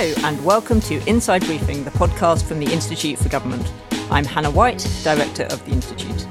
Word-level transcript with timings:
Hello, 0.00 0.14
and 0.28 0.44
welcome 0.44 0.80
to 0.82 1.04
Inside 1.08 1.44
Briefing, 1.44 1.82
the 1.82 1.90
podcast 1.90 2.44
from 2.44 2.60
the 2.60 2.72
Institute 2.72 3.18
for 3.18 3.28
Government. 3.28 3.72
I'm 4.12 4.24
Hannah 4.24 4.48
White, 4.48 4.88
Director 5.02 5.42
of 5.46 5.64
the 5.64 5.72
Institute. 5.72 6.24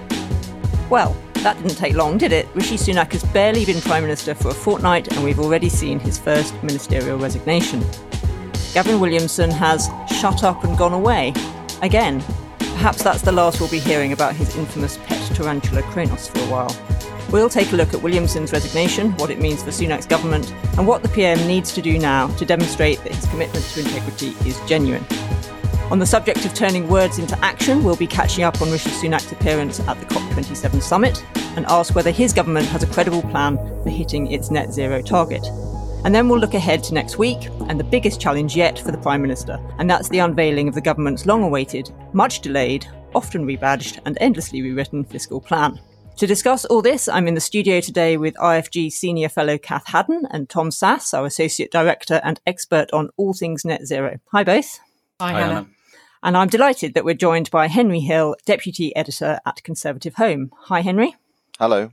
Well, 0.89 1.13
that 1.43 1.57
didn't 1.57 1.75
take 1.75 1.93
long, 1.93 2.17
did 2.17 2.31
it? 2.31 2.47
Rishi 2.55 2.77
Sunak 2.77 3.11
has 3.11 3.25
barely 3.25 3.65
been 3.65 3.81
Prime 3.81 4.03
Minister 4.03 4.33
for 4.35 4.47
a 4.51 4.53
fortnight, 4.53 5.11
and 5.13 5.21
we've 5.21 5.41
already 5.41 5.67
seen 5.67 5.99
his 5.99 6.17
first 6.17 6.53
ministerial 6.63 7.17
resignation. 7.17 7.83
Gavin 8.73 9.01
Williamson 9.01 9.51
has 9.51 9.89
shut 10.17 10.45
up 10.45 10.63
and 10.63 10.77
gone 10.77 10.93
away. 10.93 11.33
Again. 11.81 12.23
Perhaps 12.59 13.03
that's 13.03 13.21
the 13.21 13.33
last 13.33 13.59
we'll 13.59 13.69
be 13.69 13.79
hearing 13.79 14.13
about 14.13 14.33
his 14.33 14.55
infamous 14.55 14.97
pet 15.07 15.35
tarantula 15.35 15.81
Kronos 15.91 16.29
for 16.29 16.39
a 16.39 16.45
while. 16.45 16.96
We'll 17.31 17.49
take 17.49 17.73
a 17.73 17.75
look 17.75 17.93
at 17.93 18.01
Williamson's 18.01 18.53
resignation, 18.53 19.11
what 19.17 19.29
it 19.29 19.39
means 19.39 19.61
for 19.61 19.71
Sunak's 19.71 20.05
government, 20.05 20.53
and 20.77 20.87
what 20.87 21.03
the 21.03 21.09
PM 21.09 21.37
needs 21.45 21.73
to 21.73 21.81
do 21.81 21.99
now 21.99 22.27
to 22.35 22.45
demonstrate 22.45 23.03
that 23.03 23.13
his 23.13 23.25
commitment 23.25 23.65
to 23.65 23.81
integrity 23.81 24.29
is 24.47 24.57
genuine. 24.65 25.05
On 25.91 25.99
the 25.99 26.05
subject 26.05 26.45
of 26.45 26.53
turning 26.53 26.87
words 26.87 27.19
into 27.19 27.37
action, 27.43 27.83
we'll 27.83 27.97
be 27.97 28.07
catching 28.07 28.45
up 28.45 28.61
on 28.61 28.71
Rishi 28.71 28.89
Sunak's 28.91 29.31
appearance 29.31 29.81
at 29.81 29.99
the 29.99 30.05
COP27 30.05 30.81
summit 30.81 31.25
and 31.57 31.65
ask 31.65 31.95
whether 31.95 32.11
his 32.11 32.31
government 32.31 32.65
has 32.67 32.83
a 32.83 32.87
credible 32.87 33.21
plan 33.23 33.57
for 33.83 33.89
hitting 33.89 34.31
its 34.31 34.49
net 34.49 34.71
zero 34.71 35.01
target. 35.01 35.45
And 36.05 36.15
then 36.15 36.29
we'll 36.29 36.39
look 36.39 36.53
ahead 36.53 36.81
to 36.85 36.93
next 36.93 37.17
week 37.17 37.49
and 37.67 37.77
the 37.77 37.83
biggest 37.83 38.21
challenge 38.21 38.55
yet 38.55 38.79
for 38.79 38.91
the 38.91 38.97
Prime 38.97 39.21
Minister, 39.21 39.59
and 39.79 39.89
that's 39.89 40.07
the 40.07 40.19
unveiling 40.19 40.69
of 40.69 40.75
the 40.75 40.81
government's 40.81 41.25
long 41.25 41.43
awaited, 41.43 41.91
much 42.13 42.39
delayed, 42.39 42.87
often 43.15 43.45
rebadged, 43.45 43.99
and 44.05 44.17
endlessly 44.21 44.61
rewritten 44.61 45.03
fiscal 45.03 45.41
plan. 45.41 45.79
To 46.17 46.25
discuss 46.25 46.65
all 46.65 46.81
this, 46.81 47.07
I'm 47.07 47.27
in 47.27 47.35
the 47.35 47.39
studio 47.39 47.79
today 47.79 48.17
with 48.17 48.33
IFG 48.37 48.91
Senior 48.91 49.29
Fellow 49.29 49.59
Cath 49.59 49.85
Haddon 49.85 50.25
and 50.31 50.49
Tom 50.49 50.71
Sasse, 50.71 51.13
our 51.15 51.27
Associate 51.27 51.71
Director 51.71 52.19
and 52.23 52.41
expert 52.47 52.91
on 52.91 53.09
all 53.17 53.35
things 53.35 53.63
net 53.63 53.85
zero. 53.85 54.17
Hi, 54.31 54.43
both. 54.43 54.79
Hi, 55.21 55.31
Hi 55.31 55.39
Hannah. 55.39 55.53
Hannah. 55.53 55.67
And 56.23 56.35
I'm 56.35 56.47
delighted 56.47 56.95
that 56.95 57.05
we're 57.05 57.13
joined 57.13 57.51
by 57.51 57.67
Henry 57.67 57.99
Hill, 57.99 58.35
Deputy 58.47 58.95
Editor 58.95 59.39
at 59.45 59.61
ConservativeHome. 59.63 60.49
Hi, 60.61 60.81
Henry. 60.81 61.15
Hello. 61.59 61.91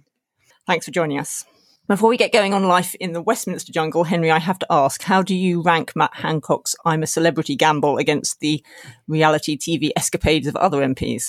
Thanks 0.67 0.87
for 0.87 0.91
joining 0.91 1.19
us. 1.19 1.45
Before 1.87 2.09
we 2.09 2.17
get 2.17 2.33
going 2.33 2.55
on 2.55 2.67
life 2.67 2.95
in 2.95 3.13
the 3.13 3.21
Westminster 3.21 3.73
jungle, 3.73 4.05
Henry, 4.05 4.31
I 4.31 4.39
have 4.39 4.59
to 4.61 4.67
ask, 4.71 5.03
how 5.03 5.21
do 5.21 5.35
you 5.35 5.61
rank 5.61 5.95
Matt 5.95 6.15
Hancock's 6.15 6.75
I'm 6.87 7.03
a 7.03 7.07
Celebrity 7.07 7.57
gamble 7.57 7.99
against 7.99 8.41
the 8.41 8.65
reality 9.07 9.59
TV 9.59 9.91
escapades 9.95 10.47
of 10.47 10.57
other 10.57 10.79
MPs? 10.79 11.29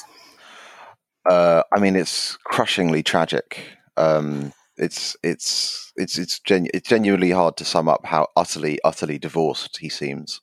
Uh, 1.26 1.64
I 1.74 1.80
mean, 1.80 1.96
it's 1.96 2.38
crushingly 2.44 3.04
tragic. 3.04 3.60
Um, 3.98 4.54
it's 4.78 5.16
it's 5.24 5.94
it's 5.96 6.18
it's, 6.18 6.40
genu- 6.40 6.70
it's 6.74 6.90
genuinely 6.90 7.32
hard 7.32 7.58
to 7.58 7.66
sum 7.66 7.88
up 7.88 8.06
how 8.06 8.28
utterly 8.36 8.80
utterly 8.84 9.18
divorced 9.18 9.78
he 9.78 9.90
seems. 9.90 10.42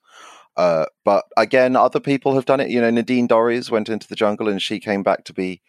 Uh, 0.57 0.87
but 1.05 1.25
again, 1.37 1.77
other 1.77 2.01
people 2.01 2.35
have 2.35 2.45
done 2.45 2.61
it. 2.61 2.71
You 2.71 2.81
know, 2.81 2.91
Nadine 2.91 3.29
Dorries 3.29 3.71
went 3.71 3.89
into 3.89 4.09
the 4.09 4.17
jungle 4.17 4.49
and 4.49 4.61
she 4.61 4.81
came 4.81 5.03
back 5.03 5.25
to 5.25 5.33
be 5.33 5.63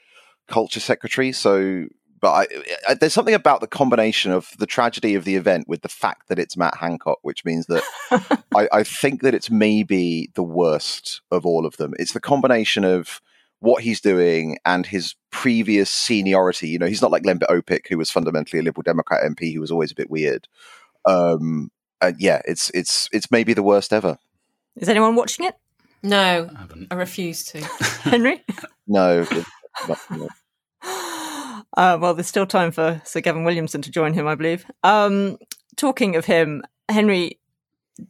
culture 0.48 0.80
secretary. 0.80 1.32
So 1.32 1.86
but 2.24 2.32
I, 2.32 2.48
I, 2.88 2.94
there's 2.94 3.14
something 3.14 3.34
about 3.34 3.60
the 3.60 3.68
combination 3.68 4.32
of 4.32 4.52
the 4.58 4.66
tragedy 4.66 5.14
of 5.16 5.26
the 5.26 5.36
event 5.36 5.68
with 5.68 5.82
the 5.82 5.90
fact 5.90 6.30
that 6.30 6.40
it's 6.40 6.56
Matt 6.56 6.78
Hancock, 6.78 7.20
which 7.22 7.44
means 7.44 7.66
that 7.66 7.84
I, 8.56 8.70
I, 8.72 8.84
think 8.84 9.24
that 9.24 9.34
it's 9.34 9.52
maybe 9.52 10.32
the 10.36 10.44
worst 10.44 11.22
of 11.32 11.46
all 11.46 11.66
of 11.66 11.76
them. 11.76 11.94
It's 12.00 12.14
the 12.14 12.22
combination 12.22 12.86
of 12.86 13.20
what 13.64 13.82
he's 13.82 14.02
doing 14.02 14.58
and 14.66 14.86
his 14.86 15.16
previous 15.32 15.90
seniority. 15.90 16.68
You 16.68 16.80
know, 16.80 16.86
he's 16.86 17.02
not 17.02 17.12
like 17.12 17.24
Lembit 17.24 17.50
Öpik, 17.50 17.88
who 17.88 17.98
was 17.98 18.12
fundamentally 18.12 18.60
a 18.60 18.62
Liberal 18.62 18.84
Democrat 18.84 19.24
MP 19.24 19.54
who 19.54 19.62
was 19.62 19.72
always 19.72 19.92
a 19.92 19.96
bit 19.96 20.10
weird. 20.10 20.50
Um, 21.06 21.72
yeah, 22.18 22.42
it's 22.46 22.70
it's 22.72 23.08
it's 23.14 23.32
maybe 23.32 23.54
the 23.54 23.64
worst 23.64 23.94
ever. 23.94 24.18
Is 24.76 24.90
anyone 24.90 25.16
watching 25.16 25.46
it? 25.46 25.56
No, 26.04 26.50
I, 26.54 26.88
I 26.92 26.96
refuse 26.96 27.46
to. 27.46 27.62
Henry? 28.04 28.44
no. 28.86 29.26
no. 30.10 30.28
Uh, 31.78 31.98
well, 32.00 32.14
there's 32.14 32.28
still 32.28 32.46
time 32.46 32.72
for 32.72 33.02
Sir 33.06 33.22
Gavin 33.22 33.46
Williamson 33.46 33.82
to 33.82 33.90
join 33.90 34.14
him, 34.14 34.28
I 34.28 34.36
believe. 34.36 34.66
Um, 34.84 35.38
talking 35.78 36.18
of 36.18 36.26
him, 36.26 36.64
Henry, 36.90 37.40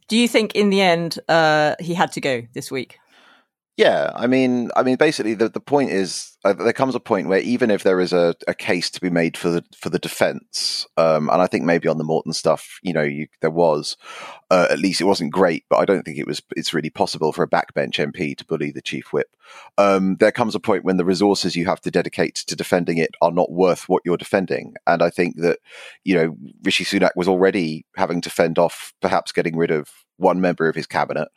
do 0.07 0.17
you 0.17 0.27
think 0.27 0.55
in 0.55 0.71
the 0.71 0.81
end 0.81 1.19
uh, 1.29 1.75
he 1.79 1.93
had 1.93 2.11
to 2.13 2.21
go 2.21 2.41
this 2.53 2.71
week? 2.71 2.97
Yeah, 3.75 4.11
I 4.13 4.27
mean, 4.27 4.69
I 4.75 4.83
mean, 4.83 4.97
basically, 4.97 5.33
the, 5.33 5.49
the 5.49 5.59
point 5.59 5.89
is 5.89 6.37
uh, 6.45 6.53
there 6.53 6.73
comes 6.73 6.93
a 6.93 6.99
point 6.99 7.27
where 7.27 7.39
even 7.39 7.71
if 7.71 7.81
there 7.81 7.99
is 7.99 8.13
a, 8.13 8.35
a 8.47 8.53
case 8.53 8.91
to 8.91 9.01
be 9.01 9.09
made 9.09 9.35
for 9.35 9.49
the 9.49 9.63
for 9.75 9.89
the 9.89 9.97
defence, 9.97 10.85
um, 10.95 11.27
and 11.31 11.41
I 11.41 11.47
think 11.47 11.65
maybe 11.65 11.87
on 11.87 11.97
the 11.97 12.03
Morton 12.03 12.33
stuff, 12.33 12.77
you 12.83 12.93
know, 12.93 13.01
you, 13.01 13.25
there 13.41 13.49
was 13.49 13.97
uh, 14.51 14.67
at 14.69 14.77
least 14.77 15.01
it 15.01 15.05
wasn't 15.05 15.33
great, 15.33 15.65
but 15.71 15.77
I 15.79 15.85
don't 15.85 16.03
think 16.03 16.19
it 16.19 16.27
was. 16.27 16.39
It's 16.55 16.71
really 16.75 16.91
possible 16.91 17.33
for 17.33 17.41
a 17.41 17.49
backbench 17.49 17.95
MP 17.95 18.37
to 18.37 18.45
bully 18.45 18.69
the 18.69 18.81
chief 18.81 19.11
whip. 19.11 19.35
Um, 19.79 20.17
there 20.19 20.31
comes 20.31 20.53
a 20.53 20.59
point 20.59 20.85
when 20.85 20.97
the 20.97 21.05
resources 21.05 21.55
you 21.55 21.65
have 21.65 21.81
to 21.81 21.89
dedicate 21.89 22.35
to 22.35 22.55
defending 22.55 22.99
it 22.99 23.15
are 23.23 23.31
not 23.31 23.51
worth 23.51 23.89
what 23.89 24.03
you're 24.05 24.17
defending, 24.17 24.75
and 24.85 25.01
I 25.01 25.09
think 25.09 25.37
that 25.37 25.57
you 26.03 26.13
know 26.13 26.35
Rishi 26.61 26.85
Sunak 26.85 27.11
was 27.15 27.27
already 27.27 27.87
having 27.95 28.21
to 28.21 28.29
fend 28.29 28.59
off 28.59 28.93
perhaps 29.01 29.31
getting 29.31 29.57
rid 29.57 29.71
of 29.71 29.89
one 30.17 30.41
member 30.41 30.69
of 30.69 30.75
his 30.75 30.85
cabinet 30.85 31.29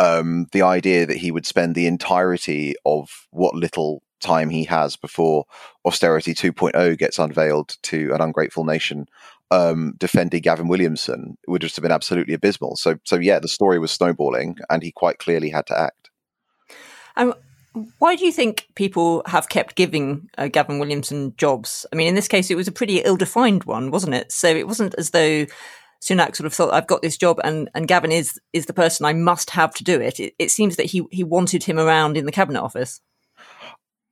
um, 0.00 0.46
the 0.52 0.62
idea 0.62 1.06
that 1.06 1.18
he 1.18 1.30
would 1.30 1.46
spend 1.46 1.74
the 1.74 1.86
entirety 1.86 2.74
of 2.84 3.28
what 3.30 3.54
little 3.54 4.02
time 4.20 4.50
he 4.50 4.64
has 4.64 4.96
before 4.96 5.44
austerity 5.84 6.34
2.0 6.34 6.98
gets 6.98 7.18
unveiled 7.18 7.76
to 7.82 8.12
an 8.12 8.20
ungrateful 8.20 8.64
nation 8.64 9.06
um, 9.50 9.94
defending 9.98 10.42
Gavin 10.42 10.68
Williamson 10.68 11.36
would 11.46 11.60
just 11.60 11.76
have 11.76 11.82
been 11.82 11.92
absolutely 11.92 12.34
abysmal. 12.34 12.76
So, 12.76 12.98
so 13.04 13.16
yeah, 13.16 13.38
the 13.38 13.48
story 13.48 13.78
was 13.78 13.90
snowballing, 13.90 14.58
and 14.68 14.82
he 14.82 14.92
quite 14.92 15.18
clearly 15.18 15.50
had 15.50 15.66
to 15.66 15.78
act. 15.78 16.10
Um, 17.16 17.34
why 17.98 18.16
do 18.16 18.24
you 18.24 18.32
think 18.32 18.68
people 18.74 19.22
have 19.26 19.48
kept 19.48 19.76
giving 19.76 20.28
uh, 20.38 20.48
Gavin 20.48 20.78
Williamson 20.78 21.34
jobs? 21.36 21.86
I 21.92 21.96
mean, 21.96 22.08
in 22.08 22.14
this 22.14 22.28
case, 22.28 22.50
it 22.50 22.56
was 22.56 22.68
a 22.68 22.72
pretty 22.72 22.98
ill-defined 22.98 23.64
one, 23.64 23.90
wasn't 23.90 24.14
it? 24.14 24.32
So 24.32 24.48
it 24.48 24.66
wasn't 24.66 24.94
as 24.96 25.10
though 25.10 25.46
Sunak 26.02 26.34
sort 26.34 26.46
of 26.46 26.54
thought, 26.54 26.72
I've 26.72 26.86
got 26.86 27.02
this 27.02 27.16
job 27.16 27.40
and, 27.44 27.68
and 27.74 27.86
Gavin 27.86 28.12
is, 28.12 28.40
is 28.52 28.66
the 28.66 28.72
person 28.72 29.04
I 29.04 29.12
must 29.12 29.50
have 29.50 29.74
to 29.74 29.84
do 29.84 30.00
it. 30.00 30.18
it. 30.18 30.34
It 30.38 30.50
seems 30.50 30.76
that 30.76 30.86
he, 30.86 31.04
he 31.10 31.24
wanted 31.24 31.64
him 31.64 31.78
around 31.78 32.16
in 32.16 32.26
the 32.26 32.32
cabinet 32.32 32.62
office. 32.62 33.00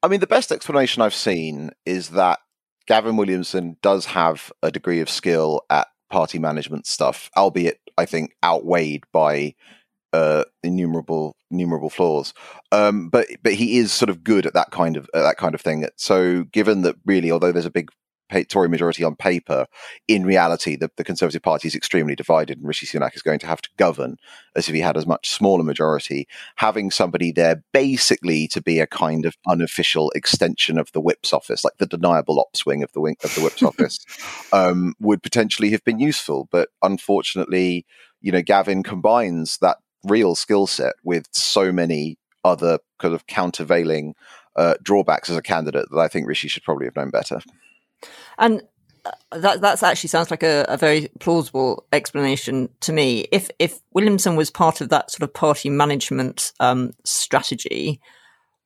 I 0.03 0.09
mean, 0.09 0.21
the 0.21 0.27
best 0.27 0.53
explanation 0.53 1.03
I've 1.03 1.15
seen 1.15 1.71
is 1.85 2.11
that 2.11 2.41
Gavin 2.87 3.17
Williamson 3.17 3.77
does 3.83 4.07
have 4.07 4.53
a 4.63 4.71
degree 4.71 5.01
of 5.01 5.11
skill 5.11 5.63
at 5.71 5.89
party 6.11 6.39
management 6.39 6.87
stuff, 6.87 7.31
albeit 7.37 7.81
I 7.99 8.07
think 8.07 8.35
outweighed 8.45 9.05
by 9.13 9.55
uh, 10.13 10.45
innumerable 10.63 11.37
innumerable 11.51 11.91
flaws. 11.91 12.33
Um, 12.73 13.09
but 13.11 13.27
but 13.43 13.55
he 13.55 13.79
is 13.79 13.93
sort 13.93 14.09
of 14.09 14.25
good 14.25 14.47
at 14.47 14.55
that 14.55 14.71
kind 14.71 14.97
of 14.97 15.11
at 15.15 15.23
that 15.23 15.37
kind 15.37 15.55
of 15.55 15.61
thing. 15.61 15.87
So 15.97 16.45
given 16.45 16.83
that 16.83 16.97
really, 17.05 17.31
although 17.31 17.53
there's 17.53 17.67
a 17.67 17.71
big 17.71 17.91
Tory 18.49 18.69
majority 18.69 19.05
on 19.05 19.17
paper, 19.17 19.67
in 20.07 20.25
reality, 20.25 20.77
the, 20.77 20.91
the 20.97 21.05
Conservative 21.05 21.43
Party 21.43 21.69
is 21.69 21.75
extremely 21.75 22.15
divided, 22.15 22.59
and 22.59 22.67
Rishi 22.67 22.87
Sunak 22.87 23.17
is 23.17 23.23
going 23.23 23.39
to 23.41 23.47
have 23.47 23.63
to 23.63 23.71
govern 23.77 24.17
as 24.55 24.69
if 24.69 24.75
he 24.75 24.81
had 24.81 24.97
a 24.97 25.07
much 25.07 25.31
smaller 25.31 25.63
majority. 25.63 26.29
Having 26.57 26.91
somebody 26.91 27.33
there 27.33 27.63
basically 27.73 28.49
to 28.49 28.61
be 28.61 28.81
a 28.81 28.87
kind 28.87 29.25
of 29.25 29.37
unofficial 29.47 30.11
extension 30.15 30.79
of 30.79 30.93
the 30.93 31.01
Whip's 31.01 31.33
office, 31.33 31.65
like 31.65 31.79
the 31.79 31.87
deniable 31.87 32.41
ops 32.41 32.67
wing 32.67 32.83
of 32.83 32.93
the 32.93 33.01
wing 33.01 33.17
of 33.25 33.35
the 33.35 33.41
Whip's 33.41 33.63
office, 33.63 34.05
um, 34.53 34.95
would 35.01 35.23
potentially 35.23 35.71
have 35.71 35.85
been 35.85 35.99
useful. 35.99 36.49
But 36.51 36.69
unfortunately, 36.83 37.87
you 38.21 38.33
know, 38.33 38.43
Gavin 38.43 38.83
combines 38.83 39.59
that 39.59 39.79
real 40.05 40.35
skill 40.35 40.67
set 40.67 40.95
with 41.03 41.27
so 41.33 41.73
many 41.73 42.19
other 42.45 42.79
kind 42.99 43.15
of 43.15 43.27
countervailing 43.27 44.15
uh, 44.57 44.75
drawbacks 44.83 45.31
as 45.31 45.37
a 45.37 45.43
candidate 45.43 45.87
that 45.91 45.99
I 45.99 46.09
think 46.09 46.27
Rishi 46.27 46.49
should 46.49 46.65
probably 46.65 46.87
have 46.87 46.97
known 46.97 47.11
better. 47.11 47.41
And 48.39 48.63
uh, 49.33 49.57
that 49.57 49.83
actually 49.83 50.09
sounds 50.09 50.31
like 50.31 50.43
a, 50.43 50.65
a, 50.69 50.77
very 50.77 51.09
plausible 51.21 51.87
explanation 51.93 52.69
to 52.81 52.93
me. 52.93 53.27
If 53.33 53.51
if 53.59 53.81
Williamson 53.93 54.37
was 54.37 54.51
part 54.51 54.81
of 54.81 54.89
that 54.91 55.11
sort 55.11 55.23
of 55.23 55.35
party 55.35 55.71
management 55.71 56.53
um, 56.61 56.93
strategy, 57.05 58.01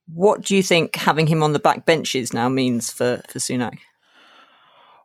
what 0.07 0.43
do 0.43 0.57
you 0.57 0.63
think 0.63 0.97
having 0.97 1.27
him 1.27 1.43
on 1.43 1.53
the 1.53 1.59
back 1.59 1.87
benches 1.87 2.33
now 2.33 2.49
means 2.49 2.91
for 2.91 3.23
for 3.29 3.39
Sunak? 3.39 3.79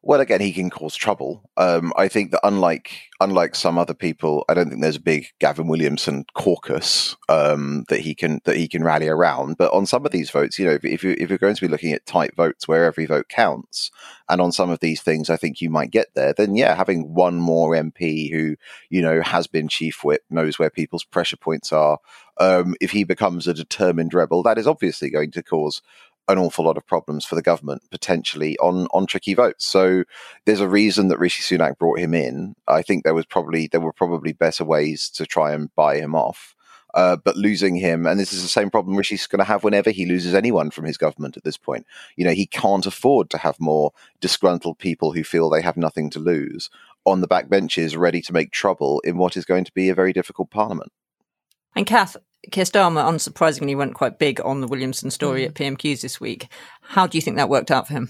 Well, 0.08 0.22
again, 0.22 0.40
he 0.40 0.54
can 0.54 0.70
cause 0.70 0.96
trouble. 0.96 1.44
Um, 1.58 1.92
I 1.98 2.08
think 2.08 2.32
that 2.32 2.40
unlike 2.46 2.94
unlike 3.20 3.56
some 3.56 3.78
other 3.78 3.94
people, 3.94 4.46
I 4.48 4.54
don't 4.54 4.70
think 4.70 4.82
there's 4.82 4.96
a 4.96 5.02
big 5.02 5.28
Gavin 5.40 5.68
Williamson 5.68 6.24
caucus 6.34 7.18
um, 7.28 7.84
that 7.90 8.00
he 8.00 8.16
can 8.16 8.40
that 8.46 8.56
he 8.56 8.70
can 8.70 8.86
rally 8.86 9.10
around. 9.10 9.58
But 9.58 9.74
on 9.74 9.86
some 9.86 10.06
of 10.06 10.14
these 10.14 10.30
votes, 10.30 10.58
you 10.58 10.66
know, 10.66 10.72
if, 10.72 10.86
if, 10.86 11.04
you, 11.04 11.14
if 11.18 11.28
you're 11.28 11.38
going 11.38 11.56
to 11.56 11.62
be 11.62 11.68
looking 11.68 11.92
at 11.92 12.06
tight 12.06 12.38
votes 12.38 12.70
where 12.70 12.86
every 12.86 13.06
vote 13.06 13.28
counts, 13.28 13.92
and 14.30 14.40
on 14.40 14.54
some 14.54 14.70
of 14.70 14.80
these 14.80 15.02
things, 15.02 15.30
I 15.30 15.36
think 15.36 15.60
you 15.60 15.70
might 15.70 15.92
get 15.92 16.08
there. 16.16 16.34
Then, 16.34 16.56
yeah, 16.56 16.74
having 16.74 17.14
one 17.14 17.36
more 17.36 17.72
MP 17.72 18.32
who 18.32 18.56
you 18.90 19.02
know 19.02 19.22
has 19.22 19.46
been 19.46 19.68
chief 19.68 20.06
whip, 20.06 20.24
knows 20.30 20.58
where 20.58 20.70
people's 20.70 21.04
pressure 21.04 21.36
points 21.36 21.74
are. 21.74 22.00
Um, 22.40 22.76
if 22.80 22.92
he 22.92 23.04
becomes 23.04 23.46
a 23.46 23.54
determined 23.54 24.14
rebel, 24.14 24.42
that 24.44 24.58
is 24.58 24.68
obviously 24.68 25.10
going 25.10 25.32
to 25.32 25.44
cause 25.44 25.82
an 26.28 26.38
awful 26.38 26.66
lot 26.66 26.78
of 26.78 26.86
problems 26.86 27.26
for 27.26 27.36
the 27.36 27.42
government 27.42 27.84
potentially 27.90 28.58
on 28.60 28.88
on 28.88 29.06
tricky 29.06 29.34
votes. 29.34 29.66
So 29.66 30.04
there's 30.46 30.60
a 30.60 30.68
reason 30.68 31.08
that 31.08 31.20
Rishi 31.20 31.42
Sunak 31.42 31.78
brought 31.78 32.00
him 32.00 32.14
in. 32.14 32.56
I 32.68 32.82
think 32.82 33.04
there 33.04 33.14
was 33.14 33.26
probably 33.26 33.68
there 33.68 33.82
were 33.82 33.94
probably 33.94 34.34
better 34.34 34.66
ways 34.66 35.10
to 35.12 35.26
try 35.26 35.54
and 35.54 35.74
buy 35.76 35.98
him 35.98 36.16
off. 36.16 36.54
Uh, 36.94 37.16
but 37.18 37.36
losing 37.36 37.76
him, 37.76 38.08
and 38.08 38.20
this 38.20 38.34
is 38.34 38.42
the 38.42 38.48
same 38.48 38.72
problem 38.72 38.96
Rishi's 38.96 39.28
going 39.28 39.38
to 39.40 39.46
have 39.46 39.64
whenever 39.64 39.92
he 39.92 40.06
loses 40.06 40.34
anyone 40.34 40.72
from 40.72 40.86
his 40.86 40.98
government 40.98 41.38
at 41.38 41.44
this 41.44 41.58
point. 41.58 41.86
You 42.16 42.26
know, 42.26 42.32
he 42.32 42.48
can't 42.48 42.86
afford 42.88 43.30
to 43.30 43.38
have 43.38 43.60
more 43.60 43.92
disgruntled 44.20 44.80
people 44.80 45.12
who 45.12 45.24
feel 45.24 45.50
they 45.50 45.62
have 45.62 45.78
nothing 45.78 46.10
to 46.12 46.20
lose 46.20 46.72
on 47.06 47.22
the 47.22 47.28
backbenches 47.28 47.98
ready 47.98 48.22
to 48.22 48.34
make 48.34 48.52
trouble 48.52 49.00
in 49.02 49.18
what 49.18 49.38
is 49.38 49.46
going 49.46 49.66
to 49.66 49.72
be 49.74 49.90
a 49.90 49.96
very 49.96 50.12
difficult 50.12 50.50
parliament. 50.50 50.92
And 51.76 51.86
Cath, 51.86 52.18
Keir 52.52 52.64
Starmer 52.64 53.04
unsurprisingly 53.04 53.76
went 53.76 53.96
quite 53.96 54.20
big 54.20 54.40
on 54.42 54.62
the 54.62 54.68
Williamson 54.68 55.12
story 55.12 55.44
mm. 55.44 55.48
at 55.48 55.54
PMQs 55.54 56.02
this 56.02 56.20
week. 56.20 56.48
How 56.82 57.08
do 57.08 57.18
you 57.18 57.22
think 57.22 57.38
that 57.38 57.50
worked 57.50 57.72
out 57.72 57.88
for 57.88 57.94
him? 57.94 58.10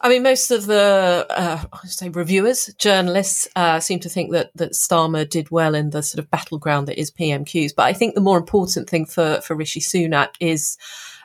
I 0.00 0.08
mean, 0.08 0.22
most 0.22 0.50
of 0.50 0.66
the 0.66 1.26
uh, 1.30 1.64
I 1.72 1.86
say 1.86 2.08
reviewers, 2.08 2.72
journalists, 2.78 3.48
uh, 3.56 3.80
seem 3.80 4.00
to 4.00 4.08
think 4.08 4.32
that 4.32 4.50
that 4.54 4.72
Starmer 4.72 5.28
did 5.28 5.50
well 5.50 5.74
in 5.74 5.90
the 5.90 6.02
sort 6.02 6.22
of 6.22 6.30
battleground 6.30 6.88
that 6.88 7.00
is 7.00 7.10
PMQs. 7.10 7.74
But 7.74 7.84
I 7.84 7.92
think 7.92 8.14
the 8.14 8.20
more 8.20 8.38
important 8.38 8.88
thing 8.88 9.06
for 9.06 9.40
for 9.40 9.56
Rishi 9.56 9.80
Sunak 9.80 10.30
is. 10.40 10.76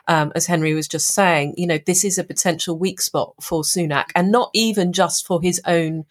Um, 0.08 0.32
as 0.34 0.46
Henry 0.46 0.74
was 0.74 0.88
just 0.88 1.14
saying, 1.14 1.54
you 1.56 1.64
know, 1.64 1.78
this 1.78 2.04
is 2.04 2.18
a 2.18 2.24
potential 2.24 2.76
weak 2.76 3.00
spot 3.00 3.34
for 3.40 3.62
Sunak, 3.62 4.06
and 4.16 4.32
not 4.32 4.50
even 4.52 4.92
just 4.92 5.24
for 5.24 5.40
his 5.40 5.60
own 5.64 6.06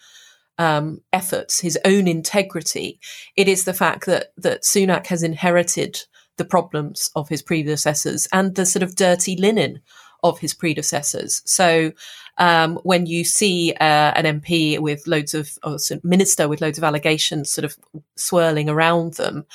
um, 0.57 1.01
efforts, 1.11 1.59
his 1.59 1.77
own 1.83 2.07
integrity. 2.07 3.01
It 3.35 3.49
is 3.49 3.65
the 3.65 3.73
fact 3.73 4.05
that 4.05 4.31
that 4.37 4.61
Sunak 4.61 5.07
has 5.07 5.23
inherited 5.23 6.03
the 6.41 6.49
problems 6.49 7.11
of 7.15 7.29
his 7.29 7.43
predecessors 7.43 8.27
and 8.33 8.55
the 8.55 8.65
sort 8.65 8.81
of 8.81 8.95
dirty 8.95 9.35
linen 9.35 9.79
of 10.23 10.39
his 10.39 10.55
predecessors. 10.55 11.43
So 11.45 11.91
um, 12.39 12.77
when 12.83 13.05
you 13.05 13.23
see 13.23 13.73
uh, 13.79 14.13
an 14.15 14.41
MP 14.41 14.79
with 14.79 15.05
loads 15.05 15.35
of, 15.35 15.59
or 15.63 15.77
minister 16.03 16.47
with 16.47 16.61
loads 16.61 16.79
of 16.79 16.83
allegations 16.83 17.51
sort 17.51 17.65
of 17.65 17.77
swirling 18.15 18.69
around 18.69 19.13
them, 19.13 19.45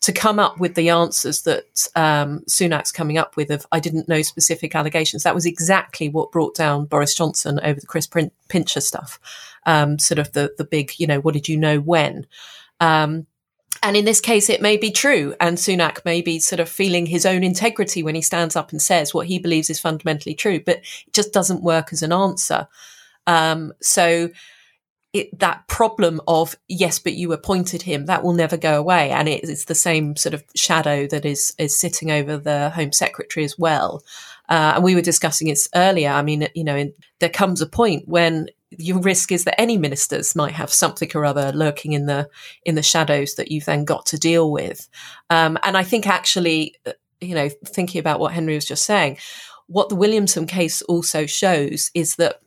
to 0.00 0.12
come 0.12 0.38
up 0.38 0.58
with 0.60 0.74
the 0.74 0.90
answers 0.90 1.42
that 1.42 1.88
um, 1.94 2.40
Sunak's 2.46 2.92
coming 2.92 3.16
up 3.16 3.38
with 3.38 3.50
of 3.50 3.64
I 3.72 3.80
didn't 3.80 4.08
know 4.08 4.20
specific 4.20 4.74
allegations. 4.74 5.22
That 5.22 5.34
was 5.34 5.46
exactly 5.46 6.10
what 6.10 6.30
brought 6.30 6.54
down 6.54 6.84
Boris 6.84 7.14
Johnson 7.14 7.58
over 7.62 7.80
the 7.80 7.86
Chris 7.86 8.06
Pincher 8.48 8.80
stuff. 8.82 9.18
Um, 9.64 9.98
sort 9.98 10.18
of 10.18 10.32
the 10.32 10.52
the 10.58 10.64
big, 10.64 10.92
you 10.98 11.06
know, 11.06 11.20
what 11.20 11.32
did 11.32 11.48
you 11.48 11.56
know 11.56 11.78
when? 11.80 12.26
Um, 12.80 13.26
and 13.82 13.96
in 13.96 14.04
this 14.04 14.20
case, 14.20 14.48
it 14.48 14.62
may 14.62 14.76
be 14.76 14.90
true. 14.90 15.34
And 15.40 15.58
Sunak 15.58 16.04
may 16.04 16.22
be 16.22 16.38
sort 16.38 16.60
of 16.60 16.68
feeling 16.68 17.06
his 17.06 17.26
own 17.26 17.42
integrity 17.42 18.02
when 18.02 18.14
he 18.14 18.22
stands 18.22 18.56
up 18.56 18.70
and 18.70 18.80
says 18.80 19.12
what 19.12 19.26
he 19.26 19.38
believes 19.38 19.70
is 19.70 19.80
fundamentally 19.80 20.34
true, 20.34 20.60
but 20.64 20.78
it 20.78 21.12
just 21.12 21.32
doesn't 21.32 21.62
work 21.62 21.92
as 21.92 22.02
an 22.02 22.12
answer. 22.12 22.68
Um, 23.26 23.72
so 23.80 24.30
it, 25.14 25.38
that 25.38 25.66
problem 25.68 26.20
of 26.26 26.56
yes, 26.68 26.98
but 26.98 27.14
you 27.14 27.32
appointed 27.32 27.82
him 27.82 28.06
that 28.06 28.24
will 28.24 28.32
never 28.32 28.56
go 28.56 28.78
away, 28.78 29.10
and 29.10 29.28
it, 29.28 29.44
it's 29.44 29.66
the 29.66 29.74
same 29.74 30.16
sort 30.16 30.34
of 30.34 30.42
shadow 30.56 31.06
that 31.06 31.24
is 31.24 31.54
is 31.56 31.78
sitting 31.78 32.10
over 32.10 32.36
the 32.36 32.70
Home 32.70 32.92
Secretary 32.92 33.44
as 33.44 33.56
well. 33.56 34.02
Uh, 34.48 34.72
and 34.74 34.84
we 34.84 34.94
were 34.94 35.00
discussing 35.00 35.48
this 35.48 35.68
earlier. 35.74 36.10
I 36.10 36.22
mean, 36.22 36.48
you 36.54 36.64
know, 36.64 36.76
in, 36.76 36.92
there 37.20 37.30
comes 37.30 37.62
a 37.62 37.66
point 37.66 38.08
when 38.08 38.48
your 38.78 39.00
risk 39.00 39.32
is 39.32 39.44
that 39.44 39.60
any 39.60 39.76
ministers 39.76 40.34
might 40.36 40.52
have 40.52 40.72
something 40.72 41.10
or 41.14 41.24
other 41.24 41.52
lurking 41.52 41.92
in 41.92 42.06
the 42.06 42.28
in 42.64 42.74
the 42.74 42.82
shadows 42.82 43.34
that 43.34 43.50
you've 43.50 43.64
then 43.64 43.84
got 43.84 44.06
to 44.06 44.18
deal 44.18 44.50
with. 44.50 44.88
Um, 45.30 45.58
and 45.64 45.76
I 45.76 45.82
think 45.82 46.06
actually, 46.06 46.74
uh, 46.86 46.92
you 47.20 47.34
know, 47.34 47.48
thinking 47.66 47.98
about 47.98 48.20
what 48.20 48.32
Henry 48.32 48.54
was 48.54 48.64
just 48.64 48.84
saying, 48.84 49.18
what 49.66 49.88
the 49.88 49.96
Williamson 49.96 50.46
case 50.46 50.82
also 50.82 51.26
shows 51.26 51.90
is 51.94 52.16
that 52.16 52.40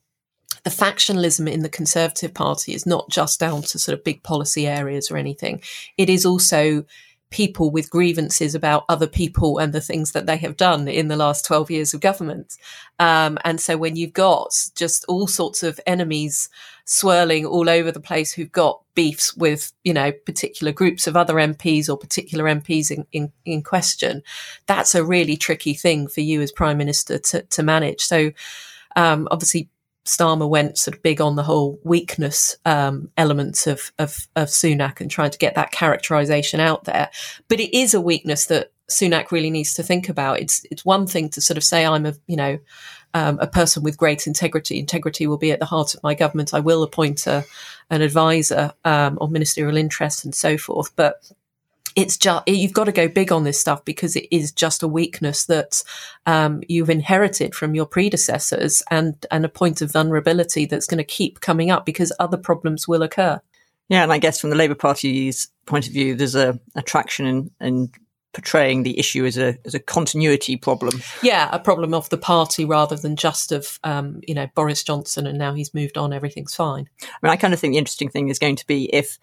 the 0.64 0.70
factionalism 0.70 1.50
in 1.50 1.62
the 1.62 1.70
Conservative 1.70 2.34
Party 2.34 2.74
is 2.74 2.86
not 2.86 3.10
just 3.10 3.40
down 3.40 3.62
to 3.62 3.80
sort 3.80 3.98
of 3.98 4.04
big 4.04 4.24
policy 4.24 4.68
areas 4.68 5.10
or 5.10 5.18
anything. 5.18 5.62
It 5.98 6.10
is 6.10 6.26
also 6.26 6.86
people 7.30 7.70
with 7.70 7.90
grievances 7.90 8.56
about 8.56 8.86
other 8.88 9.08
people 9.08 9.58
and 9.58 9.74
the 9.74 9.82
things 9.82 10.14
that 10.14 10.26
they 10.26 10.38
have 10.38 10.56
done 10.56 10.88
in 10.88 11.10
the 11.10 11.16
last 11.18 11.46
12 11.46 11.70
years 11.70 11.94
of 11.94 12.00
government. 12.00 12.56
Um, 13.00 13.38
and 13.44 13.60
so 13.60 13.78
when 13.78 13.96
you've 13.96 14.14
got 14.14 14.54
just 14.76 15.04
all 15.08 15.28
sorts 15.28 15.62
of 15.62 15.80
enemies 15.86 16.50
swirling 16.86 17.46
all 17.46 17.70
over 17.70 17.92
the 17.92 18.00
place 18.00 18.32
who've 18.32 18.52
got 18.52 18.82
beefs 18.96 19.36
with, 19.36 19.74
you 19.84 19.94
know, 19.94 20.12
particular 20.12 20.72
groups 20.72 21.06
of 21.06 21.18
other 21.18 21.36
MPs 21.36 21.90
or 21.90 21.98
particular 21.98 22.46
MPs 22.46 22.92
in, 22.92 23.06
in, 23.12 23.32
in 23.46 23.62
question, 23.62 24.24
that's 24.68 24.96
a 24.96 25.04
really 25.04 25.36
tricky 25.36 25.74
thing 25.74 26.08
for 26.08 26.22
you 26.22 26.42
as 26.42 26.52
Prime 26.52 26.78
Minister 26.78 27.20
to, 27.20 27.42
to 27.42 27.62
manage. 27.62 28.02
So, 28.02 28.32
um, 28.96 29.28
obviously 29.30 29.70
Starmer 30.08 30.50
went 30.50 30.78
sort 30.78 30.96
of 30.96 31.04
big 31.04 31.22
on 31.22 31.36
the 31.36 31.44
whole 31.44 31.80
weakness 31.84 32.58
um, 32.66 33.12
elements 33.18 33.68
of, 33.68 33.92
of, 34.00 34.28
of 34.36 34.48
Sunak 34.48 35.02
and 35.02 35.12
trying 35.12 35.32
to 35.32 35.38
get 35.38 35.56
that 35.56 35.72
characterization 35.72 36.60
out 36.60 36.86
there. 36.86 37.10
But 37.48 37.60
it 37.60 37.78
is 37.78 37.94
a 37.94 38.02
weakness 38.02 38.46
that 38.46 38.72
Sunak 38.90 39.32
really 39.32 39.50
needs 39.50 39.74
to 39.74 39.84
think 39.84 40.08
about. 40.08 40.40
It's 40.40 40.66
it's 40.72 40.86
one 40.86 41.08
thing 41.08 41.30
to 41.32 41.42
sort 41.42 41.58
of 41.58 41.64
say 41.64 41.86
I'm 41.86 42.06
a 42.06 42.14
you 42.26 42.38
know 42.38 42.58
um, 43.14 43.38
a 43.40 43.48
person 43.48 43.84
with 43.84 43.98
great 43.98 44.28
integrity. 44.28 44.80
Integrity 44.80 45.28
will 45.28 45.38
be 45.38 45.52
at 45.52 45.60
the 45.60 45.66
heart 45.66 45.94
of 45.94 46.04
my 46.04 46.14
government. 46.14 46.54
I 46.54 46.62
will 46.62 46.84
appoint 46.84 47.28
a, 47.28 47.44
an 47.90 48.02
advisor 48.02 48.72
um, 48.86 49.18
on 49.20 49.32
ministerial 49.32 49.76
interest 49.76 50.24
and 50.24 50.34
so 50.34 50.58
forth. 50.58 50.96
But 50.96 51.30
it's 51.98 52.16
just 52.16 52.48
you've 52.48 52.74
got 52.74 52.84
to 52.84 52.92
go 52.92 53.10
big 53.10 53.32
on 53.32 53.44
this 53.44 53.60
stuff 53.60 53.84
because 53.84 54.16
it 54.16 54.28
is 54.32 54.52
just 54.52 54.84
a 54.84 54.88
weakness 54.88 55.46
that 55.46 55.84
um, 56.28 56.62
you've 56.70 56.92
inherited 56.92 57.56
from 57.56 57.74
your 57.74 57.88
predecessors 57.88 58.84
and 58.92 59.26
and 59.32 59.44
a 59.44 59.50
point 59.50 59.82
of 59.82 59.92
vulnerability 59.92 60.66
that's 60.66 60.86
going 60.86 61.00
to 61.00 61.04
keep 61.04 61.42
coming 61.42 61.72
up 61.72 61.86
because 61.86 62.14
other 62.20 62.38
problems 62.38 62.88
will 62.88 63.02
occur. 63.02 63.42
Yeah, 63.90 64.04
and 64.04 64.14
I 64.14 64.20
guess 64.20 64.40
from 64.40 64.52
the 64.52 64.56
Labour 64.56 64.76
Party's 64.76 65.48
point 65.66 65.88
of 65.88 65.94
view, 65.94 66.14
there's 66.14 66.36
a 66.36 66.60
attraction 66.76 67.26
in, 67.26 67.52
in 67.60 67.92
portraying 68.34 68.84
the 68.84 69.00
issue 69.00 69.26
as 69.26 69.36
a 69.36 69.58
as 69.66 69.74
a 69.74 69.80
continuity 69.80 70.56
problem. 70.56 71.02
Yeah, 71.24 71.50
a 71.52 71.58
problem 71.58 71.96
of 71.96 72.10
the 72.10 72.18
party 72.18 72.64
rather 72.64 72.96
than 72.96 73.16
just 73.16 73.52
of 73.52 73.80
um, 73.84 74.22
you 74.28 74.36
know 74.36 74.46
Boris 74.54 74.84
Johnson 74.84 75.26
and 75.26 75.40
now 75.40 75.56
he's 75.56 75.74
moved 75.74 75.98
on, 75.98 76.14
everything's 76.14 76.54
fine. 76.54 76.88
I 77.02 77.08
mean, 77.24 77.32
I 77.32 77.38
kind 77.38 77.56
of 77.56 77.60
think 77.60 77.74
the 77.74 77.80
interesting 77.80 78.10
thing 78.10 78.30
is 78.30 78.38
going 78.38 78.58
to 78.58 78.68
be 78.68 78.94
if 78.94 79.18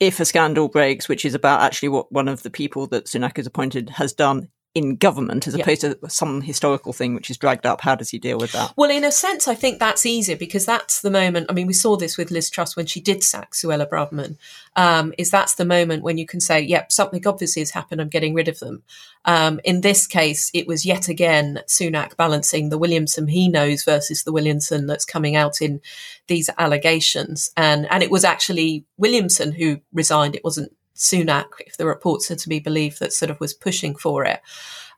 if 0.00 0.20
a 0.20 0.24
scandal 0.24 0.68
breaks, 0.68 1.08
which 1.08 1.24
is 1.24 1.34
about 1.34 1.62
actually 1.62 1.88
what 1.88 2.10
one 2.12 2.28
of 2.28 2.42
the 2.42 2.50
people 2.50 2.86
that 2.88 3.06
Sunak 3.06 3.36
has 3.36 3.46
appointed 3.46 3.90
has 3.90 4.12
done 4.12 4.48
in 4.76 4.94
government 4.96 5.46
as 5.46 5.54
opposed 5.54 5.80
to 5.80 5.98
some 6.06 6.42
historical 6.42 6.92
thing 6.92 7.14
which 7.14 7.30
is 7.30 7.38
dragged 7.38 7.64
up. 7.64 7.80
How 7.80 7.94
does 7.94 8.10
he 8.10 8.18
deal 8.18 8.36
with 8.36 8.52
that? 8.52 8.74
Well, 8.76 8.90
in 8.90 9.04
a 9.04 9.10
sense, 9.10 9.48
I 9.48 9.54
think 9.54 9.78
that's 9.78 10.04
easier 10.04 10.36
because 10.36 10.66
that's 10.66 11.00
the 11.00 11.10
moment. 11.10 11.46
I 11.48 11.54
mean, 11.54 11.66
we 11.66 11.72
saw 11.72 11.96
this 11.96 12.18
with 12.18 12.30
Liz 12.30 12.50
Truss 12.50 12.76
when 12.76 12.84
she 12.84 13.00
did 13.00 13.24
sack 13.24 13.52
Suella 13.52 13.88
Braverman. 13.88 14.36
Um, 14.76 15.14
is 15.16 15.30
that's 15.30 15.54
the 15.54 15.64
moment 15.64 16.02
when 16.02 16.18
you 16.18 16.26
can 16.26 16.40
say, 16.40 16.60
"Yep, 16.60 16.92
something 16.92 17.26
obviously 17.26 17.62
has 17.62 17.70
happened. 17.70 18.02
I'm 18.02 18.10
getting 18.10 18.34
rid 18.34 18.48
of 18.48 18.58
them." 18.58 18.82
Um, 19.24 19.60
in 19.64 19.80
this 19.80 20.06
case, 20.06 20.50
it 20.52 20.66
was 20.66 20.84
yet 20.84 21.08
again 21.08 21.62
Sunak 21.66 22.14
balancing 22.18 22.68
the 22.68 22.76
Williamson 22.76 23.28
he 23.28 23.48
knows 23.48 23.82
versus 23.82 24.24
the 24.24 24.32
Williamson 24.32 24.86
that's 24.86 25.06
coming 25.06 25.36
out 25.36 25.62
in 25.62 25.80
these 26.26 26.50
allegations, 26.58 27.50
and 27.56 27.90
and 27.90 28.02
it 28.02 28.10
was 28.10 28.24
actually 28.24 28.84
Williamson 28.98 29.52
who 29.52 29.80
resigned. 29.94 30.36
It 30.36 30.44
wasn't 30.44 30.72
Sunak, 30.96 31.46
if 31.60 31.76
the 31.76 31.86
reports 31.86 32.30
are 32.30 32.36
to 32.36 32.48
be 32.48 32.58
believed, 32.58 33.00
that 33.00 33.12
sort 33.12 33.30
of 33.30 33.40
was 33.40 33.54
pushing 33.54 33.94
for 33.94 34.24
it. 34.24 34.40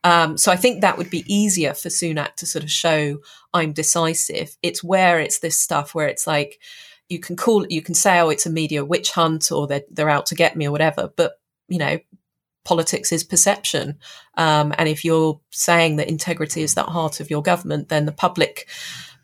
Um, 0.04 0.38
so 0.38 0.52
I 0.52 0.56
think 0.56 0.80
that 0.80 0.96
would 0.96 1.10
be 1.10 1.24
easier 1.26 1.74
for 1.74 1.88
Sunak 1.88 2.36
to 2.36 2.46
sort 2.46 2.64
of 2.64 2.70
show 2.70 3.18
I'm 3.52 3.72
decisive. 3.72 4.56
It's 4.62 4.84
where 4.84 5.20
it's 5.20 5.40
this 5.40 5.58
stuff 5.58 5.94
where 5.94 6.06
it's 6.06 6.26
like 6.26 6.60
you 7.08 7.18
can 7.18 7.36
call 7.36 7.66
you 7.68 7.82
can 7.82 7.94
say, 7.94 8.20
oh, 8.20 8.30
it's 8.30 8.46
a 8.46 8.50
media 8.50 8.84
witch 8.84 9.10
hunt 9.10 9.50
or 9.50 9.66
they're, 9.66 9.82
they're 9.90 10.10
out 10.10 10.26
to 10.26 10.34
get 10.34 10.56
me 10.56 10.68
or 10.68 10.70
whatever. 10.70 11.12
But, 11.16 11.40
you 11.68 11.78
know, 11.78 11.98
politics 12.64 13.12
is 13.12 13.24
perception. 13.24 13.98
Um, 14.36 14.74
and 14.78 14.88
if 14.88 15.04
you're 15.04 15.40
saying 15.50 15.96
that 15.96 16.08
integrity 16.08 16.62
is 16.62 16.74
the 16.74 16.82
heart 16.82 17.18
of 17.18 17.30
your 17.30 17.42
government, 17.42 17.88
then 17.88 18.04
the 18.04 18.12
public 18.12 18.68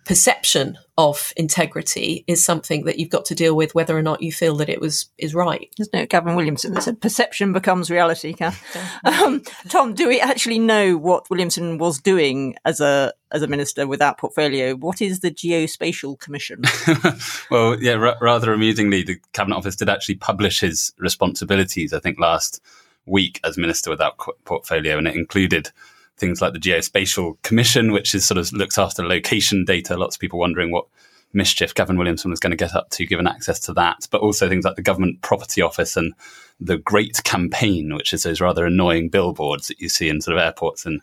perception 0.04 0.78
of 0.96 1.32
integrity 1.36 2.24
is 2.26 2.44
something 2.44 2.84
that 2.84 2.98
you've 2.98 3.10
got 3.10 3.24
to 3.24 3.34
deal 3.34 3.56
with 3.56 3.74
whether 3.74 3.96
or 3.96 4.02
not 4.02 4.22
you 4.22 4.30
feel 4.30 4.54
that 4.56 4.68
it 4.68 4.80
was 4.80 5.10
is 5.18 5.34
right. 5.34 5.68
Isn't 5.78 5.94
it 5.94 6.08
gavin 6.08 6.36
williamson 6.36 6.72
that 6.74 6.82
said 6.82 7.00
perception 7.00 7.52
becomes 7.52 7.90
reality 7.90 8.32
Cath. 8.34 8.76
Um, 9.04 9.42
tom 9.68 9.94
do 9.94 10.08
we 10.08 10.20
actually 10.20 10.58
know 10.58 10.96
what 10.96 11.28
williamson 11.30 11.78
was 11.78 12.00
doing 12.00 12.54
as 12.64 12.80
a 12.80 13.12
as 13.32 13.42
a 13.42 13.48
minister 13.48 13.86
with 13.86 13.98
that 13.98 14.18
portfolio? 14.18 14.74
What 14.76 15.02
is 15.02 15.20
the 15.20 15.30
geospatial 15.30 16.18
commission? 16.18 16.62
Well 17.50 17.80
yeah 17.82 17.94
r- 17.94 18.16
rather 18.20 18.52
amusingly 18.52 19.02
the 19.02 19.18
cabinet 19.32 19.56
office 19.56 19.76
did 19.76 19.88
actually 19.88 20.16
publish 20.16 20.60
his 20.60 20.92
responsibilities 20.98 21.92
i 21.92 21.98
think 21.98 22.18
last 22.18 22.60
week 23.06 23.40
as 23.44 23.58
minister 23.58 23.90
without 23.90 24.16
that 24.18 24.34
portfolio 24.44 24.98
and 24.98 25.08
it 25.08 25.14
included 25.14 25.70
things 26.16 26.40
like 26.40 26.52
the 26.52 26.58
Geospatial 26.58 27.40
Commission, 27.42 27.92
which 27.92 28.14
is 28.14 28.26
sort 28.26 28.38
of 28.38 28.52
looks 28.52 28.78
after 28.78 29.06
location 29.06 29.64
data. 29.64 29.96
Lots 29.96 30.16
of 30.16 30.20
people 30.20 30.38
wondering 30.38 30.70
what 30.70 30.86
mischief 31.32 31.74
Gavin 31.74 31.98
Williamson 31.98 32.30
was 32.30 32.40
going 32.40 32.52
to 32.52 32.56
get 32.56 32.74
up 32.74 32.90
to 32.90 33.06
given 33.06 33.26
access 33.26 33.58
to 33.60 33.72
that, 33.74 34.06
but 34.10 34.20
also 34.20 34.48
things 34.48 34.64
like 34.64 34.76
the 34.76 34.82
Government 34.82 35.20
Property 35.22 35.60
Office 35.60 35.96
and 35.96 36.14
the 36.60 36.78
Great 36.78 37.22
Campaign, 37.24 37.94
which 37.94 38.12
is 38.12 38.22
those 38.22 38.40
rather 38.40 38.64
annoying 38.64 39.08
billboards 39.08 39.68
that 39.68 39.80
you 39.80 39.88
see 39.88 40.08
in 40.08 40.20
sort 40.20 40.36
of 40.36 40.42
airports 40.42 40.86
and 40.86 41.00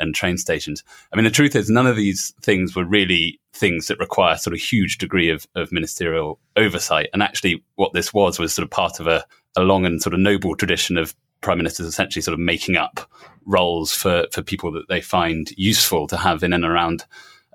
and 0.00 0.14
train 0.14 0.36
stations. 0.36 0.82
I 1.12 1.16
mean, 1.16 1.24
the 1.24 1.30
truth 1.30 1.54
is, 1.54 1.70
none 1.70 1.86
of 1.86 1.96
these 1.96 2.34
things 2.42 2.74
were 2.74 2.84
really 2.84 3.40
things 3.52 3.86
that 3.86 3.98
require 3.98 4.36
sort 4.36 4.54
of 4.54 4.60
huge 4.60 4.98
degree 4.98 5.30
of, 5.30 5.46
of 5.54 5.70
ministerial 5.70 6.40
oversight. 6.56 7.10
And 7.12 7.22
actually, 7.22 7.62
what 7.76 7.92
this 7.92 8.12
was 8.12 8.38
was 8.38 8.52
sort 8.52 8.64
of 8.64 8.70
part 8.70 8.98
of 8.98 9.06
a, 9.06 9.24
a 9.56 9.62
long 9.62 9.86
and 9.86 10.02
sort 10.02 10.14
of 10.14 10.20
noble 10.20 10.56
tradition 10.56 10.96
of 10.96 11.14
prime 11.44 11.58
ministers 11.58 11.86
essentially 11.86 12.22
sort 12.22 12.32
of 12.32 12.40
making 12.40 12.76
up 12.76 13.08
roles 13.44 13.92
for, 13.92 14.26
for 14.32 14.42
people 14.42 14.72
that 14.72 14.88
they 14.88 15.00
find 15.00 15.52
useful 15.56 16.06
to 16.06 16.16
have 16.16 16.42
in 16.42 16.52
and 16.52 16.64
around 16.64 17.04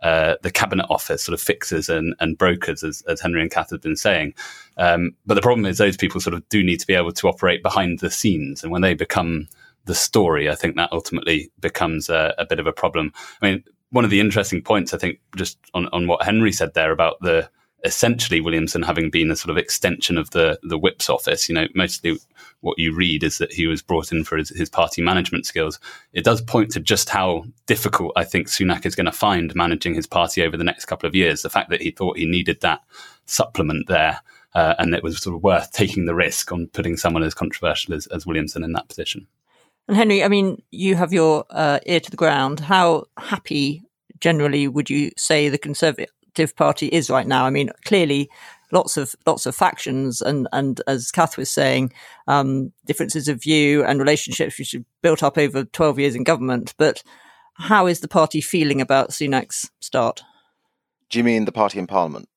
uh, 0.04 0.36
the 0.44 0.52
cabinet 0.52 0.86
office, 0.90 1.24
sort 1.24 1.34
of 1.34 1.42
fixers 1.42 1.90
and, 1.90 2.16
and 2.20 2.38
brokers, 2.38 2.84
as, 2.84 3.02
as 3.08 3.20
Henry 3.20 3.42
and 3.42 3.52
Cath 3.52 3.72
have 3.72 3.82
been 3.82 3.98
saying. 3.98 4.34
Um, 4.78 5.12
but 5.26 5.34
the 5.34 5.42
problem 5.42 5.66
is 5.66 5.78
those 5.78 5.98
people 5.98 6.22
sort 6.22 6.36
of 6.36 6.48
do 6.50 6.64
need 6.64 6.80
to 6.80 6.88
be 6.88 6.94
able 6.94 7.12
to 7.12 7.28
operate 7.28 7.64
behind 7.64 8.00
the 8.00 8.10
scenes, 8.10 8.64
and 8.64 8.72
when 8.72 8.82
they 8.82 8.94
become 8.94 9.50
the 9.86 9.96
story, 9.96 10.50
I 10.50 10.56
think 10.56 10.76
that 10.76 10.94
ultimately 10.94 11.52
becomes 11.60 12.10
a, 12.10 12.34
a 12.38 12.46
bit 12.46 12.60
of 12.60 12.68
a 12.68 12.72
problem. 12.72 13.12
I 13.42 13.50
mean, 13.50 13.64
one 13.90 14.06
of 14.06 14.12
the 14.12 14.20
interesting 14.20 14.62
points, 14.62 14.94
I 14.94 15.00
think, 15.00 15.20
just 15.36 15.58
on, 15.74 15.88
on 15.88 16.08
what 16.08 16.24
Henry 16.24 16.52
said 16.52 16.76
there 16.76 16.92
about 16.92 17.16
the 17.22 17.50
essentially 17.84 18.42
Williamson 18.42 18.82
having 18.82 19.10
been 19.10 19.32
a 19.32 19.36
sort 19.36 19.50
of 19.50 19.58
extension 19.58 20.18
of 20.18 20.30
the 20.32 20.60
the 20.64 20.78
whip's 20.78 21.10
office. 21.10 21.48
You 21.48 21.56
know, 21.56 21.68
mostly 21.74 22.18
what 22.62 22.78
you 22.78 22.94
read 22.94 23.24
is 23.24 23.38
that 23.38 23.54
he 23.54 23.68
was 23.68 23.82
brought 23.82 24.12
in 24.12 24.24
for 24.24 24.38
his, 24.38 24.50
his 24.50 24.70
party 24.70 25.02
management 25.02 25.46
skills. 25.46 25.80
It 26.12 26.26
does 26.26 26.42
point 26.42 26.72
to 26.72 26.80
just 26.80 27.10
how 27.10 27.46
difficult 27.68 28.12
I 28.16 28.26
think 28.26 28.48
Sunak 28.48 28.86
is 28.86 28.96
going 28.96 29.06
to 29.06 29.12
find 29.12 29.56
managing 29.56 29.94
his 29.94 30.08
party 30.08 30.44
over 30.44 30.58
the 30.58 30.64
next 30.64 30.86
couple 30.86 31.08
of 31.08 31.16
years. 31.16 31.42
The 31.42 31.50
fact 31.50 31.70
that 31.70 31.82
he 31.82 31.92
thought 31.92 32.18
he 32.18 32.26
needed 32.26 32.62
that 32.62 32.82
supplement 33.26 33.88
there. 33.88 34.20
Uh, 34.56 34.74
and 34.80 34.96
it 34.96 35.04
was 35.04 35.22
sort 35.22 35.36
of 35.36 35.44
worth 35.44 35.72
taking 35.72 36.06
the 36.06 36.16
risk 36.16 36.52
on 36.52 36.66
putting 36.68 36.98
someone 36.98 37.22
as 37.22 37.36
controversial 37.36 37.94
as, 37.94 38.08
as 38.08 38.26
Williamson 38.26 38.64
in 38.64 38.74
that 38.74 38.88
position. 38.88 39.28
And 39.88 39.96
Henry, 39.96 40.24
I 40.24 40.28
mean, 40.28 40.62
you 40.72 40.96
have 40.96 41.14
your 41.14 41.46
uh, 41.52 41.80
ear 41.86 42.00
to 42.00 42.12
the 42.12 42.18
ground. 42.18 42.60
How 42.60 43.06
happy 43.18 43.84
generally 44.20 44.68
would 44.68 44.90
you 44.90 45.12
say 45.18 45.50
the 45.50 45.58
Conservative 45.58 46.10
Party 46.56 46.88
is 46.88 47.10
right 47.10 47.28
now? 47.28 47.46
I 47.46 47.50
mean, 47.50 47.70
clearly 47.86 48.30
lots 48.72 48.98
of 48.98 49.16
lots 49.26 49.46
of 49.46 49.56
factions 49.56 50.22
and 50.22 50.48
and 50.52 50.82
as 50.88 51.12
Cath 51.12 51.38
was 51.38 51.50
saying, 51.50 51.92
um, 52.28 52.72
differences 52.86 53.28
of 53.28 53.42
view 53.42 53.84
and 53.84 54.00
relationships 54.00 54.58
which 54.58 54.74
have 54.74 54.84
built 55.02 55.24
up 55.24 55.38
over 55.38 55.66
twelve 55.66 56.00
years 56.00 56.16
in 56.16 56.24
government. 56.24 56.74
But 56.78 57.04
how 57.56 57.88
is 57.88 58.00
the 58.00 58.08
party 58.08 58.42
feeling 58.42 58.82
about 58.82 59.12
Sunak's 59.12 59.70
start? 59.80 60.24
Do 61.10 61.18
you 61.18 61.24
mean 61.24 61.46
the 61.46 61.52
party 61.52 61.80
in 61.80 61.88
Parliament? 61.88 62.30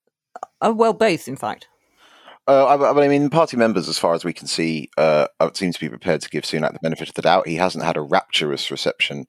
Uh, 0.60 0.72
well, 0.74 0.92
both, 0.92 1.28
in 1.28 1.36
fact. 1.36 1.68
Uh, 2.48 2.64
I, 2.64 3.04
I, 3.04 3.08
mean, 3.08 3.30
party 3.30 3.56
members, 3.56 3.88
as 3.88 3.98
far 3.98 4.14
as 4.14 4.24
we 4.24 4.32
can 4.32 4.48
see, 4.48 4.90
uh, 4.98 5.28
seem 5.54 5.72
to 5.72 5.78
be 5.78 5.88
prepared 5.88 6.22
to 6.22 6.28
give 6.28 6.42
Sunak 6.42 6.72
the 6.72 6.80
benefit 6.82 7.08
of 7.08 7.14
the 7.14 7.22
doubt. 7.22 7.46
He 7.46 7.54
hasn't 7.54 7.84
had 7.84 7.96
a 7.96 8.02
rapturous 8.02 8.70
reception 8.70 9.26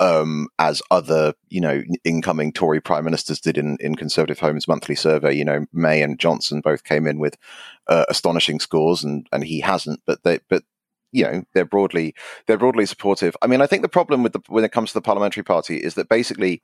um, 0.00 0.48
as 0.58 0.82
other, 0.90 1.34
you 1.48 1.60
know, 1.60 1.82
incoming 2.04 2.52
Tory 2.52 2.80
prime 2.80 3.04
ministers 3.04 3.40
did 3.40 3.56
in, 3.56 3.76
in 3.80 3.94
ConservativeHome's 3.94 4.68
monthly 4.68 4.94
survey. 4.94 5.34
You 5.34 5.44
know, 5.44 5.66
May 5.72 6.02
and 6.02 6.18
Johnson 6.18 6.60
both 6.60 6.84
came 6.84 7.06
in 7.06 7.18
with 7.18 7.36
uh, 7.86 8.04
astonishing 8.08 8.60
scores, 8.60 9.04
and 9.04 9.26
and 9.32 9.44
he 9.44 9.60
hasn't. 9.60 10.00
But 10.06 10.22
they, 10.24 10.40
but 10.48 10.64
you 11.12 11.24
know, 11.24 11.44
they're 11.54 11.64
broadly 11.64 12.14
they're 12.46 12.58
broadly 12.58 12.86
supportive. 12.86 13.36
I 13.40 13.46
mean, 13.46 13.62
I 13.62 13.66
think 13.66 13.82
the 13.82 13.88
problem 13.88 14.22
with 14.22 14.32
the 14.32 14.40
when 14.48 14.64
it 14.64 14.72
comes 14.72 14.90
to 14.90 14.94
the 14.94 15.02
parliamentary 15.02 15.44
party 15.44 15.76
is 15.76 15.94
that 15.94 16.08
basically 16.08 16.60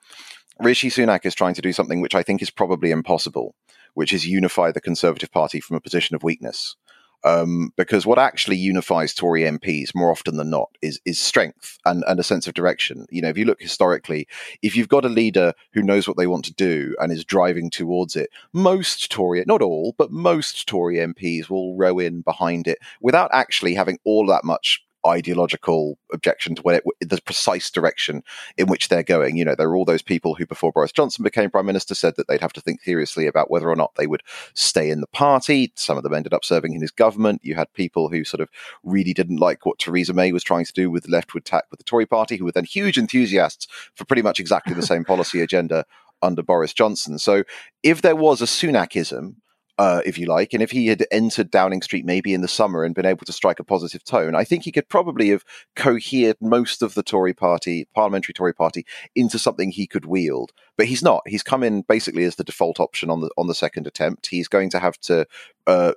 Rishi 0.58 0.90
Sunak 0.90 1.24
is 1.24 1.34
trying 1.34 1.54
to 1.54 1.62
do 1.62 1.72
something 1.72 2.00
which 2.00 2.14
I 2.14 2.22
think 2.22 2.42
is 2.42 2.50
probably 2.50 2.90
impossible, 2.90 3.54
which 3.94 4.12
is 4.12 4.26
unify 4.26 4.72
the 4.72 4.80
Conservative 4.80 5.30
Party 5.30 5.60
from 5.60 5.76
a 5.76 5.80
position 5.80 6.16
of 6.16 6.22
weakness. 6.22 6.76
Um, 7.22 7.72
because 7.76 8.06
what 8.06 8.18
actually 8.18 8.56
unifies 8.56 9.12
Tory 9.14 9.42
MPs 9.42 9.94
more 9.94 10.10
often 10.10 10.36
than 10.36 10.50
not 10.50 10.70
is 10.80 11.00
is 11.04 11.20
strength 11.20 11.78
and, 11.84 12.02
and 12.06 12.18
a 12.18 12.22
sense 12.24 12.46
of 12.46 12.54
direction. 12.54 13.06
You 13.10 13.22
know, 13.22 13.28
if 13.28 13.36
you 13.36 13.44
look 13.44 13.60
historically, 13.60 14.26
if 14.62 14.74
you've 14.74 14.88
got 14.88 15.04
a 15.04 15.08
leader 15.08 15.52
who 15.72 15.82
knows 15.82 16.08
what 16.08 16.16
they 16.16 16.26
want 16.26 16.44
to 16.46 16.54
do 16.54 16.96
and 16.98 17.12
is 17.12 17.24
driving 17.24 17.68
towards 17.70 18.16
it, 18.16 18.30
most 18.52 19.10
Tory, 19.10 19.44
not 19.46 19.62
all, 19.62 19.94
but 19.98 20.10
most 20.10 20.66
Tory 20.66 20.96
MPs 20.96 21.50
will 21.50 21.76
row 21.76 21.98
in 21.98 22.22
behind 22.22 22.66
it 22.66 22.78
without 23.00 23.30
actually 23.32 23.74
having 23.74 23.98
all 24.04 24.26
that 24.26 24.44
much 24.44 24.82
ideological 25.06 25.98
objection 26.12 26.54
to 26.56 26.68
it, 26.68 26.84
the 27.00 27.20
precise 27.22 27.70
direction 27.70 28.22
in 28.56 28.66
which 28.66 28.88
they're 28.88 29.02
going. 29.02 29.36
You 29.36 29.44
know, 29.44 29.54
there 29.54 29.68
are 29.68 29.76
all 29.76 29.84
those 29.84 30.02
people 30.02 30.34
who, 30.34 30.46
before 30.46 30.72
Boris 30.72 30.92
Johnson 30.92 31.22
became 31.22 31.50
prime 31.50 31.66
minister, 31.66 31.94
said 31.94 32.14
that 32.16 32.28
they'd 32.28 32.40
have 32.40 32.52
to 32.54 32.60
think 32.60 32.82
seriously 32.82 33.26
about 33.26 33.50
whether 33.50 33.70
or 33.70 33.76
not 33.76 33.94
they 33.96 34.06
would 34.06 34.22
stay 34.54 34.90
in 34.90 35.00
the 35.00 35.06
party. 35.06 35.72
Some 35.76 35.96
of 35.96 36.02
them 36.02 36.14
ended 36.14 36.34
up 36.34 36.44
serving 36.44 36.74
in 36.74 36.80
his 36.80 36.90
government. 36.90 37.40
You 37.44 37.54
had 37.54 37.72
people 37.72 38.08
who 38.08 38.24
sort 38.24 38.40
of 38.40 38.48
really 38.82 39.14
didn't 39.14 39.38
like 39.38 39.66
what 39.66 39.78
Theresa 39.78 40.12
May 40.12 40.32
was 40.32 40.44
trying 40.44 40.64
to 40.64 40.72
do 40.72 40.90
with 40.90 41.04
the 41.04 41.10
leftward 41.10 41.44
tack 41.44 41.64
with 41.70 41.78
the 41.78 41.84
Tory 41.84 42.06
party, 42.06 42.36
who 42.36 42.44
were 42.44 42.52
then 42.52 42.64
huge 42.64 42.98
enthusiasts 42.98 43.66
for 43.94 44.04
pretty 44.04 44.22
much 44.22 44.40
exactly 44.40 44.74
the 44.74 44.82
same 44.82 45.04
policy 45.04 45.40
agenda 45.40 45.84
under 46.22 46.42
Boris 46.42 46.72
Johnson. 46.72 47.18
So 47.18 47.44
if 47.82 48.02
there 48.02 48.16
was 48.16 48.42
a 48.42 48.46
Sunakism, 48.46 49.36
uh, 49.80 50.02
if 50.04 50.18
you 50.18 50.26
like. 50.26 50.52
And 50.52 50.62
if 50.62 50.72
he 50.72 50.88
had 50.88 51.06
entered 51.10 51.50
Downing 51.50 51.80
Street 51.80 52.04
maybe 52.04 52.34
in 52.34 52.42
the 52.42 52.48
summer 52.48 52.84
and 52.84 52.94
been 52.94 53.06
able 53.06 53.24
to 53.24 53.32
strike 53.32 53.58
a 53.60 53.64
positive 53.64 54.04
tone, 54.04 54.34
I 54.34 54.44
think 54.44 54.62
he 54.62 54.72
could 54.72 54.90
probably 54.90 55.30
have 55.30 55.42
cohered 55.74 56.36
most 56.38 56.82
of 56.82 56.92
the 56.92 57.02
Tory 57.02 57.32
party, 57.32 57.88
parliamentary 57.94 58.34
Tory 58.34 58.52
party, 58.52 58.84
into 59.16 59.38
something 59.38 59.70
he 59.70 59.86
could 59.86 60.04
wield. 60.04 60.52
But 60.76 60.84
he's 60.84 61.02
not. 61.02 61.22
He's 61.26 61.42
come 61.42 61.62
in 61.62 61.80
basically 61.88 62.24
as 62.24 62.36
the 62.36 62.44
default 62.44 62.78
option 62.78 63.08
on 63.08 63.22
the 63.22 63.30
on 63.38 63.46
the 63.46 63.54
second 63.54 63.86
attempt. 63.86 64.26
He's 64.26 64.48
going 64.48 64.68
to 64.70 64.78
have 64.78 64.98
to. 65.00 65.26
Uh, 65.66 65.92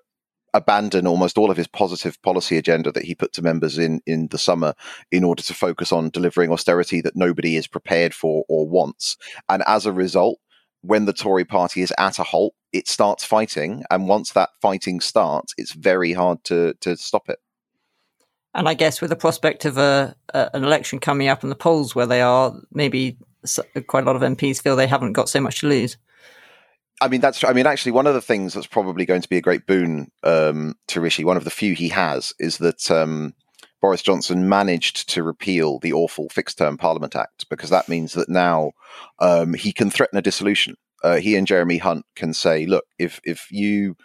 abandon 0.55 1.07
almost 1.07 1.39
all 1.39 1.49
of 1.49 1.57
his 1.57 1.67
positive 1.67 2.21
policy 2.21 2.57
agenda 2.57 2.91
that 2.91 3.05
he 3.05 3.15
put 3.15 3.33
to 3.33 3.41
members 3.41 3.79
in 3.79 3.99
in 4.05 4.27
the 4.27 4.37
summer 4.37 4.75
in 5.11 5.23
order 5.23 5.41
to 5.41 5.51
focus 5.51 5.91
on 5.91 6.11
delivering 6.11 6.51
austerity 6.51 7.01
that 7.01 7.15
nobody 7.15 7.55
is 7.55 7.65
prepared 7.65 8.13
for 8.13 8.45
or 8.47 8.69
wants 8.69 9.17
and 9.49 9.63
as 9.65 9.87
a 9.87 9.91
result 9.91 10.37
when 10.83 11.05
the 11.05 11.13
Tory 11.13 11.45
party 11.45 11.81
is 11.81 11.93
at 11.97 12.19
a 12.19 12.23
halt, 12.23 12.53
it 12.71 12.87
starts 12.87 13.23
fighting, 13.23 13.83
and 13.89 14.07
once 14.07 14.33
that 14.33 14.49
fighting 14.61 14.99
starts, 14.99 15.53
it's 15.57 15.71
very 15.71 16.13
hard 16.13 16.43
to 16.45 16.75
to 16.81 16.95
stop 16.97 17.29
it. 17.29 17.39
And 18.53 18.69
I 18.69 18.75
guess 18.75 19.01
with 19.01 19.09
the 19.09 19.15
prospect 19.15 19.65
of 19.65 19.77
a, 19.77 20.15
a 20.33 20.49
an 20.53 20.63
election 20.63 20.99
coming 20.99 21.27
up 21.27 21.41
and 21.41 21.51
the 21.51 21.55
polls 21.55 21.95
where 21.95 22.05
they 22.05 22.21
are, 22.21 22.53
maybe 22.71 23.17
quite 23.87 24.03
a 24.03 24.05
lot 24.07 24.15
of 24.15 24.21
MPs 24.21 24.61
feel 24.61 24.75
they 24.75 24.87
haven't 24.87 25.13
got 25.13 25.29
so 25.29 25.41
much 25.41 25.61
to 25.61 25.67
lose. 25.67 25.97
I 27.01 27.07
mean, 27.07 27.21
that's. 27.21 27.43
I 27.43 27.53
mean, 27.53 27.65
actually, 27.65 27.93
one 27.93 28.07
of 28.07 28.13
the 28.13 28.21
things 28.21 28.53
that's 28.53 28.67
probably 28.67 29.05
going 29.05 29.21
to 29.21 29.29
be 29.29 29.37
a 29.37 29.41
great 29.41 29.65
boon 29.65 30.11
um, 30.23 30.75
to 30.87 31.01
Rishi, 31.01 31.25
one 31.25 31.37
of 31.37 31.43
the 31.43 31.49
few 31.49 31.73
he 31.73 31.89
has, 31.89 32.33
is 32.39 32.59
that 32.59 32.89
um, 32.91 33.33
Boris 33.83 34.01
Johnson 34.01 34.47
managed 34.47 35.09
to 35.09 35.23
repeal 35.23 35.77
the 35.77 35.91
awful 35.91 36.29
Fixed 36.29 36.57
Term 36.57 36.77
Parliament 36.77 37.17
Act 37.17 37.49
because 37.49 37.69
that 37.69 37.89
means 37.89 38.13
that 38.13 38.29
now 38.29 38.71
um, 39.19 39.53
he 39.53 39.73
can 39.73 39.91
threaten 39.91 40.17
a 40.17 40.21
dissolution. 40.21 40.77
Uh, 41.03 41.17
he 41.17 41.35
and 41.35 41.45
Jeremy 41.45 41.79
Hunt 41.79 42.05
can 42.15 42.33
say, 42.33 42.65
"Look, 42.65 42.85
if 42.97 43.19
if 43.25 43.51
you 43.51 43.97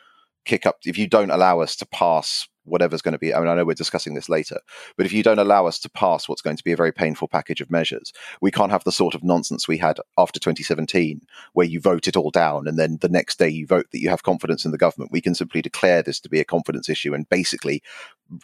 kick 0.44 0.66
up, 0.66 0.78
if 0.84 0.98
you 0.98 1.06
don't 1.06 1.30
allow 1.30 1.60
us 1.60 1.76
to 1.76 1.86
pass 1.86 2.48
whatever's 2.68 3.02
going 3.02 3.12
to 3.12 3.18
be. 3.18 3.34
I 3.34 3.40
mean, 3.40 3.48
I 3.48 3.54
know 3.54 3.64
we're 3.64 3.74
discussing 3.74 4.14
this 4.14 4.28
later, 4.28 4.60
but 4.96 5.06
if 5.06 5.12
you 5.12 5.22
don't 5.22 5.38
allow 5.38 5.66
us 5.66 5.78
to 5.80 5.90
pass 5.90 6.28
what's 6.28 6.42
going 6.42 6.56
to 6.56 6.64
be 6.64 6.72
a 6.72 6.76
very 6.76 6.92
painful 6.92 7.28
package 7.28 7.60
of 7.60 7.70
measures, 7.70 8.12
we 8.40 8.50
can't 8.50 8.70
have 8.70 8.84
the 8.84 8.92
sort 8.92 9.14
of 9.14 9.22
nonsense 9.22 9.66
we 9.66 9.78
had 9.78 9.98
after 10.16 10.38
2017, 10.38 11.20
where 11.52 11.66
you 11.66 11.80
vote 11.80 12.08
it 12.08 12.16
all 12.16 12.30
down 12.30 12.66
and 12.66 12.78
then 12.78 12.98
the 13.00 13.08
next 13.08 13.38
day 13.38 13.48
you 13.48 13.66
vote 13.66 13.86
that 13.92 14.00
you 14.00 14.08
have 14.08 14.22
confidence 14.22 14.64
in 14.64 14.70
the 14.70 14.78
government. 14.78 15.12
We 15.12 15.20
can 15.20 15.34
simply 15.34 15.62
declare 15.62 16.02
this 16.02 16.20
to 16.20 16.28
be 16.28 16.40
a 16.40 16.44
confidence 16.44 16.88
issue 16.88 17.14
and 17.14 17.28
basically 17.28 17.82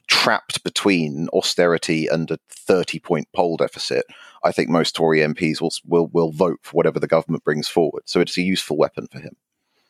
trapped 0.06 0.62
between 0.64 1.28
austerity 1.32 2.06
and 2.06 2.30
a 2.30 2.38
30 2.50 2.98
point 3.00 3.28
poll 3.34 3.56
deficit. 3.56 4.04
I 4.42 4.52
think 4.52 4.68
most 4.68 4.94
Tory 4.94 5.20
MPs 5.20 5.60
will, 5.60 5.70
will 5.86 6.08
will 6.08 6.32
vote 6.32 6.60
for 6.62 6.72
whatever 6.72 7.00
the 7.00 7.06
government 7.06 7.44
brings 7.44 7.68
forward. 7.68 8.02
So 8.06 8.20
it's 8.20 8.36
a 8.36 8.42
useful 8.42 8.76
weapon 8.76 9.08
for 9.10 9.18
him. 9.18 9.36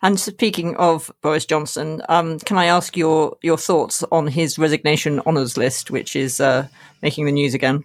And 0.05 0.21
speaking 0.21 0.77
of 0.77 1.11
Boris 1.23 1.47
Johnson, 1.47 2.03
um, 2.11 2.39
can 2.39 2.59
I 2.59 2.67
ask 2.67 2.95
your 2.95 3.39
your 3.41 3.57
thoughts 3.57 4.05
on 4.13 4.27
his 4.27 4.59
resignation 4.59 5.19
honours 5.21 5.57
list, 5.57 5.91
which 5.91 6.15
is 6.15 6.43
uh, 6.43 6.69
making 7.01 7.25
the 7.25 7.33
news 7.33 7.55
again? 7.55 7.85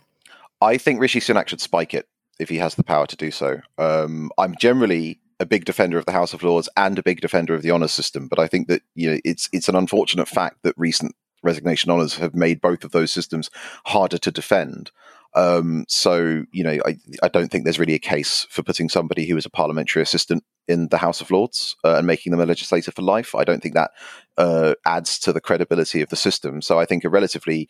I 0.59 0.77
think 0.77 0.99
Rishi 0.99 1.21
Sunak 1.21 1.47
should 1.47 1.61
spike 1.61 1.93
it 1.93 2.09
if 2.37 2.49
he 2.49 2.57
has 2.57 2.75
the 2.75 2.83
power 2.83 3.07
to 3.07 3.15
do 3.15 3.31
so. 3.31 3.61
Um, 3.77 4.31
I'm 4.37 4.53
generally 4.59 5.21
a 5.39 5.45
big 5.45 5.63
defender 5.63 5.97
of 5.97 6.05
the 6.05 6.11
House 6.11 6.33
of 6.33 6.43
Lords 6.43 6.67
and 6.75 6.99
a 6.99 7.03
big 7.03 7.21
defender 7.21 7.55
of 7.55 7.61
the 7.61 7.71
honours 7.71 7.93
system, 7.93 8.27
but 8.27 8.37
I 8.37 8.47
think 8.47 8.67
that 8.67 8.81
you 8.95 9.11
know 9.11 9.19
it's 9.23 9.47
it's 9.53 9.69
an 9.69 9.77
unfortunate 9.77 10.27
fact 10.27 10.57
that 10.63 10.75
recent 10.77 11.15
resignation 11.41 11.89
honours 11.89 12.17
have 12.17 12.35
made 12.35 12.59
both 12.59 12.83
of 12.83 12.91
those 12.91 13.11
systems 13.11 13.49
harder 13.85 14.17
to 14.17 14.29
defend. 14.29 14.91
Um, 15.35 15.85
so, 15.87 16.43
you 16.51 16.63
know, 16.63 16.77
I, 16.85 16.97
I 17.21 17.27
don't 17.27 17.49
think 17.49 17.63
there's 17.63 17.79
really 17.79 17.93
a 17.93 17.99
case 17.99 18.47
for 18.49 18.63
putting 18.63 18.89
somebody 18.89 19.27
who 19.27 19.37
is 19.37 19.45
a 19.45 19.49
parliamentary 19.49 20.01
assistant 20.01 20.43
in 20.67 20.87
the 20.89 20.97
House 20.97 21.21
of 21.21 21.31
Lords 21.31 21.75
uh, 21.83 21.95
and 21.95 22.07
making 22.07 22.31
them 22.31 22.39
a 22.39 22.45
legislator 22.45 22.91
for 22.91 23.01
life. 23.01 23.35
I 23.35 23.43
don't 23.43 23.61
think 23.61 23.75
that 23.75 23.91
uh, 24.37 24.73
adds 24.85 25.19
to 25.19 25.33
the 25.33 25.41
credibility 25.41 26.01
of 26.01 26.09
the 26.09 26.15
system. 26.15 26.61
So 26.61 26.79
I 26.79 26.85
think 26.85 27.03
a 27.03 27.09
relatively 27.09 27.69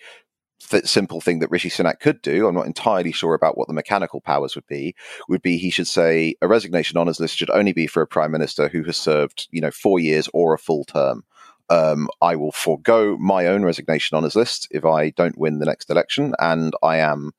th- 0.69 0.85
simple 0.85 1.21
thing 1.21 1.39
that 1.39 1.51
Rishi 1.51 1.69
Sunak 1.69 1.99
could 1.99 2.21
do, 2.21 2.47
I'm 2.47 2.55
not 2.55 2.65
entirely 2.65 3.11
sure 3.11 3.33
about 3.33 3.57
what 3.57 3.67
the 3.67 3.73
mechanical 3.73 4.21
powers 4.21 4.55
would 4.55 4.67
be, 4.67 4.95
would 5.27 5.41
be 5.41 5.57
he 5.57 5.69
should 5.69 5.87
say 5.87 6.35
a 6.41 6.47
resignation 6.47 6.97
honours 6.97 7.19
list 7.19 7.37
should 7.37 7.49
only 7.49 7.73
be 7.73 7.87
for 7.87 8.01
a 8.01 8.07
prime 8.07 8.31
minister 8.31 8.67
who 8.67 8.83
has 8.83 8.97
served, 8.97 9.47
you 9.51 9.61
know, 9.61 9.71
four 9.71 9.99
years 9.99 10.29
or 10.33 10.53
a 10.53 10.59
full 10.59 10.85
term. 10.85 11.23
Um, 11.69 12.09
I 12.21 12.35
will 12.35 12.51
forego 12.51 13.15
my 13.17 13.45
own 13.45 13.63
resignation 13.63 14.17
honours 14.17 14.35
list 14.35 14.67
if 14.71 14.85
I 14.85 15.11
don't 15.11 15.37
win 15.37 15.59
the 15.59 15.65
next 15.65 15.89
election, 15.89 16.33
and 16.39 16.73
I 16.81 16.97
am 16.97 17.31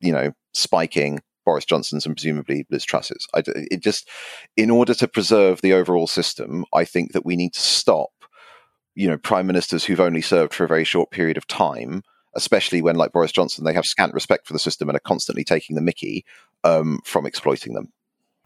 you 0.00 0.12
know, 0.12 0.32
spiking 0.52 1.20
Boris 1.44 1.64
Johnson's 1.64 2.04
and 2.04 2.14
presumably 2.14 2.66
Liz 2.70 2.84
Truss's. 2.84 3.26
I, 3.34 3.42
it 3.46 3.82
just, 3.82 4.08
in 4.56 4.70
order 4.70 4.92
to 4.94 5.08
preserve 5.08 5.62
the 5.62 5.72
overall 5.72 6.06
system, 6.06 6.66
I 6.74 6.84
think 6.84 7.12
that 7.12 7.24
we 7.24 7.36
need 7.36 7.54
to 7.54 7.60
stop, 7.60 8.10
you 8.94 9.08
know, 9.08 9.16
prime 9.16 9.46
ministers 9.46 9.84
who've 9.84 10.00
only 10.00 10.20
served 10.20 10.52
for 10.52 10.64
a 10.64 10.68
very 10.68 10.84
short 10.84 11.10
period 11.10 11.38
of 11.38 11.46
time, 11.46 12.02
especially 12.34 12.82
when, 12.82 12.96
like 12.96 13.12
Boris 13.12 13.32
Johnson, 13.32 13.64
they 13.64 13.72
have 13.72 13.86
scant 13.86 14.12
respect 14.12 14.46
for 14.46 14.52
the 14.52 14.58
system 14.58 14.88
and 14.88 14.96
are 14.96 15.00
constantly 15.00 15.42
taking 15.42 15.74
the 15.74 15.82
mickey 15.82 16.24
um, 16.64 17.00
from 17.04 17.24
exploiting 17.24 17.72
them. 17.72 17.92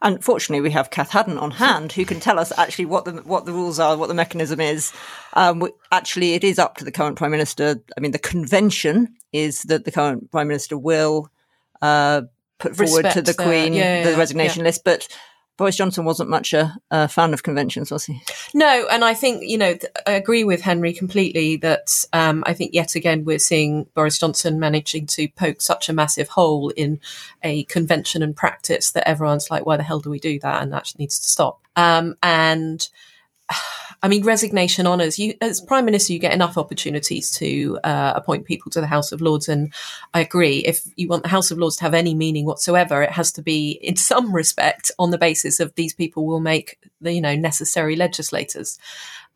Unfortunately, 0.05 0.61
we 0.61 0.71
have 0.73 0.91
Cath 0.91 1.11
Haddon 1.11 1.39
on 1.39 1.53
hand 1.53 1.93
who 1.93 2.05
can 2.05 2.19
tell 2.19 2.39
us 2.39 2.53
actually 2.59 2.87
what 2.87 3.05
the 3.05 3.13
what 3.23 3.47
the 3.47 3.53
rules 3.53 3.79
are, 3.79 3.97
what 3.97 4.09
the 4.09 4.15
mechanism 4.15 4.61
is. 4.61 4.93
Um, 5.35 5.63
actually, 5.93 6.35
it 6.35 6.43
is 6.43 6.59
up 6.59 6.77
to 6.79 6.85
the 6.85 6.91
current 6.91 7.17
prime 7.17 7.31
minister. 7.31 7.81
I 7.97 8.01
mean, 8.01 8.11
the 8.11 8.19
convention 8.19 9.15
is 9.33 9.63
that 9.63 9.85
the 9.85 9.93
current 9.93 10.31
prime 10.33 10.49
minister 10.49 10.77
will 10.77 11.31
uh, 11.83 12.23
put 12.59 12.77
forward 12.77 13.11
to 13.11 13.23
the 13.23 13.35
Queen 13.35 13.75
yeah, 13.75 14.05
the 14.11 14.17
resignation 14.17 14.61
yeah. 14.61 14.69
list, 14.69 14.85
but 14.85 15.09
Boris 15.59 15.77
Johnson 15.77 16.05
wasn't 16.05 16.31
much 16.31 16.55
a, 16.55 16.75
a, 16.91 17.09
fan 17.09 17.35
of 17.35 17.43
conventions, 17.43 17.91
was 17.91 18.07
he? 18.07 18.23
No, 18.55 18.87
and 18.91 19.05
I 19.05 19.15
think 19.15 19.43
you 19.45 19.59
know 19.59 19.77
I 20.07 20.13
agree 20.13 20.45
with 20.45 20.63
Henry 20.63 20.93
completely 20.93 21.57
that 21.57 22.05
um, 22.13 22.43
I 22.47 22.55
think 22.55 22.73
yet 22.73 22.95
again 22.95 23.25
we're 23.25 23.39
seeing 23.39 23.87
Boris 23.95 24.19
Johnson 24.19 24.59
managing 24.59 25.07
to 25.07 25.29
poke 25.29 25.61
such 25.61 25.89
a 25.89 25.93
massive 25.93 26.29
hole 26.29 26.71
in 26.71 27.01
a 27.43 27.65
convention 27.65 28.23
and 28.23 28.35
practice 28.35 28.93
that 28.93 29.07
everyone's 29.07 29.51
like, 29.51 29.67
why 29.67 29.77
the 29.77 29.83
hell 29.83 30.01
do 30.01 30.11
we 30.11 30.19
do 30.19 30.39
that? 30.41 30.63
And 30.63 30.73
that 30.73 30.93
needs 30.99 31.19
to 31.21 31.29
stop. 31.29 31.61
Um, 31.77 32.17
and 32.23 32.89
I 34.05 34.09
mean, 34.09 34.25
resignation 34.25 34.87
honours. 34.87 35.19
You, 35.19 35.35
as 35.41 35.61
prime 35.61 35.85
minister, 35.85 36.13
you 36.13 36.19
get 36.19 36.33
enough 36.33 36.59
opportunities 36.59 37.31
to 37.37 37.79
uh, 37.85 38.13
appoint 38.17 38.47
people 38.47 38.71
to 38.73 38.81
the 38.81 38.87
House 38.87 39.13
of 39.13 39.21
Lords, 39.21 39.49
and 39.49 39.73
I 40.13 40.21
agree. 40.21 40.59
If 40.59 40.83
you 40.97 41.07
want 41.07 41.23
the 41.23 41.29
House 41.29 41.53
of 41.53 41.59
Lords 41.59 41.77
to 41.77 41.85
have 41.85 41.95
any 41.95 42.13
meaning 42.15 42.45
whatsoever, 42.45 43.03
it 43.03 43.13
has 43.13 43.31
to 43.33 43.43
be, 43.43 43.73
in 43.83 43.97
some 44.13 44.35
respect, 44.35 44.91
on 44.99 45.11
the 45.11 45.19
basis 45.19 45.61
of 45.61 45.75
these 45.77 45.95
people 45.95 46.27
will 46.27 46.41
make 46.41 46.79
the 47.01 47.13
you 47.13 47.21
know 47.21 47.37
necessary 47.37 47.95
legislators. 47.95 48.79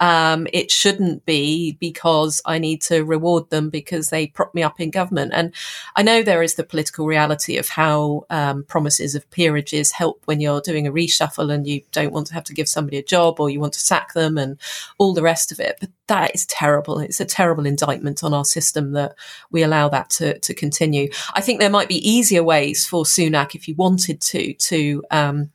Um, 0.00 0.46
it 0.52 0.70
shouldn't 0.70 1.24
be 1.24 1.72
because 1.80 2.42
I 2.44 2.58
need 2.58 2.82
to 2.82 3.02
reward 3.04 3.50
them 3.50 3.70
because 3.70 4.10
they 4.10 4.26
prop 4.26 4.54
me 4.54 4.62
up 4.62 4.80
in 4.80 4.90
government. 4.90 5.32
And 5.34 5.54
I 5.94 6.02
know 6.02 6.22
there 6.22 6.42
is 6.42 6.54
the 6.54 6.64
political 6.64 7.06
reality 7.06 7.56
of 7.56 7.68
how 7.68 8.26
um, 8.28 8.64
promises 8.64 9.14
of 9.14 9.30
peerages 9.30 9.92
help 9.92 10.22
when 10.26 10.40
you're 10.40 10.60
doing 10.60 10.86
a 10.86 10.92
reshuffle 10.92 11.52
and 11.52 11.66
you 11.66 11.80
don't 11.92 12.12
want 12.12 12.26
to 12.28 12.34
have 12.34 12.44
to 12.44 12.54
give 12.54 12.68
somebody 12.68 12.98
a 12.98 13.02
job 13.02 13.40
or 13.40 13.48
you 13.48 13.60
want 13.60 13.72
to 13.74 13.80
sack 13.80 14.12
them 14.12 14.36
and 14.36 14.58
all 14.98 15.14
the 15.14 15.22
rest 15.22 15.50
of 15.50 15.60
it. 15.60 15.78
But 15.80 15.90
that 16.08 16.34
is 16.34 16.46
terrible. 16.46 16.98
It's 16.98 17.20
a 17.20 17.24
terrible 17.24 17.66
indictment 17.66 18.22
on 18.22 18.34
our 18.34 18.44
system 18.44 18.92
that 18.92 19.14
we 19.50 19.62
allow 19.62 19.88
that 19.88 20.10
to, 20.10 20.38
to 20.38 20.54
continue. 20.54 21.08
I 21.34 21.40
think 21.40 21.58
there 21.60 21.70
might 21.70 21.88
be 21.88 22.08
easier 22.08 22.44
ways 22.44 22.86
for 22.86 23.04
Sunak 23.04 23.54
if 23.54 23.66
you 23.66 23.74
wanted 23.74 24.20
to, 24.20 24.52
to, 24.54 25.04
um, 25.10 25.50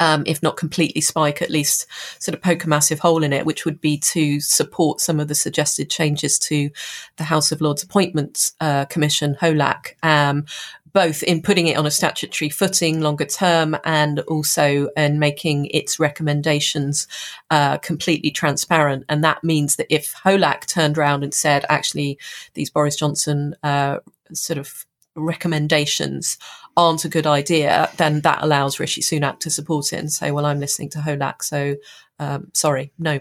um, 0.00 0.22
if 0.26 0.42
not 0.42 0.56
completely 0.56 1.00
spike, 1.00 1.42
at 1.42 1.50
least 1.50 1.86
sort 2.18 2.34
of 2.34 2.42
poke 2.42 2.64
a 2.64 2.68
massive 2.68 2.98
hole 2.98 3.22
in 3.22 3.32
it, 3.32 3.46
which 3.46 3.64
would 3.64 3.80
be 3.80 3.98
to 3.98 4.40
support 4.40 5.00
some 5.00 5.20
of 5.20 5.28
the 5.28 5.34
suggested 5.34 5.90
changes 5.90 6.38
to 6.38 6.70
the 7.16 7.24
House 7.24 7.52
of 7.52 7.60
Lords 7.60 7.82
Appointments 7.82 8.54
uh, 8.60 8.84
Commission, 8.86 9.36
HOLAC, 9.40 9.94
um, 10.02 10.44
both 10.92 11.24
in 11.24 11.42
putting 11.42 11.66
it 11.66 11.76
on 11.76 11.86
a 11.86 11.90
statutory 11.90 12.48
footing 12.48 13.00
longer 13.00 13.24
term 13.24 13.76
and 13.84 14.20
also 14.20 14.88
in 14.96 15.18
making 15.18 15.66
its 15.66 15.98
recommendations 15.98 17.08
uh, 17.50 17.76
completely 17.78 18.30
transparent. 18.30 19.04
And 19.08 19.24
that 19.24 19.42
means 19.42 19.76
that 19.76 19.92
if 19.92 20.14
HOLAC 20.24 20.66
turned 20.66 20.96
around 20.96 21.24
and 21.24 21.34
said, 21.34 21.64
actually, 21.68 22.18
these 22.54 22.70
Boris 22.70 22.96
Johnson 22.96 23.56
uh, 23.64 23.98
sort 24.32 24.58
of 24.58 24.86
recommendations 25.16 26.38
aren't 26.76 27.04
a 27.04 27.08
good 27.08 27.26
idea, 27.26 27.90
then 27.96 28.20
that 28.22 28.42
allows 28.42 28.80
Rishi 28.80 29.00
Sunak 29.00 29.40
to 29.40 29.50
support 29.50 29.92
it 29.92 29.98
and 29.98 30.12
say, 30.12 30.30
well, 30.30 30.46
I'm 30.46 30.60
listening 30.60 30.90
to 30.90 30.98
HOLAC, 30.98 31.42
so 31.42 31.76
um, 32.18 32.48
sorry, 32.52 32.92
no. 32.98 33.20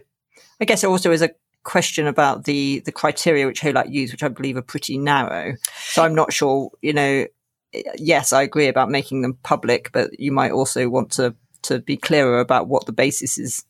I 0.59 0.65
guess 0.65 0.83
it 0.83 0.87
also 0.87 1.11
is 1.11 1.21
a 1.21 1.31
question 1.63 2.07
about 2.07 2.43
the 2.43 2.81
the 2.85 2.91
criteria 2.91 3.45
which 3.45 3.61
HOLAC 3.61 3.91
use, 3.91 4.11
which 4.11 4.23
I 4.23 4.27
believe 4.27 4.57
are 4.57 4.61
pretty 4.61 4.97
narrow. 4.97 5.55
So 5.75 6.03
I'm 6.03 6.15
not 6.15 6.33
sure, 6.33 6.71
you 6.81 6.93
know, 6.93 7.27
yes, 7.95 8.33
I 8.33 8.43
agree 8.43 8.67
about 8.67 8.89
making 8.89 9.21
them 9.21 9.37
public, 9.43 9.91
but 9.91 10.19
you 10.19 10.31
might 10.31 10.51
also 10.51 10.89
want 10.89 11.11
to 11.13 11.35
to 11.63 11.79
be 11.79 11.97
clearer 11.97 12.39
about 12.39 12.67
what 12.67 12.85
the 12.85 12.91
basis 12.91 13.37
is 13.37 13.63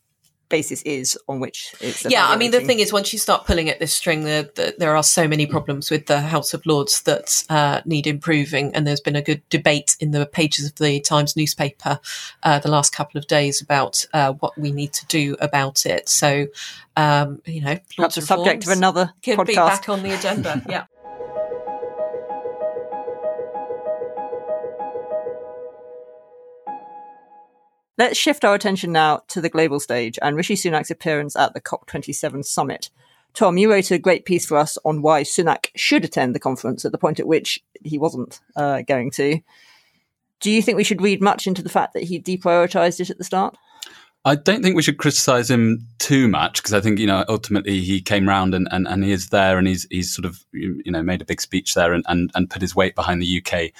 basis 0.54 0.82
is 0.82 1.18
on 1.26 1.40
which 1.40 1.74
it's 1.80 2.04
yeah 2.08 2.28
i 2.28 2.36
mean 2.36 2.52
the 2.52 2.60
thing 2.60 2.78
is 2.78 2.92
once 2.92 3.12
you 3.12 3.18
start 3.18 3.44
pulling 3.44 3.68
at 3.68 3.80
this 3.80 3.92
string 3.92 4.22
the, 4.22 4.48
the, 4.54 4.72
there 4.78 4.94
are 4.94 5.02
so 5.02 5.26
many 5.26 5.46
problems 5.46 5.90
with 5.90 6.06
the 6.06 6.20
house 6.20 6.54
of 6.54 6.64
lords 6.64 7.02
that 7.02 7.44
uh, 7.50 7.80
need 7.84 8.06
improving 8.06 8.72
and 8.74 8.86
there's 8.86 9.00
been 9.00 9.16
a 9.16 9.22
good 9.22 9.42
debate 9.48 9.96
in 9.98 10.12
the 10.12 10.26
pages 10.26 10.66
of 10.66 10.74
the 10.76 11.00
times 11.00 11.36
newspaper 11.36 11.98
uh, 12.44 12.58
the 12.60 12.70
last 12.70 12.94
couple 12.94 13.18
of 13.18 13.26
days 13.26 13.60
about 13.60 14.06
uh, 14.12 14.32
what 14.34 14.56
we 14.56 14.70
need 14.70 14.92
to 14.92 15.06
do 15.06 15.36
about 15.40 15.86
it. 15.86 16.08
So 16.08 16.46
um, 16.96 17.42
you 17.44 17.60
know 17.60 17.78
lots 17.98 18.16
of 18.16 18.24
subject 18.24 18.64
of 18.64 18.70
another 18.70 19.12
could 19.22 19.38
podcast. 19.38 19.46
be 19.46 19.54
back 19.54 19.88
on 19.88 20.02
the 20.02 20.10
agenda. 20.10 20.62
Yeah 20.68 20.84
Let's 27.96 28.18
shift 28.18 28.44
our 28.44 28.54
attention 28.54 28.90
now 28.90 29.22
to 29.28 29.40
the 29.40 29.48
global 29.48 29.78
stage 29.78 30.18
and 30.20 30.36
Rishi 30.36 30.54
Sunak's 30.54 30.90
appearance 30.90 31.36
at 31.36 31.54
the 31.54 31.60
COP27 31.60 32.44
summit. 32.44 32.90
Tom, 33.34 33.56
you 33.56 33.70
wrote 33.70 33.90
a 33.90 33.98
great 33.98 34.24
piece 34.24 34.46
for 34.46 34.56
us 34.56 34.76
on 34.84 35.02
why 35.02 35.22
Sunak 35.22 35.66
should 35.76 36.04
attend 36.04 36.34
the 36.34 36.40
conference 36.40 36.84
at 36.84 36.92
the 36.92 36.98
point 36.98 37.20
at 37.20 37.26
which 37.26 37.62
he 37.84 37.98
wasn't 37.98 38.40
uh, 38.56 38.82
going 38.82 39.10
to. 39.12 39.40
Do 40.40 40.50
you 40.50 40.60
think 40.60 40.76
we 40.76 40.84
should 40.84 41.02
read 41.02 41.22
much 41.22 41.46
into 41.46 41.62
the 41.62 41.68
fact 41.68 41.94
that 41.94 42.02
he 42.02 42.20
deprioritized 42.20 43.00
it 43.00 43.10
at 43.10 43.18
the 43.18 43.24
start? 43.24 43.56
I 44.24 44.36
don't 44.36 44.62
think 44.62 44.74
we 44.74 44.82
should 44.82 44.98
criticise 44.98 45.50
him 45.50 45.86
too 45.98 46.28
much 46.28 46.62
because 46.62 46.72
I 46.72 46.80
think 46.80 46.98
you 46.98 47.06
know 47.06 47.24
ultimately 47.28 47.80
he 47.80 48.00
came 48.00 48.26
round 48.26 48.54
and, 48.54 48.66
and, 48.70 48.88
and 48.88 49.04
he 49.04 49.12
is 49.12 49.28
there 49.28 49.58
and 49.58 49.68
he's 49.68 49.86
he's 49.90 50.14
sort 50.14 50.24
of 50.24 50.44
you 50.52 50.82
know 50.86 51.02
made 51.02 51.20
a 51.20 51.26
big 51.26 51.42
speech 51.42 51.74
there 51.74 51.92
and, 51.92 52.04
and, 52.08 52.30
and 52.34 52.48
put 52.48 52.62
his 52.62 52.74
weight 52.74 52.94
behind 52.94 53.20
the 53.20 53.42
UK 53.42 53.72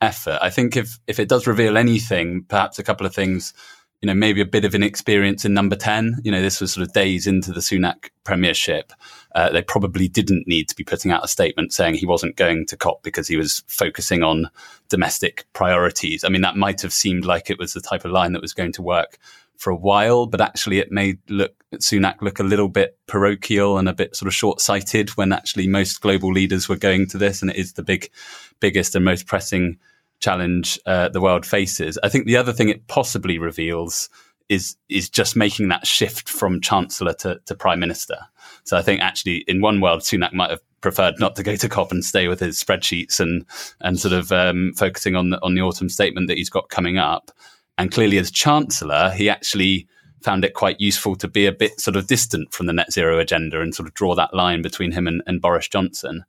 effort. 0.00 0.38
I 0.40 0.50
think 0.50 0.76
if 0.76 0.98
if 1.06 1.18
it 1.18 1.28
does 1.28 1.46
reveal 1.46 1.76
anything, 1.76 2.44
perhaps 2.48 2.78
a 2.78 2.84
couple 2.84 3.06
of 3.06 3.14
things, 3.14 3.54
you 4.00 4.06
know, 4.06 4.14
maybe 4.14 4.40
a 4.40 4.46
bit 4.46 4.64
of 4.64 4.74
inexperience 4.74 5.44
in 5.44 5.54
number 5.54 5.76
ten. 5.76 6.18
You 6.22 6.32
know, 6.32 6.42
this 6.42 6.60
was 6.60 6.72
sort 6.72 6.86
of 6.86 6.92
days 6.92 7.26
into 7.26 7.52
the 7.52 7.60
Sunak 7.60 8.10
premiership. 8.24 8.92
Uh, 9.34 9.50
they 9.50 9.62
probably 9.62 10.08
didn't 10.08 10.46
need 10.46 10.68
to 10.68 10.76
be 10.76 10.84
putting 10.84 11.10
out 11.10 11.24
a 11.24 11.28
statement 11.28 11.72
saying 11.72 11.94
he 11.94 12.06
wasn't 12.06 12.36
going 12.36 12.66
to 12.66 12.76
COP 12.76 13.02
because 13.02 13.26
he 13.26 13.36
was 13.36 13.64
focusing 13.66 14.22
on 14.22 14.48
domestic 14.88 15.44
priorities. 15.52 16.22
I 16.22 16.28
mean, 16.28 16.42
that 16.42 16.56
might 16.56 16.82
have 16.82 16.92
seemed 16.92 17.24
like 17.24 17.50
it 17.50 17.58
was 17.58 17.72
the 17.72 17.80
type 17.80 18.04
of 18.04 18.12
line 18.12 18.32
that 18.32 18.42
was 18.42 18.54
going 18.54 18.72
to 18.72 18.82
work 18.82 19.18
for 19.56 19.70
a 19.70 19.76
while, 19.76 20.26
but 20.26 20.40
actually 20.40 20.78
it 20.78 20.90
made 20.90 21.18
look 21.28 21.52
Sunak 21.76 22.20
look 22.20 22.38
a 22.38 22.44
little 22.44 22.68
bit 22.68 22.98
parochial 23.06 23.78
and 23.78 23.88
a 23.88 23.94
bit 23.94 24.14
sort 24.14 24.26
of 24.28 24.34
short-sighted 24.34 25.10
when 25.10 25.32
actually 25.32 25.66
most 25.66 26.00
global 26.00 26.32
leaders 26.32 26.68
were 26.68 26.76
going 26.76 27.06
to 27.08 27.18
this, 27.18 27.42
and 27.42 27.50
it 27.50 27.56
is 27.56 27.72
the 27.72 27.82
big, 27.82 28.10
biggest 28.60 28.94
and 28.94 29.04
most 29.04 29.26
pressing 29.26 29.78
challenge 30.20 30.78
uh, 30.86 31.08
the 31.08 31.20
world 31.20 31.44
faces. 31.44 31.98
I 32.02 32.08
think 32.08 32.26
the 32.26 32.36
other 32.36 32.52
thing 32.52 32.68
it 32.68 32.86
possibly 32.86 33.38
reveals 33.38 34.08
is 34.48 34.76
is 34.88 35.08
just 35.08 35.36
making 35.36 35.68
that 35.68 35.86
shift 35.86 36.28
from 36.28 36.60
chancellor 36.60 37.14
to, 37.14 37.40
to 37.46 37.54
prime 37.54 37.80
minister. 37.80 38.18
So 38.64 38.76
I 38.76 38.82
think 38.82 39.00
actually 39.00 39.38
in 39.48 39.60
one 39.60 39.80
world 39.80 40.00
Sunak 40.00 40.32
might 40.32 40.50
have 40.50 40.60
preferred 40.80 41.18
not 41.18 41.34
to 41.36 41.42
go 41.42 41.56
to 41.56 41.68
COP 41.68 41.92
and 41.92 42.04
stay 42.04 42.28
with 42.28 42.40
his 42.40 42.62
spreadsheets 42.62 43.20
and 43.20 43.46
and 43.80 43.98
sort 43.98 44.12
of 44.12 44.32
um, 44.32 44.72
focusing 44.76 45.16
on 45.16 45.30
the, 45.30 45.42
on 45.42 45.54
the 45.54 45.62
autumn 45.62 45.88
statement 45.88 46.28
that 46.28 46.36
he's 46.36 46.50
got 46.50 46.68
coming 46.68 46.98
up. 46.98 47.30
And 47.78 47.90
clearly, 47.90 48.18
as 48.18 48.30
chancellor, 48.30 49.10
he 49.10 49.28
actually 49.28 49.88
found 50.22 50.44
it 50.44 50.54
quite 50.54 50.80
useful 50.80 51.16
to 51.16 51.28
be 51.28 51.46
a 51.46 51.52
bit 51.52 51.80
sort 51.80 51.96
of 51.96 52.06
distant 52.06 52.52
from 52.52 52.66
the 52.66 52.72
net 52.72 52.92
zero 52.92 53.18
agenda 53.18 53.60
and 53.60 53.74
sort 53.74 53.88
of 53.88 53.94
draw 53.94 54.14
that 54.14 54.32
line 54.32 54.62
between 54.62 54.92
him 54.92 55.06
and, 55.06 55.22
and 55.26 55.42
Boris 55.42 55.68
Johnson 55.68 56.24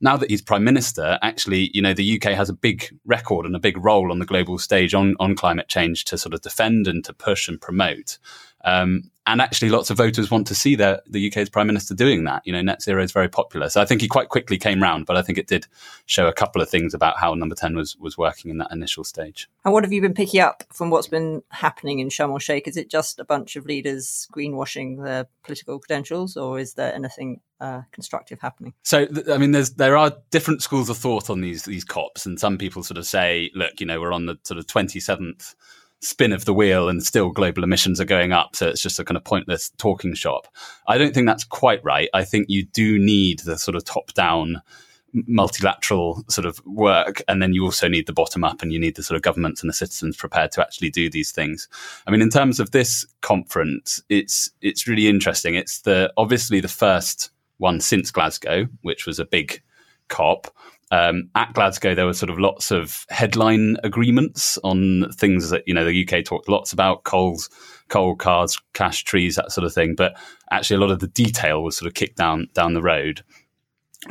now 0.00 0.16
that 0.16 0.30
he's 0.30 0.42
prime 0.42 0.64
minister, 0.64 1.18
actually, 1.22 1.70
you 1.74 1.82
know, 1.82 1.92
the 1.92 2.16
UK 2.16 2.32
has 2.32 2.48
a 2.48 2.54
big 2.54 2.88
record 3.04 3.44
and 3.44 3.54
a 3.54 3.60
big 3.60 3.76
role 3.82 4.10
on 4.10 4.18
the 4.18 4.26
global 4.26 4.58
stage 4.58 4.94
on, 4.94 5.14
on 5.20 5.34
climate 5.34 5.68
change 5.68 6.04
to 6.06 6.18
sort 6.18 6.34
of 6.34 6.40
defend 6.40 6.88
and 6.88 7.04
to 7.04 7.12
push 7.12 7.48
and 7.48 7.60
promote. 7.60 8.18
Um, 8.64 9.10
and 9.30 9.40
actually, 9.40 9.70
lots 9.70 9.90
of 9.90 9.96
voters 9.96 10.30
want 10.30 10.46
to 10.48 10.54
see 10.54 10.74
their, 10.74 11.00
the 11.06 11.30
UK's 11.30 11.48
prime 11.48 11.66
minister 11.66 11.94
doing 11.94 12.24
that. 12.24 12.42
You 12.44 12.52
know, 12.52 12.62
net 12.62 12.82
zero 12.82 13.02
is 13.02 13.12
very 13.12 13.28
popular. 13.28 13.68
So 13.68 13.80
I 13.80 13.84
think 13.84 14.00
he 14.00 14.08
quite 14.08 14.28
quickly 14.28 14.58
came 14.58 14.82
round, 14.82 15.06
but 15.06 15.16
I 15.16 15.22
think 15.22 15.38
it 15.38 15.46
did 15.46 15.66
show 16.06 16.26
a 16.26 16.32
couple 16.32 16.60
of 16.60 16.68
things 16.68 16.94
about 16.94 17.18
how 17.18 17.34
number 17.34 17.54
10 17.54 17.76
was, 17.76 17.96
was 17.96 18.18
working 18.18 18.50
in 18.50 18.58
that 18.58 18.72
initial 18.72 19.04
stage. 19.04 19.48
And 19.64 19.72
what 19.72 19.84
have 19.84 19.92
you 19.92 20.00
been 20.00 20.14
picking 20.14 20.40
up 20.40 20.64
from 20.72 20.90
what's 20.90 21.06
been 21.06 21.42
happening 21.50 22.00
in 22.00 22.08
Sharm 22.08 22.30
el 22.30 22.38
Sheikh? 22.38 22.66
Is 22.66 22.76
it 22.76 22.90
just 22.90 23.20
a 23.20 23.24
bunch 23.24 23.56
of 23.56 23.66
leaders 23.66 24.28
greenwashing 24.34 25.04
their 25.04 25.26
political 25.44 25.78
credentials, 25.78 26.36
or 26.36 26.58
is 26.58 26.74
there 26.74 26.92
anything 26.92 27.40
uh, 27.60 27.82
constructive 27.92 28.40
happening? 28.40 28.74
So, 28.82 29.06
I 29.30 29.38
mean, 29.38 29.52
there's 29.52 29.70
there 29.70 29.96
are 29.96 30.16
different 30.30 30.62
schools 30.62 30.88
of 30.88 30.96
thought 30.96 31.30
on 31.30 31.40
these 31.40 31.64
these 31.64 31.84
COPs, 31.84 32.26
and 32.26 32.40
some 32.40 32.58
people 32.58 32.82
sort 32.82 32.98
of 32.98 33.06
say, 33.06 33.50
look, 33.54 33.80
you 33.80 33.86
know, 33.86 34.00
we're 34.00 34.12
on 34.12 34.26
the 34.26 34.38
sort 34.44 34.58
of 34.58 34.66
27th 34.66 35.54
spin 36.00 36.32
of 36.32 36.46
the 36.46 36.54
wheel 36.54 36.88
and 36.88 37.02
still 37.02 37.30
global 37.30 37.62
emissions 37.62 38.00
are 38.00 38.06
going 38.06 38.32
up. 38.32 38.56
So 38.56 38.68
it's 38.68 38.82
just 38.82 38.98
a 38.98 39.04
kind 39.04 39.16
of 39.16 39.24
pointless 39.24 39.70
talking 39.76 40.14
shop. 40.14 40.48
I 40.88 40.98
don't 40.98 41.14
think 41.14 41.26
that's 41.26 41.44
quite 41.44 41.84
right. 41.84 42.08
I 42.14 42.24
think 42.24 42.46
you 42.48 42.64
do 42.64 42.98
need 42.98 43.40
the 43.40 43.58
sort 43.58 43.76
of 43.76 43.84
top 43.84 44.12
down 44.14 44.62
multilateral 45.12 46.24
sort 46.28 46.46
of 46.46 46.64
work 46.64 47.22
and 47.26 47.42
then 47.42 47.52
you 47.52 47.64
also 47.64 47.88
need 47.88 48.06
the 48.06 48.12
bottom 48.12 48.44
up 48.44 48.62
and 48.62 48.72
you 48.72 48.78
need 48.78 48.94
the 48.94 49.02
sort 49.02 49.16
of 49.16 49.22
governments 49.22 49.60
and 49.60 49.68
the 49.68 49.74
citizens 49.74 50.16
prepared 50.16 50.52
to 50.52 50.60
actually 50.60 50.88
do 50.88 51.10
these 51.10 51.32
things 51.32 51.68
i 52.06 52.12
mean 52.12 52.22
in 52.22 52.30
terms 52.30 52.60
of 52.60 52.70
this 52.70 53.04
conference 53.20 54.00
it's 54.08 54.50
it's 54.62 54.86
really 54.86 55.08
interesting 55.08 55.56
it's 55.56 55.80
the 55.80 56.12
obviously 56.16 56.60
the 56.60 56.68
first 56.68 57.30
one 57.58 57.80
since 57.80 58.12
glasgow 58.12 58.68
which 58.82 59.04
was 59.04 59.18
a 59.18 59.24
big 59.24 59.60
cop 60.06 60.46
um, 60.90 61.30
at 61.34 61.52
Glasgow, 61.52 61.94
there 61.94 62.06
were 62.06 62.14
sort 62.14 62.30
of 62.30 62.38
lots 62.38 62.70
of 62.70 63.04
headline 63.10 63.76
agreements 63.84 64.58
on 64.64 65.10
things 65.12 65.50
that 65.50 65.62
you 65.66 65.74
know 65.74 65.84
the 65.84 66.06
UK 66.06 66.24
talked 66.24 66.48
lots 66.48 66.72
about 66.72 67.04
coals, 67.04 67.48
coal 67.88 68.16
cars, 68.16 68.60
cash 68.74 69.04
trees, 69.04 69.36
that 69.36 69.52
sort 69.52 69.64
of 69.64 69.72
thing. 69.72 69.94
But 69.94 70.18
actually, 70.50 70.76
a 70.76 70.80
lot 70.80 70.90
of 70.90 70.98
the 70.98 71.06
detail 71.06 71.62
was 71.62 71.76
sort 71.76 71.86
of 71.86 71.94
kicked 71.94 72.16
down 72.16 72.48
down 72.54 72.74
the 72.74 72.82
road. 72.82 73.22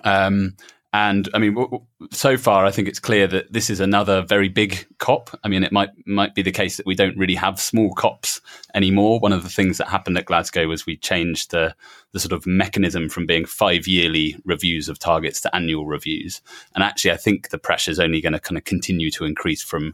Um, 0.04 0.56
and 0.91 1.30
I 1.36 1.38
mean, 1.38 1.54
w- 1.54 1.86
so 2.12 2.36
far, 2.36 2.65
I 2.65 2.71
think 2.71 2.88
it's 2.88 2.99
clear 2.99 3.28
that 3.28 3.54
this 3.54 3.69
is 3.69 3.80
another 3.80 4.23
very 4.23 4.49
big 4.49 4.88
COP. 4.97 5.30
I 5.43 5.47
mean, 5.47 5.63
it 5.63 5.71
might 5.71 5.89
might 6.08 6.34
be 6.34 6.41
the 6.41 6.52
case 6.52 6.78
that 6.78 6.86
we 6.88 6.95
don't 6.95 7.17
really 7.17 7.36
have 7.36 7.60
small 7.60 7.93
COPs 7.93 8.41
anymore. 8.73 9.19
One 9.19 9.32
of 9.32 9.43
the 9.43 9.49
things 9.49 9.78
that 9.78 9.88
happened 9.88 10.17
at 10.17 10.25
Glasgow 10.25 10.67
was 10.67 10.88
we 10.88 10.97
changed 10.97 11.52
the 11.52 11.75
the 12.12 12.19
sort 12.19 12.32
of 12.32 12.47
mechanism 12.47 13.08
from 13.08 13.28
being 13.28 13.45
five 13.45 13.88
yearly 13.88 14.36
reviews 14.45 14.89
of 14.89 14.97
targets 14.97 15.41
to 15.41 15.56
annual 15.56 15.86
reviews. 15.86 16.41
And 16.73 16.84
actually, 16.84 17.12
I 17.12 17.17
think 17.17 17.49
the 17.49 17.60
pressure 17.60 17.91
is 17.91 17.99
only 17.99 18.19
going 18.19 18.34
to 18.34 18.39
kind 18.39 18.58
of 18.58 18.63
continue 18.63 19.12
to 19.12 19.25
increase 19.25 19.62
from 19.62 19.93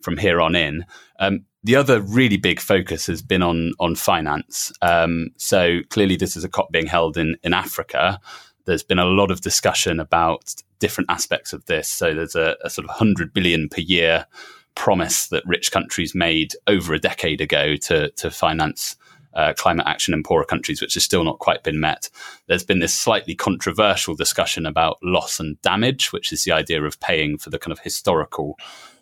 from 0.00 0.16
here 0.16 0.40
on 0.40 0.54
in. 0.54 0.84
Um, 1.18 1.44
the 1.64 1.74
other 1.74 2.00
really 2.00 2.36
big 2.36 2.60
focus 2.60 3.06
has 3.06 3.20
been 3.20 3.42
on 3.42 3.72
on 3.80 3.96
finance. 3.96 4.72
Um, 4.80 5.30
so 5.38 5.80
clearly, 5.90 6.14
this 6.14 6.36
is 6.36 6.44
a 6.44 6.48
COP 6.48 6.70
being 6.70 6.86
held 6.86 7.16
in 7.16 7.36
in 7.42 7.52
Africa 7.52 8.20
there's 8.66 8.82
been 8.82 8.98
a 8.98 9.06
lot 9.06 9.30
of 9.30 9.40
discussion 9.40 9.98
about 9.98 10.54
different 10.78 11.10
aspects 11.10 11.52
of 11.52 11.64
this. 11.66 11.88
So 11.88 12.14
there's 12.14 12.34
a, 12.34 12.56
a 12.62 12.70
sort 12.70 12.84
of 12.84 12.90
100 12.90 13.32
billion 13.32 13.68
per 13.68 13.80
year 13.80 14.26
promise 14.74 15.28
that 15.28 15.46
rich 15.46 15.72
countries 15.72 16.14
made 16.14 16.52
over 16.66 16.92
a 16.92 16.98
decade 16.98 17.40
ago 17.40 17.76
to, 17.76 18.10
to 18.10 18.30
finance 18.30 18.96
uh, 19.34 19.52
climate 19.54 19.86
action 19.86 20.14
in 20.14 20.22
poorer 20.22 20.44
countries, 20.44 20.80
which 20.80 20.94
has 20.94 21.04
still 21.04 21.24
not 21.24 21.38
quite 21.38 21.62
been 21.62 21.78
met. 21.78 22.08
There's 22.46 22.64
been 22.64 22.78
this 22.78 22.94
slightly 22.94 23.34
controversial 23.34 24.14
discussion 24.14 24.66
about 24.66 24.98
loss 25.02 25.38
and 25.38 25.60
damage, 25.62 26.12
which 26.12 26.32
is 26.32 26.44
the 26.44 26.52
idea 26.52 26.82
of 26.82 26.98
paying 27.00 27.36
for 27.38 27.50
the 27.50 27.58
kind 27.58 27.72
of 27.72 27.80
historical 27.80 28.58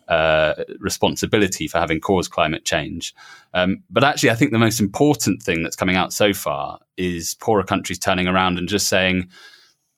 uh, 0.07 0.53
responsibility 0.79 1.67
for 1.67 1.79
having 1.79 1.99
caused 1.99 2.31
climate 2.31 2.65
change. 2.65 3.15
Um, 3.53 3.83
but 3.89 4.03
actually, 4.03 4.29
I 4.29 4.35
think 4.35 4.51
the 4.51 4.59
most 4.59 4.79
important 4.79 5.41
thing 5.41 5.63
that's 5.63 5.75
coming 5.75 5.95
out 5.95 6.13
so 6.13 6.33
far 6.33 6.79
is 6.97 7.35
poorer 7.35 7.63
countries 7.63 7.97
turning 7.97 8.27
around 8.27 8.57
and 8.57 8.67
just 8.67 8.87
saying, 8.87 9.29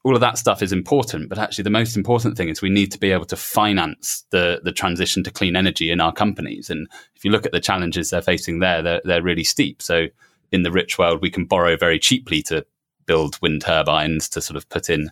all 0.04 0.16
of 0.16 0.22
that 0.22 0.38
stuff 0.38 0.62
is 0.62 0.72
important, 0.72 1.28
but 1.28 1.38
actually 1.38 1.64
the 1.64 1.70
most 1.70 1.98
important 1.98 2.38
thing 2.38 2.50
is 2.50 2.62
we 2.62 2.70
need 2.70 2.92
to 2.92 3.00
be 3.00 3.12
able 3.12 3.26
to 3.26 3.36
finance 3.36 4.26
the 4.30 4.62
the 4.64 4.72
transition 4.72 5.24
to 5.24 5.32
clean 5.32 5.56
energy 5.56 5.92
in 5.92 6.00
our 6.00 6.14
companies. 6.14 6.70
And 6.70 6.88
if 7.16 7.26
you 7.26 7.32
look 7.32 7.46
at 7.46 7.52
the 7.52 7.60
challenges 7.60 8.10
they're 8.10 8.22
facing 8.22 8.60
there, 8.60 8.82
they're, 8.82 9.02
they're 9.04 9.24
really 9.24 9.44
steep. 9.44 9.82
So 9.82 10.08
in 10.52 10.64
the 10.64 10.72
rich 10.72 10.98
world, 10.98 11.22
we 11.22 11.30
can 11.30 11.46
borrow 11.46 11.76
very 11.76 12.00
cheaply 12.00 12.42
to 12.44 12.66
build 13.06 13.38
wind 13.42 13.62
turbines 13.62 14.30
to 14.30 14.42
sort 14.42 14.58
of 14.58 14.70
put 14.70 14.90
in 14.90 15.10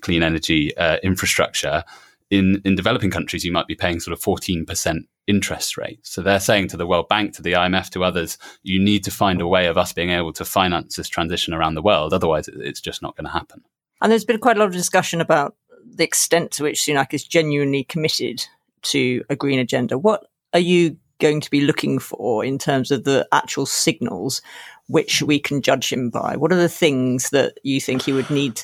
clean 0.00 0.22
energy 0.22 0.76
uh, 0.76 0.98
infrastructure. 1.02 1.84
In 2.30 2.62
in 2.64 2.74
developing 2.74 3.10
countries, 3.10 3.44
you 3.44 3.52
might 3.52 3.66
be 3.66 3.74
paying 3.74 4.00
sort 4.00 4.12
of 4.12 4.22
fourteen 4.22 4.64
percent 4.64 5.08
interest 5.26 5.76
rate. 5.76 6.00
So 6.06 6.22
they're 6.22 6.40
saying 6.40 6.68
to 6.68 6.78
the 6.78 6.86
World 6.86 7.08
Bank, 7.08 7.34
to 7.34 7.42
the 7.42 7.52
IMF, 7.52 7.90
to 7.90 8.02
others, 8.02 8.38
you 8.62 8.80
need 8.80 9.04
to 9.04 9.10
find 9.10 9.42
a 9.42 9.46
way 9.46 9.66
of 9.66 9.76
us 9.76 9.92
being 9.92 10.10
able 10.10 10.32
to 10.32 10.44
finance 10.44 10.96
this 10.96 11.08
transition 11.08 11.52
around 11.52 11.74
the 11.74 11.82
world. 11.82 12.14
Otherwise, 12.14 12.48
it's 12.48 12.80
just 12.80 13.02
not 13.02 13.14
going 13.14 13.26
to 13.26 13.32
happen. 13.32 13.62
And 14.00 14.10
there's 14.10 14.24
been 14.24 14.38
quite 14.38 14.56
a 14.56 14.60
lot 14.60 14.68
of 14.68 14.74
discussion 14.74 15.20
about 15.20 15.56
the 15.84 16.04
extent 16.04 16.52
to 16.52 16.62
which 16.62 16.80
Sunak 16.80 17.12
is 17.12 17.24
genuinely 17.24 17.84
committed 17.84 18.46
to 18.82 19.24
a 19.28 19.36
green 19.36 19.58
agenda. 19.58 19.98
What 19.98 20.26
are 20.52 20.60
you 20.60 20.96
going 21.20 21.40
to 21.40 21.50
be 21.50 21.62
looking 21.62 21.98
for 21.98 22.44
in 22.44 22.58
terms 22.58 22.90
of 22.90 23.04
the 23.04 23.26
actual 23.32 23.66
signals 23.66 24.40
which 24.86 25.22
we 25.22 25.38
can 25.38 25.62
judge 25.62 25.92
him 25.92 26.10
by? 26.10 26.36
What 26.36 26.52
are 26.52 26.56
the 26.56 26.68
things 26.68 27.30
that 27.30 27.58
you 27.62 27.80
think 27.80 28.02
he 28.02 28.12
would 28.12 28.30
need 28.30 28.62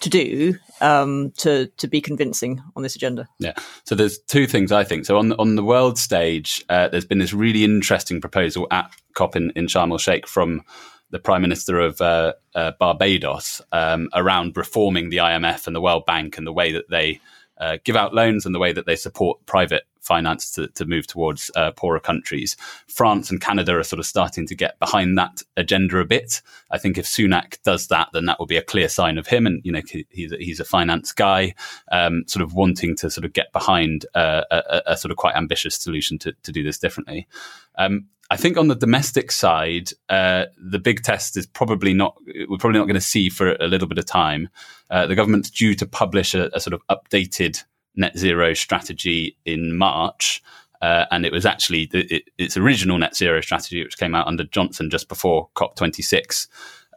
to 0.00 0.08
do 0.08 0.56
um, 0.80 1.32
to 1.38 1.66
to 1.78 1.88
be 1.88 2.00
convincing 2.00 2.62
on 2.76 2.82
this 2.82 2.96
agenda? 2.96 3.28
Yeah. 3.38 3.54
So 3.84 3.94
there's 3.94 4.18
two 4.18 4.46
things 4.46 4.72
I 4.72 4.84
think. 4.84 5.06
So 5.06 5.18
on 5.18 5.32
on 5.32 5.56
the 5.56 5.64
world 5.64 5.98
stage, 5.98 6.64
uh, 6.68 6.88
there's 6.88 7.04
been 7.04 7.18
this 7.18 7.34
really 7.34 7.64
interesting 7.64 8.20
proposal 8.20 8.66
at 8.70 8.92
COP 9.14 9.36
in, 9.36 9.50
in 9.56 9.66
Sharm 9.66 9.90
el 9.90 9.98
Sheikh 9.98 10.26
from 10.26 10.62
the 11.10 11.18
Prime 11.18 11.42
Minister 11.42 11.80
of 11.80 12.00
uh, 12.00 12.34
uh, 12.54 12.72
Barbados 12.78 13.62
um, 13.72 14.08
around 14.14 14.56
reforming 14.56 15.10
the 15.10 15.18
IMF 15.18 15.66
and 15.66 15.74
the 15.74 15.80
World 15.80 16.06
Bank 16.06 16.38
and 16.38 16.46
the 16.46 16.52
way 16.52 16.72
that 16.72 16.90
they 16.90 17.20
uh, 17.58 17.78
give 17.84 17.96
out 17.96 18.14
loans 18.14 18.46
and 18.46 18.54
the 18.54 18.58
way 18.58 18.72
that 18.72 18.86
they 18.86 18.96
support 18.96 19.44
private 19.46 19.82
finance 20.00 20.50
to, 20.52 20.68
to 20.68 20.86
move 20.86 21.06
towards 21.06 21.50
uh, 21.54 21.70
poorer 21.72 22.00
countries. 22.00 22.56
France 22.86 23.30
and 23.30 23.40
Canada 23.40 23.76
are 23.76 23.82
sort 23.82 23.98
of 24.00 24.06
starting 24.06 24.46
to 24.46 24.54
get 24.54 24.78
behind 24.78 25.18
that 25.18 25.42
agenda 25.56 25.98
a 25.98 26.04
bit. 26.04 26.40
I 26.70 26.78
think 26.78 26.96
if 26.96 27.04
Sunak 27.04 27.60
does 27.62 27.88
that, 27.88 28.08
then 28.12 28.24
that 28.26 28.38
will 28.38 28.46
be 28.46 28.56
a 28.56 28.62
clear 28.62 28.88
sign 28.88 29.18
of 29.18 29.26
him. 29.26 29.46
And, 29.46 29.60
you 29.64 29.72
know, 29.72 29.82
he's 30.10 30.32
a, 30.32 30.36
he's 30.36 30.60
a 30.60 30.64
finance 30.64 31.12
guy, 31.12 31.54
um, 31.92 32.24
sort 32.26 32.42
of 32.42 32.54
wanting 32.54 32.96
to 32.96 33.10
sort 33.10 33.24
of 33.24 33.32
get 33.32 33.52
behind 33.52 34.06
uh, 34.14 34.44
a, 34.50 34.82
a, 34.86 34.96
sort 34.96 35.10
of 35.10 35.18
quite 35.18 35.36
ambitious 35.36 35.76
solution 35.76 36.18
to, 36.20 36.32
to 36.42 36.52
do 36.52 36.62
this 36.62 36.78
differently. 36.78 37.28
Um, 37.76 38.06
I 38.30 38.36
think 38.36 38.58
on 38.58 38.68
the 38.68 38.74
domestic 38.74 39.32
side, 39.32 39.90
uh, 40.10 40.46
the 40.58 40.78
big 40.78 41.02
test 41.02 41.36
is 41.36 41.46
probably 41.46 41.94
not, 41.94 42.16
we're 42.48 42.58
probably 42.58 42.78
not 42.78 42.84
going 42.84 42.94
to 42.94 43.00
see 43.00 43.30
for 43.30 43.54
a 43.54 43.66
little 43.66 43.88
bit 43.88 43.98
of 43.98 44.04
time. 44.04 44.50
Uh, 44.90 45.06
the 45.06 45.14
government's 45.14 45.50
due 45.50 45.74
to 45.76 45.86
publish 45.86 46.34
a, 46.34 46.54
a, 46.54 46.60
sort 46.60 46.74
of 46.74 46.82
updated 46.90 47.64
net 47.96 48.16
zero 48.18 48.52
strategy 48.52 49.36
in 49.46 49.76
March. 49.76 50.42
Uh, 50.82 51.06
and 51.10 51.24
it 51.24 51.32
was 51.32 51.46
actually 51.46 51.86
the, 51.86 52.04
it, 52.14 52.24
its 52.36 52.56
original 52.56 52.98
net 52.98 53.16
zero 53.16 53.40
strategy, 53.40 53.82
which 53.82 53.98
came 53.98 54.14
out 54.14 54.26
under 54.26 54.44
Johnson 54.44 54.90
just 54.90 55.08
before 55.08 55.48
COP26, 55.56 56.48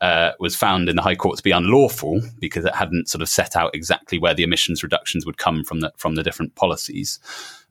uh, 0.01 0.31
was 0.39 0.55
found 0.55 0.89
in 0.89 0.95
the 0.95 1.01
High 1.01 1.15
Court 1.15 1.37
to 1.37 1.43
be 1.43 1.51
unlawful 1.51 2.21
because 2.39 2.65
it 2.65 2.75
hadn't 2.75 3.07
sort 3.07 3.21
of 3.21 3.29
set 3.29 3.55
out 3.55 3.73
exactly 3.73 4.19
where 4.19 4.33
the 4.33 4.43
emissions 4.43 4.83
reductions 4.83 5.25
would 5.25 5.37
come 5.37 5.63
from 5.63 5.79
the 5.79 5.91
from 5.95 6.15
the 6.15 6.23
different 6.23 6.55
policies. 6.55 7.19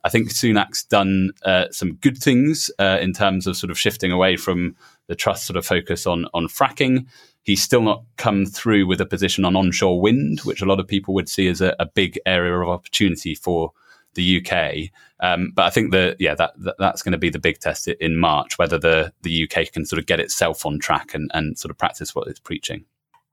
I 0.05 0.09
think 0.09 0.31
Sunak's 0.31 0.85
done 0.85 1.33
uh, 1.45 1.67
some 1.71 1.95
good 1.95 2.19
things 2.19 2.71
uh, 2.79 2.99
in 3.01 3.13
terms 3.13 3.47
of 3.47 3.57
sort 3.57 3.71
of 3.71 3.79
shifting 3.79 4.13
away 4.13 4.37
from 4.37 4.77
the 5.07 5.15
Truss 5.15 5.45
sort 5.45 5.57
of 5.57 5.67
focus 5.67 6.07
on 6.07 6.27
on 6.35 6.47
fracking. 6.47 7.07
He's 7.43 7.63
still 7.63 7.83
not 7.83 8.05
come 8.17 8.47
through 8.47 8.87
with 8.87 9.01
a 9.01 9.07
position 9.07 9.45
on 9.45 9.57
onshore 9.57 10.01
wind, 10.01 10.41
which 10.41 10.63
a 10.63 10.67
lot 10.67 10.81
of 10.81 10.87
people 10.87 11.15
would 11.15 11.29
see 11.29 11.49
as 11.49 11.61
a, 11.61 11.75
a 11.81 11.87
big 11.87 12.19
area 12.27 12.55
of 12.59 12.69
opportunity 12.69 13.35
for 13.35 13.73
the 14.15 14.45
UK. 14.45 14.91
Um, 15.21 15.53
but 15.55 15.65
I 15.65 15.71
think 15.71 15.93
that 15.93 16.17
yeah, 16.19 16.35
that, 16.35 16.53
that 16.59 16.77
that's 16.79 17.03
going 17.03 17.13
to 17.13 17.19
be 17.19 17.31
the 17.31 17.39
big 17.39 17.59
test 17.59 17.89
in 17.89 18.17
March, 18.17 18.59
whether 18.59 18.79
the 18.79 19.13
the 19.23 19.45
UK 19.45 19.73
can 19.73 19.85
sort 19.85 19.99
of 19.99 20.07
get 20.07 20.21
itself 20.21 20.65
on 20.65 20.79
track 20.79 21.15
and, 21.15 21.31
and 21.35 21.59
sort 21.59 21.71
of 21.71 21.79
practice 21.79 22.15
what 22.15 22.29
it's 22.29 22.41
preaching. 22.41 22.85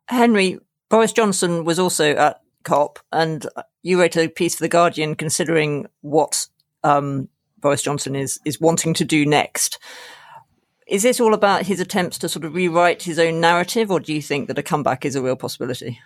Henry 0.08 0.60
Boris 0.90 1.14
Johnson 1.14 1.66
was 1.66 1.80
also 1.80 2.16
at 2.16 2.42
COP, 2.64 3.00
and 3.12 3.46
you 3.84 4.00
wrote 4.00 4.18
a 4.18 4.28
piece 4.28 4.56
for 4.56 4.64
the 4.64 4.70
Guardian 4.70 5.16
considering 5.16 5.88
what 6.02 6.48
um, 6.88 7.28
Boris 7.60 7.84
Johnson 7.84 8.16
is 8.16 8.40
is 8.46 8.62
wanting 8.62 8.94
to 8.96 9.06
do 9.06 9.26
next. 9.26 9.80
Is 10.88 11.04
this 11.04 11.20
all 11.20 11.34
about 11.34 11.66
his 11.66 11.82
attempts 11.82 12.18
to 12.20 12.30
sort 12.30 12.46
of 12.46 12.56
rewrite 12.56 13.04
his 13.04 13.20
own 13.20 13.42
narrative, 13.42 13.92
or 13.92 14.00
do 14.00 14.14
you 14.14 14.22
think 14.22 14.48
that 14.48 14.58
a 14.58 14.64
comeback 14.64 15.06
is 15.06 15.16
a 15.16 15.22
real 15.22 15.36
possibility? 15.36 16.00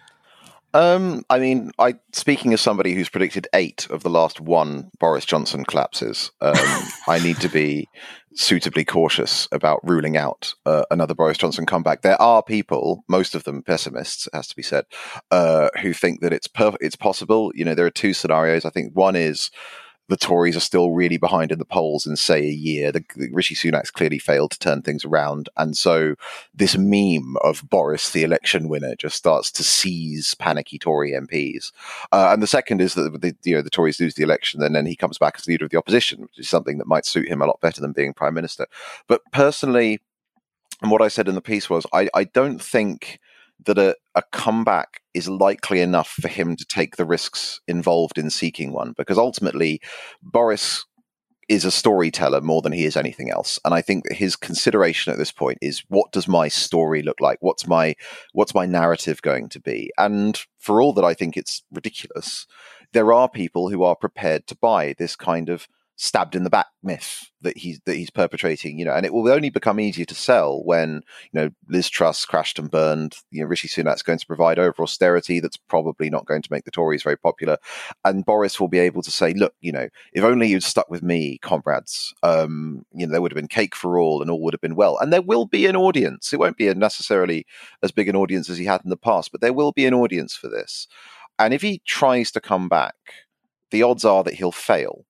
Um, 0.74 1.24
I 1.30 1.38
mean, 1.38 1.72
I 1.78 1.96
speaking 2.14 2.54
as 2.54 2.62
somebody 2.62 2.94
who's 2.94 3.10
predicted 3.10 3.48
eight 3.54 3.88
of 3.90 4.04
the 4.04 4.10
last 4.10 4.40
one 4.40 4.90
Boris 5.00 5.26
Johnson 5.26 5.66
collapses, 5.66 6.32
um, 6.40 6.56
I 7.08 7.20
need 7.22 7.38
to 7.42 7.50
be 7.50 7.90
suitably 8.34 8.86
cautious 8.86 9.50
about 9.52 9.82
ruling 9.84 10.16
out 10.16 10.54
uh, 10.66 10.84
another 10.90 11.14
Boris 11.14 11.38
Johnson 11.38 11.66
comeback. 11.66 12.02
There 12.02 12.22
are 12.22 12.42
people, 12.42 13.04
most 13.10 13.36
of 13.36 13.44
them 13.44 13.62
pessimists, 13.62 14.28
it 14.28 14.36
has 14.36 14.48
to 14.48 14.56
be 14.56 14.64
said, 14.64 14.86
uh, 15.30 15.68
who 15.82 15.92
think 15.92 16.22
that 16.22 16.32
it's 16.32 16.48
perf- 16.48 16.78
it's 16.80 16.96
possible. 16.96 17.52
You 17.54 17.66
know, 17.66 17.76
there 17.76 17.86
are 17.86 17.92
two 17.92 18.14
scenarios. 18.14 18.64
I 18.64 18.70
think 18.70 18.96
one 18.96 19.18
is 19.18 19.52
the 20.12 20.18
Tories 20.18 20.58
are 20.58 20.62
still 20.62 20.92
really 20.92 21.16
behind 21.16 21.54
in 21.54 21.58
the 21.58 21.64
polls 21.64 22.06
in, 22.06 22.18
say, 22.18 22.42
a 22.42 22.52
year. 22.52 22.92
The, 22.92 23.02
the, 23.16 23.30
Rishi 23.32 23.56
Sunak's 23.56 23.90
clearly 23.90 24.20
failed 24.20 24.52
to 24.52 24.60
turn 24.60 24.82
things 24.82 25.06
around. 25.06 25.48
And 25.56 25.78
so 25.78 26.16
this 26.54 26.78
meme 26.78 27.38
of 27.42 27.64
Boris, 27.70 28.12
the 28.12 28.24
election 28.24 28.68
winner, 28.68 28.94
just 28.96 29.16
starts 29.16 29.50
to 29.54 29.64
seize 29.64 30.36
panicky 30.36 30.78
Tory 30.78 31.12
MPs. 31.12 31.72
Uh, 32.12 32.30
and 32.34 32.44
the 32.44 32.48
second 32.48 32.82
is 32.82 32.94
that 32.96 33.22
the, 33.22 33.34
you 33.46 33.56
know, 33.56 33.62
the 33.62 33.70
Tories 33.70 34.02
lose 34.02 34.16
the 34.16 34.24
election 34.24 34.62
and 34.62 34.76
then 34.76 34.86
he 34.86 34.98
comes 34.98 35.18
back 35.18 35.36
as 35.38 35.48
leader 35.48 35.64
of 35.64 35.72
the 35.72 35.78
opposition, 35.78 36.24
which 36.24 36.40
is 36.40 36.50
something 36.50 36.78
that 36.78 36.88
might 36.88 37.06
suit 37.06 37.30
him 37.30 37.42
a 37.42 37.46
lot 37.46 37.62
better 37.62 37.80
than 37.80 37.94
being 37.94 38.14
prime 38.14 38.34
minister. 38.34 38.68
But 39.08 39.22
personally, 39.32 40.02
and 40.82 40.92
what 40.92 41.02
I 41.02 41.08
said 41.08 41.30
in 41.30 41.36
the 41.36 41.42
piece 41.42 41.70
was, 41.70 41.86
I, 41.94 42.10
I 42.14 42.26
don't 42.26 42.62
think 42.62 43.22
that 43.64 43.78
a, 43.78 43.96
a 44.16 44.24
comeback 44.34 45.01
is 45.14 45.28
likely 45.28 45.82
enough 45.82 46.10
for 46.10 46.28
him 46.28 46.56
to 46.56 46.66
take 46.66 46.96
the 46.96 47.06
risks 47.06 47.60
involved 47.68 48.18
in 48.18 48.30
seeking 48.30 48.72
one 48.72 48.94
because 48.98 49.18
ultimately 49.18 49.82
Boris 50.22 50.86
is 51.52 51.66
a 51.66 51.72
storyteller 51.72 52.40
more 52.40 52.62
than 52.62 52.72
he 52.72 52.86
is 52.86 52.96
anything 52.96 53.30
else. 53.30 53.60
And 53.66 53.74
I 53.74 53.82
think 53.82 54.06
that 54.06 54.16
his 54.16 54.38
consideration 54.38 55.12
at 55.12 55.20
this 55.20 55.34
point 55.34 55.58
is 55.62 55.84
what 55.90 56.14
does 56.14 56.26
my 56.26 56.48
story 56.48 57.02
look 57.02 57.20
like? 57.20 57.40
What's 57.42 57.68
my 57.68 57.96
what's 58.32 58.56
my 58.56 58.66
narrative 58.66 59.22
going 59.22 59.50
to 59.50 59.60
be? 59.60 59.92
And 59.98 60.40
for 60.60 60.82
all 60.82 60.94
that 60.94 61.04
I 61.04 61.14
think 61.14 61.36
it's 61.36 61.64
ridiculous, 61.70 62.48
there 62.94 63.12
are 63.12 63.28
people 63.28 63.70
who 63.70 63.84
are 63.84 63.98
prepared 63.98 64.48
to 64.48 64.56
buy 64.56 64.96
this 64.98 65.18
kind 65.18 65.50
of 65.50 65.68
stabbed 66.02 66.36
in 66.36 66.44
the 66.44 66.50
back 66.50 66.66
myth 66.82 67.30
that 67.42 67.56
he's 67.56 67.80
that 67.86 67.96
he's 67.96 68.10
perpetrating, 68.10 68.80
you 68.80 68.84
know, 68.84 68.94
and 68.94 69.06
it 69.06 69.14
will 69.14 69.30
only 69.30 69.52
become 69.52 69.80
easier 69.80 70.06
to 70.06 70.16
sell 70.16 70.64
when 70.64 71.04
you 71.32 71.40
know 71.40 71.50
Liz 71.70 71.90
Truss 71.90 72.26
crashed 72.26 72.58
and 72.58 72.72
burned. 72.72 73.18
You 73.30 73.42
know, 73.42 73.48
Rishi 73.48 73.68
Sunak's 73.68 74.02
going 74.02 74.18
to 74.18 74.26
provide 74.26 74.58
over 74.58 74.82
austerity 74.82 75.40
that's 75.40 75.58
probably 75.58 76.10
not 76.10 76.26
going 76.26 76.42
to 76.42 76.52
make 76.52 76.66
the 76.66 76.72
Tories 76.72 77.04
very 77.04 77.18
popular, 77.18 77.58
and 78.04 78.26
Boris 78.26 78.60
will 78.60 78.68
be 78.68 78.80
able 78.80 79.04
to 79.04 79.12
say, 79.12 79.34
look, 79.34 79.54
you 79.62 79.72
know, 79.72 79.90
if 80.12 80.24
only 80.24 80.48
you'd 80.48 80.64
stuck 80.64 80.90
with 80.90 81.04
me, 81.04 81.38
comrades, 81.38 82.16
um, 82.24 82.84
you 82.96 83.06
know, 83.06 83.12
there 83.12 83.22
would 83.22 83.32
have 83.32 83.38
been 83.38 83.48
cake 83.48 83.76
for 83.76 84.00
all, 84.00 84.24
and 84.24 84.32
all 84.32 84.42
would 84.42 84.56
have 84.56 84.62
been 84.62 84.76
well. 84.76 84.98
And 84.98 85.14
there 85.14 85.22
will 85.22 85.46
be 85.46 85.68
an 85.68 85.76
audience. 85.76 86.34
It 86.34 86.40
won't 86.40 86.58
be 86.58 86.74
necessarily 86.74 87.46
as 87.84 87.92
big 87.92 88.10
an 88.10 88.16
audience 88.16 88.50
as 88.50 88.58
he 88.58 88.66
had 88.66 88.82
in 88.84 88.90
the 88.90 88.98
past, 88.98 89.32
but 89.32 89.40
there 89.40 89.54
will 89.54 89.72
be 89.72 89.86
an 89.86 89.94
audience 89.94 90.36
for 90.36 90.50
this. 90.50 90.88
And 91.38 91.54
if 91.54 91.62
he 91.62 91.84
tries 91.86 92.32
to 92.32 92.42
come 92.42 92.70
back, 92.70 92.96
the 93.70 93.84
odds 93.84 94.04
are 94.04 94.24
that 94.24 94.34
he'll 94.34 94.52
fail 94.52 95.06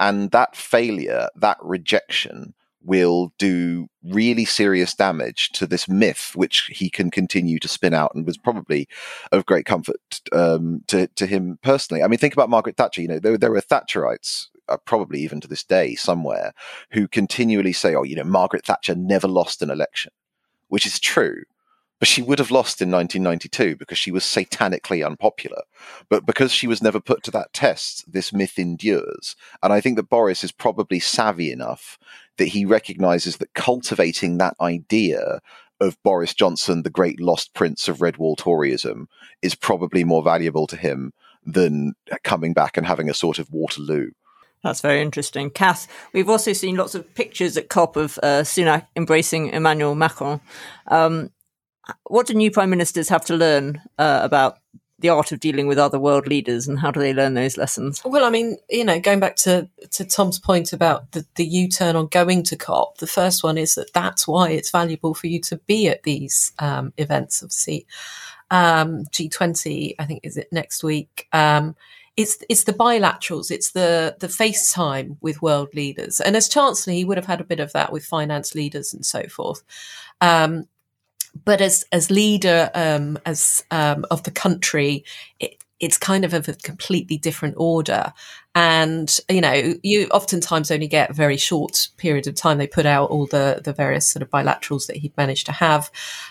and 0.00 0.32
that 0.32 0.56
failure, 0.56 1.28
that 1.36 1.58
rejection, 1.62 2.54
will 2.82 3.32
do 3.38 3.88
really 4.02 4.46
serious 4.46 4.94
damage 4.94 5.50
to 5.50 5.66
this 5.66 5.86
myth, 5.86 6.32
which 6.34 6.70
he 6.72 6.88
can 6.88 7.10
continue 7.10 7.58
to 7.58 7.68
spin 7.68 7.92
out, 7.92 8.12
and 8.14 8.26
was 8.26 8.38
probably 8.38 8.88
of 9.30 9.46
great 9.46 9.66
comfort 9.66 10.20
um, 10.32 10.82
to 10.86 11.06
to 11.08 11.26
him 11.26 11.58
personally. 11.62 12.02
I 12.02 12.08
mean, 12.08 12.18
think 12.18 12.32
about 12.32 12.50
Margaret 12.50 12.76
Thatcher. 12.76 13.02
You 13.02 13.08
know, 13.08 13.18
there, 13.18 13.38
there 13.38 13.52
were 13.52 13.60
Thatcherites. 13.60 14.46
Uh, 14.68 14.76
probably 14.76 15.18
even 15.20 15.40
to 15.40 15.48
this 15.48 15.64
day, 15.64 15.96
somewhere, 15.96 16.52
who 16.92 17.08
continually 17.08 17.72
say, 17.72 17.94
"Oh, 17.94 18.04
you 18.04 18.14
know, 18.14 18.24
Margaret 18.24 18.64
Thatcher 18.64 18.94
never 18.94 19.26
lost 19.26 19.62
an 19.62 19.70
election," 19.70 20.12
which 20.68 20.86
is 20.86 21.00
true 21.00 21.42
but 22.00 22.08
she 22.08 22.22
would 22.22 22.40
have 22.40 22.50
lost 22.50 22.82
in 22.82 22.90
1992 22.90 23.76
because 23.76 23.98
she 23.98 24.10
was 24.10 24.24
satanically 24.24 25.06
unpopular. 25.06 25.62
But 26.08 26.26
because 26.26 26.50
she 26.50 26.66
was 26.66 26.82
never 26.82 26.98
put 26.98 27.22
to 27.24 27.30
that 27.32 27.52
test, 27.52 28.10
this 28.10 28.32
myth 28.32 28.58
endures. 28.58 29.36
And 29.62 29.72
I 29.72 29.80
think 29.80 29.96
that 29.96 30.08
Boris 30.08 30.42
is 30.42 30.50
probably 30.50 30.98
savvy 30.98 31.52
enough 31.52 31.98
that 32.38 32.48
he 32.48 32.64
recognizes 32.64 33.36
that 33.36 33.52
cultivating 33.54 34.38
that 34.38 34.56
idea 34.60 35.40
of 35.78 36.02
Boris 36.02 36.34
Johnson, 36.34 36.82
the 36.82 36.90
great 36.90 37.20
lost 37.20 37.54
prince 37.54 37.86
of 37.86 38.00
red 38.00 38.16
wall 38.16 38.34
Toryism, 38.34 39.06
is 39.42 39.54
probably 39.54 40.02
more 40.02 40.22
valuable 40.22 40.66
to 40.68 40.76
him 40.76 41.12
than 41.44 41.94
coming 42.24 42.54
back 42.54 42.76
and 42.76 42.86
having 42.86 43.10
a 43.10 43.14
sort 43.14 43.38
of 43.38 43.50
Waterloo. 43.50 44.10
That's 44.62 44.80
very 44.82 45.00
interesting. 45.00 45.50
Cath, 45.50 45.86
we've 46.12 46.28
also 46.28 46.52
seen 46.52 46.76
lots 46.76 46.94
of 46.94 47.14
pictures 47.14 47.56
at 47.56 47.70
COP 47.70 47.96
of 47.96 48.18
uh, 48.22 48.42
Sunak 48.42 48.86
embracing 48.94 49.48
Emmanuel 49.48 49.94
Macron. 49.94 50.40
Um, 50.86 51.30
what 52.04 52.26
do 52.26 52.34
new 52.34 52.50
prime 52.50 52.70
ministers 52.70 53.08
have 53.08 53.24
to 53.26 53.36
learn 53.36 53.80
uh, 53.98 54.20
about 54.22 54.58
the 55.00 55.08
art 55.08 55.32
of 55.32 55.40
dealing 55.40 55.66
with 55.66 55.78
other 55.78 55.98
world 55.98 56.26
leaders 56.26 56.68
and 56.68 56.78
how 56.78 56.90
do 56.90 57.00
they 57.00 57.14
learn 57.14 57.34
those 57.34 57.56
lessons? 57.56 58.02
Well, 58.04 58.24
I 58.24 58.30
mean, 58.30 58.58
you 58.68 58.84
know, 58.84 59.00
going 59.00 59.18
back 59.18 59.36
to, 59.36 59.68
to 59.92 60.04
Tom's 60.04 60.38
point 60.38 60.72
about 60.72 61.12
the, 61.12 61.26
the 61.36 61.44
U 61.44 61.68
turn 61.68 61.96
on 61.96 62.06
going 62.06 62.42
to 62.44 62.56
COP, 62.56 62.98
the 62.98 63.06
first 63.06 63.42
one 63.42 63.56
is 63.56 63.74
that 63.74 63.92
that's 63.92 64.28
why 64.28 64.50
it's 64.50 64.70
valuable 64.70 65.14
for 65.14 65.26
you 65.26 65.40
to 65.40 65.56
be 65.56 65.88
at 65.88 66.02
these 66.02 66.52
um, 66.58 66.92
events. 66.98 67.42
Obviously, 67.42 67.86
um, 68.50 69.04
G20, 69.06 69.94
I 69.98 70.04
think, 70.04 70.20
is 70.22 70.36
it 70.36 70.52
next 70.52 70.84
week? 70.84 71.28
Um, 71.32 71.76
it's 72.16 72.42
it's 72.50 72.64
the 72.64 72.72
bilaterals, 72.72 73.50
it's 73.50 73.70
the 73.70 74.16
the 74.18 74.26
FaceTime 74.26 75.16
with 75.22 75.40
world 75.40 75.68
leaders, 75.74 76.20
and 76.20 76.36
as 76.36 76.48
Chancellor, 76.48 76.92
he 76.92 77.04
would 77.04 77.16
have 77.16 77.26
had 77.26 77.40
a 77.40 77.44
bit 77.44 77.60
of 77.60 77.72
that 77.72 77.92
with 77.92 78.04
finance 78.04 78.54
leaders 78.54 78.92
and 78.92 79.06
so 79.06 79.22
forth. 79.28 79.62
Um, 80.20 80.66
but 81.44 81.60
as 81.60 81.84
as 81.92 82.10
leader 82.10 82.70
um, 82.74 83.18
as 83.26 83.64
um, 83.70 84.04
of 84.10 84.22
the 84.24 84.30
country, 84.30 85.04
it, 85.38 85.62
it's 85.78 85.98
kind 85.98 86.24
of 86.24 86.34
of 86.34 86.48
a 86.48 86.54
completely 86.54 87.16
different 87.16 87.54
order. 87.56 88.12
And, 88.52 89.16
you 89.28 89.40
know, 89.40 89.74
you 89.84 90.08
oftentimes 90.08 90.72
only 90.72 90.88
get 90.88 91.10
a 91.10 91.12
very 91.12 91.36
short 91.36 91.88
period 91.98 92.26
of 92.26 92.34
time. 92.34 92.58
They 92.58 92.66
put 92.66 92.84
out 92.84 93.08
all 93.10 93.26
the, 93.26 93.60
the 93.62 93.72
various 93.72 94.08
sort 94.08 94.22
of 94.22 94.30
bilaterals 94.30 94.88
that 94.88 94.96
he'd 94.96 95.16
managed 95.16 95.46
to 95.46 95.52
have. 95.52 95.88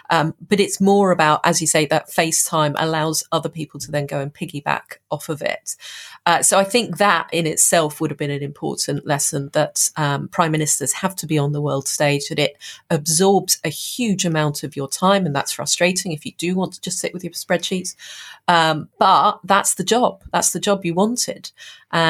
Um, 0.10 0.36
but 0.49 0.60
it's 0.60 0.82
more 0.82 1.12
about, 1.12 1.39
as 1.45 1.62
you 1.62 1.67
say, 1.67 1.86
that 1.86 2.10
FaceTime 2.10 2.75
allows 2.77 3.23
other 3.32 3.47
people 3.47 3.79
to 3.79 3.91
then 3.91 4.05
go 4.05 4.19
and 4.19 4.34
piggyback 4.34 4.97
off 5.10 5.29
of 5.29 5.41
it. 5.41 5.77
Uh, 6.25 6.43
so 6.43 6.60
I 6.60 6.65
think 6.65 6.97
that 6.97 7.29
in 7.32 7.47
itself 7.47 8.01
would 8.01 8.12
have 8.12 8.17
been 8.17 8.29
an 8.32 8.43
important 8.43 9.08
lesson 9.08 9.49
that 9.53 9.89
um, 9.95 10.27
prime 10.27 10.51
ministers 10.51 10.91
have 10.93 11.15
to 11.17 11.25
be 11.25 11.38
on 11.38 11.53
the 11.53 11.62
world 11.62 11.88
stage, 11.88 12.27
that 12.27 12.38
it 12.38 12.58
absorbs 12.89 13.60
a 13.63 13.69
huge 13.69 14.25
amount 14.25 14.63
of 14.63 14.75
your 14.75 14.89
time. 14.89 15.25
And 15.25 15.34
that's 15.34 15.53
frustrating 15.53 16.12
if 16.12 16.25
you 16.25 16.34
do 16.38 16.53
want 16.53 16.73
to 16.73 16.82
just 16.82 16.99
sit 16.99 17.13
with 17.13 17.23
your 17.23 17.32
spreadsheets. 17.32 17.95
Um, 18.49 18.89
but 18.99 19.39
that's 19.45 19.75
the 19.75 19.84
job. 19.86 20.23
That's 20.34 20.51
the 20.51 20.60
job 20.60 20.84
you 20.84 20.93
wanted. 20.93 21.51
And 21.91 22.08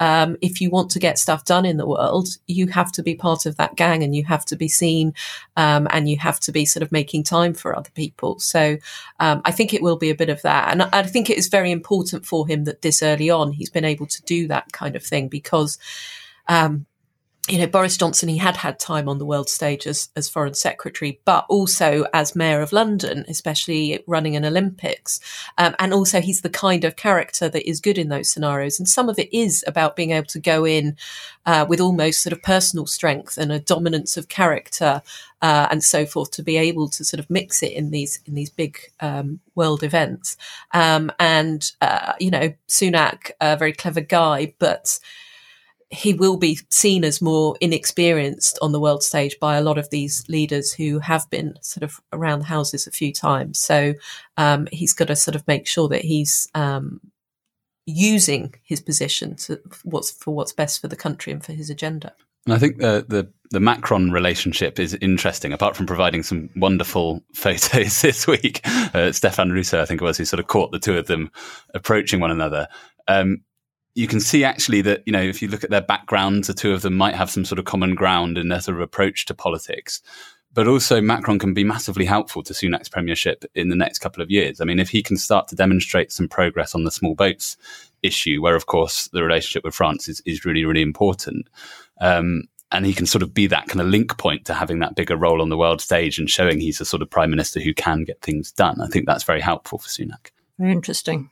um, 0.00 0.36
if 0.40 0.60
you 0.60 0.70
want 0.70 0.90
to 0.90 0.98
get 0.98 1.18
stuff 1.18 1.44
done 1.44 1.64
in 1.64 1.76
the 1.76 1.86
world, 1.86 2.28
you 2.46 2.66
have 2.68 2.92
to 2.92 3.02
be 3.02 3.14
part 3.14 3.46
of 3.46 3.56
that 3.56 3.76
gang 3.76 4.02
and 4.02 4.14
you 4.14 4.24
have 4.24 4.44
to 4.46 4.56
be 4.56 4.68
seen 4.68 5.14
um, 5.56 5.88
and 5.90 6.08
you 6.08 6.18
have 6.18 6.40
to 6.40 6.52
be 6.52 6.64
sort 6.64 6.82
of 6.82 6.92
making 6.92 7.24
time 7.24 7.54
for 7.54 7.76
other 7.76 7.90
people. 7.94 8.38
So 8.38 8.76
um, 9.18 9.42
I 9.44 9.52
think 9.52 9.72
it 9.72 9.82
will 9.82 9.96
be 9.96 10.10
a 10.10 10.14
bit 10.14 10.28
of 10.28 10.42
that. 10.42 10.70
And 10.70 10.82
I 10.82 11.02
think 11.02 11.30
it 11.30 11.38
is 11.38 11.48
very 11.48 11.70
important 11.70 12.26
for 12.26 12.46
him 12.46 12.64
that 12.64 12.82
this 12.82 13.02
early 13.02 13.30
on 13.30 13.52
he's 13.52 13.70
been 13.70 13.84
able 13.84 14.06
to 14.06 14.22
do 14.22 14.48
that 14.48 14.72
kind 14.72 14.96
of 14.96 15.02
thing 15.02 15.28
because 15.28 15.78
um, 16.48 16.86
you 17.48 17.58
know, 17.58 17.66
Boris 17.66 17.96
Johnson, 17.96 18.28
he 18.28 18.36
had 18.36 18.56
had 18.56 18.78
time 18.78 19.08
on 19.08 19.18
the 19.18 19.24
world 19.24 19.48
stage 19.48 19.86
as, 19.86 20.10
as 20.14 20.28
foreign 20.28 20.54
secretary, 20.54 21.20
but 21.24 21.46
also 21.48 22.04
as 22.12 22.36
mayor 22.36 22.60
of 22.60 22.72
London, 22.72 23.24
especially 23.28 24.04
running 24.06 24.36
an 24.36 24.44
Olympics. 24.44 25.20
Um, 25.56 25.74
and 25.78 25.92
also 25.92 26.20
he's 26.20 26.42
the 26.42 26.50
kind 26.50 26.84
of 26.84 26.96
character 26.96 27.48
that 27.48 27.68
is 27.68 27.80
good 27.80 27.98
in 27.98 28.08
those 28.08 28.30
scenarios. 28.30 28.78
And 28.78 28.88
some 28.88 29.08
of 29.08 29.18
it 29.18 29.34
is 29.36 29.64
about 29.66 29.96
being 29.96 30.10
able 30.10 30.26
to 30.26 30.38
go 30.38 30.64
in 30.64 30.96
uh, 31.46 31.64
with 31.68 31.80
almost 31.80 32.22
sort 32.22 32.34
of 32.34 32.42
personal 32.42 32.86
strength 32.86 33.38
and 33.38 33.50
a 33.50 33.58
dominance 33.58 34.16
of 34.16 34.28
character 34.28 35.02
uh, 35.42 35.66
and 35.70 35.82
so 35.82 36.04
forth 36.04 36.30
to 36.32 36.42
be 36.42 36.56
able 36.58 36.88
to 36.90 37.04
sort 37.04 37.18
of 37.18 37.30
mix 37.30 37.62
it 37.62 37.72
in 37.72 37.90
these 37.90 38.20
in 38.26 38.34
these 38.34 38.50
big 38.50 38.78
um, 39.00 39.40
world 39.54 39.82
events. 39.82 40.36
Um, 40.72 41.10
and 41.18 41.72
uh, 41.80 42.12
you 42.20 42.30
know, 42.30 42.52
Sunak, 42.68 43.30
a 43.40 43.56
very 43.56 43.72
clever 43.72 44.02
guy, 44.02 44.54
but 44.58 45.00
he 45.90 46.14
will 46.14 46.36
be 46.36 46.58
seen 46.70 47.04
as 47.04 47.20
more 47.20 47.56
inexperienced 47.60 48.58
on 48.62 48.70
the 48.70 48.80
world 48.80 49.02
stage 49.02 49.36
by 49.40 49.56
a 49.56 49.62
lot 49.62 49.76
of 49.76 49.90
these 49.90 50.26
leaders 50.28 50.72
who 50.72 51.00
have 51.00 51.28
been 51.30 51.54
sort 51.62 51.82
of 51.82 52.00
around 52.12 52.40
the 52.40 52.44
houses 52.44 52.86
a 52.86 52.92
few 52.92 53.12
times. 53.12 53.60
So 53.60 53.94
um, 54.36 54.68
he's 54.70 54.92
got 54.92 55.08
to 55.08 55.16
sort 55.16 55.34
of 55.34 55.46
make 55.48 55.66
sure 55.66 55.88
that 55.88 56.02
he's 56.02 56.48
um, 56.54 57.00
using 57.86 58.54
his 58.62 58.80
position 58.80 59.34
to 59.34 59.60
what's 59.82 60.12
for 60.12 60.32
what's 60.32 60.52
best 60.52 60.80
for 60.80 60.86
the 60.86 60.96
country 60.96 61.32
and 61.32 61.44
for 61.44 61.52
his 61.52 61.70
agenda. 61.70 62.14
And 62.46 62.54
I 62.54 62.58
think 62.58 62.78
the, 62.78 63.04
the 63.06 63.28
the 63.50 63.60
Macron 63.60 64.12
relationship 64.12 64.78
is 64.78 64.94
interesting. 64.94 65.52
Apart 65.52 65.74
from 65.74 65.86
providing 65.86 66.22
some 66.22 66.50
wonderful 66.54 67.20
photos 67.34 68.00
this 68.00 68.28
week, 68.28 68.60
uh, 68.94 69.10
Stefan 69.10 69.50
Rousseau, 69.50 69.82
I 69.82 69.86
think 69.86 70.00
it 70.00 70.04
was, 70.04 70.18
who 70.18 70.24
sort 70.24 70.38
of 70.40 70.46
caught 70.46 70.70
the 70.70 70.78
two 70.78 70.96
of 70.96 71.08
them 71.08 71.32
approaching 71.74 72.20
one 72.20 72.30
another. 72.30 72.68
Um, 73.08 73.42
you 74.00 74.08
can 74.08 74.18
see 74.18 74.44
actually 74.44 74.80
that 74.80 75.02
you 75.04 75.12
know 75.12 75.20
if 75.20 75.42
you 75.42 75.48
look 75.48 75.62
at 75.62 75.68
their 75.68 75.82
backgrounds, 75.82 76.46
the 76.46 76.54
two 76.54 76.72
of 76.72 76.80
them 76.80 76.96
might 76.96 77.14
have 77.14 77.30
some 77.30 77.44
sort 77.44 77.58
of 77.58 77.66
common 77.66 77.94
ground 77.94 78.38
in 78.38 78.48
their 78.48 78.60
sort 78.60 78.78
of 78.78 78.80
approach 78.80 79.26
to 79.26 79.34
politics. 79.34 80.00
But 80.52 80.66
also, 80.66 81.00
Macron 81.00 81.38
can 81.38 81.54
be 81.54 81.62
massively 81.62 82.06
helpful 82.06 82.42
to 82.42 82.54
Sunak's 82.54 82.88
premiership 82.88 83.44
in 83.54 83.68
the 83.68 83.76
next 83.76 83.98
couple 83.98 84.22
of 84.22 84.30
years. 84.30 84.60
I 84.60 84.64
mean, 84.64 84.80
if 84.80 84.88
he 84.88 85.02
can 85.02 85.16
start 85.16 85.46
to 85.48 85.54
demonstrate 85.54 86.10
some 86.10 86.28
progress 86.28 86.74
on 86.74 86.82
the 86.82 86.90
small 86.90 87.14
boats 87.14 87.56
issue, 88.02 88.40
where 88.42 88.56
of 88.56 88.66
course 88.66 89.08
the 89.12 89.22
relationship 89.22 89.62
with 89.64 89.74
France 89.74 90.08
is, 90.08 90.20
is 90.24 90.44
really, 90.44 90.64
really 90.64 90.82
important, 90.82 91.46
um, 92.00 92.44
and 92.72 92.86
he 92.86 92.94
can 92.94 93.06
sort 93.06 93.22
of 93.22 93.34
be 93.34 93.46
that 93.48 93.68
kind 93.68 93.80
of 93.80 93.86
link 93.88 94.16
point 94.16 94.46
to 94.46 94.54
having 94.54 94.78
that 94.80 94.96
bigger 94.96 95.16
role 95.16 95.42
on 95.42 95.50
the 95.50 95.58
world 95.58 95.80
stage 95.80 96.18
and 96.18 96.30
showing 96.30 96.58
he's 96.58 96.80
a 96.80 96.84
sort 96.84 97.02
of 97.02 97.10
prime 97.10 97.30
minister 97.30 97.60
who 97.60 97.74
can 97.74 98.02
get 98.04 98.20
things 98.22 98.50
done. 98.50 98.80
I 98.80 98.86
think 98.88 99.06
that's 99.06 99.24
very 99.24 99.40
helpful 99.40 99.78
for 99.78 99.88
Sunak. 99.88 100.30
Very 100.58 100.72
interesting. 100.72 101.30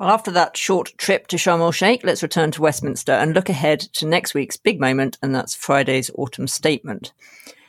Well, 0.00 0.08
after 0.08 0.30
that 0.30 0.56
short 0.56 0.94
trip 0.96 1.26
to 1.26 1.36
Sharm 1.36 1.60
el 1.60 1.72
Sheikh, 1.72 2.02
let's 2.04 2.22
return 2.22 2.50
to 2.52 2.62
Westminster 2.62 3.12
and 3.12 3.34
look 3.34 3.50
ahead 3.50 3.80
to 3.80 4.06
next 4.06 4.32
week's 4.32 4.56
big 4.56 4.80
moment, 4.80 5.18
and 5.22 5.34
that's 5.34 5.54
Friday's 5.54 6.10
autumn 6.14 6.48
statement. 6.48 7.12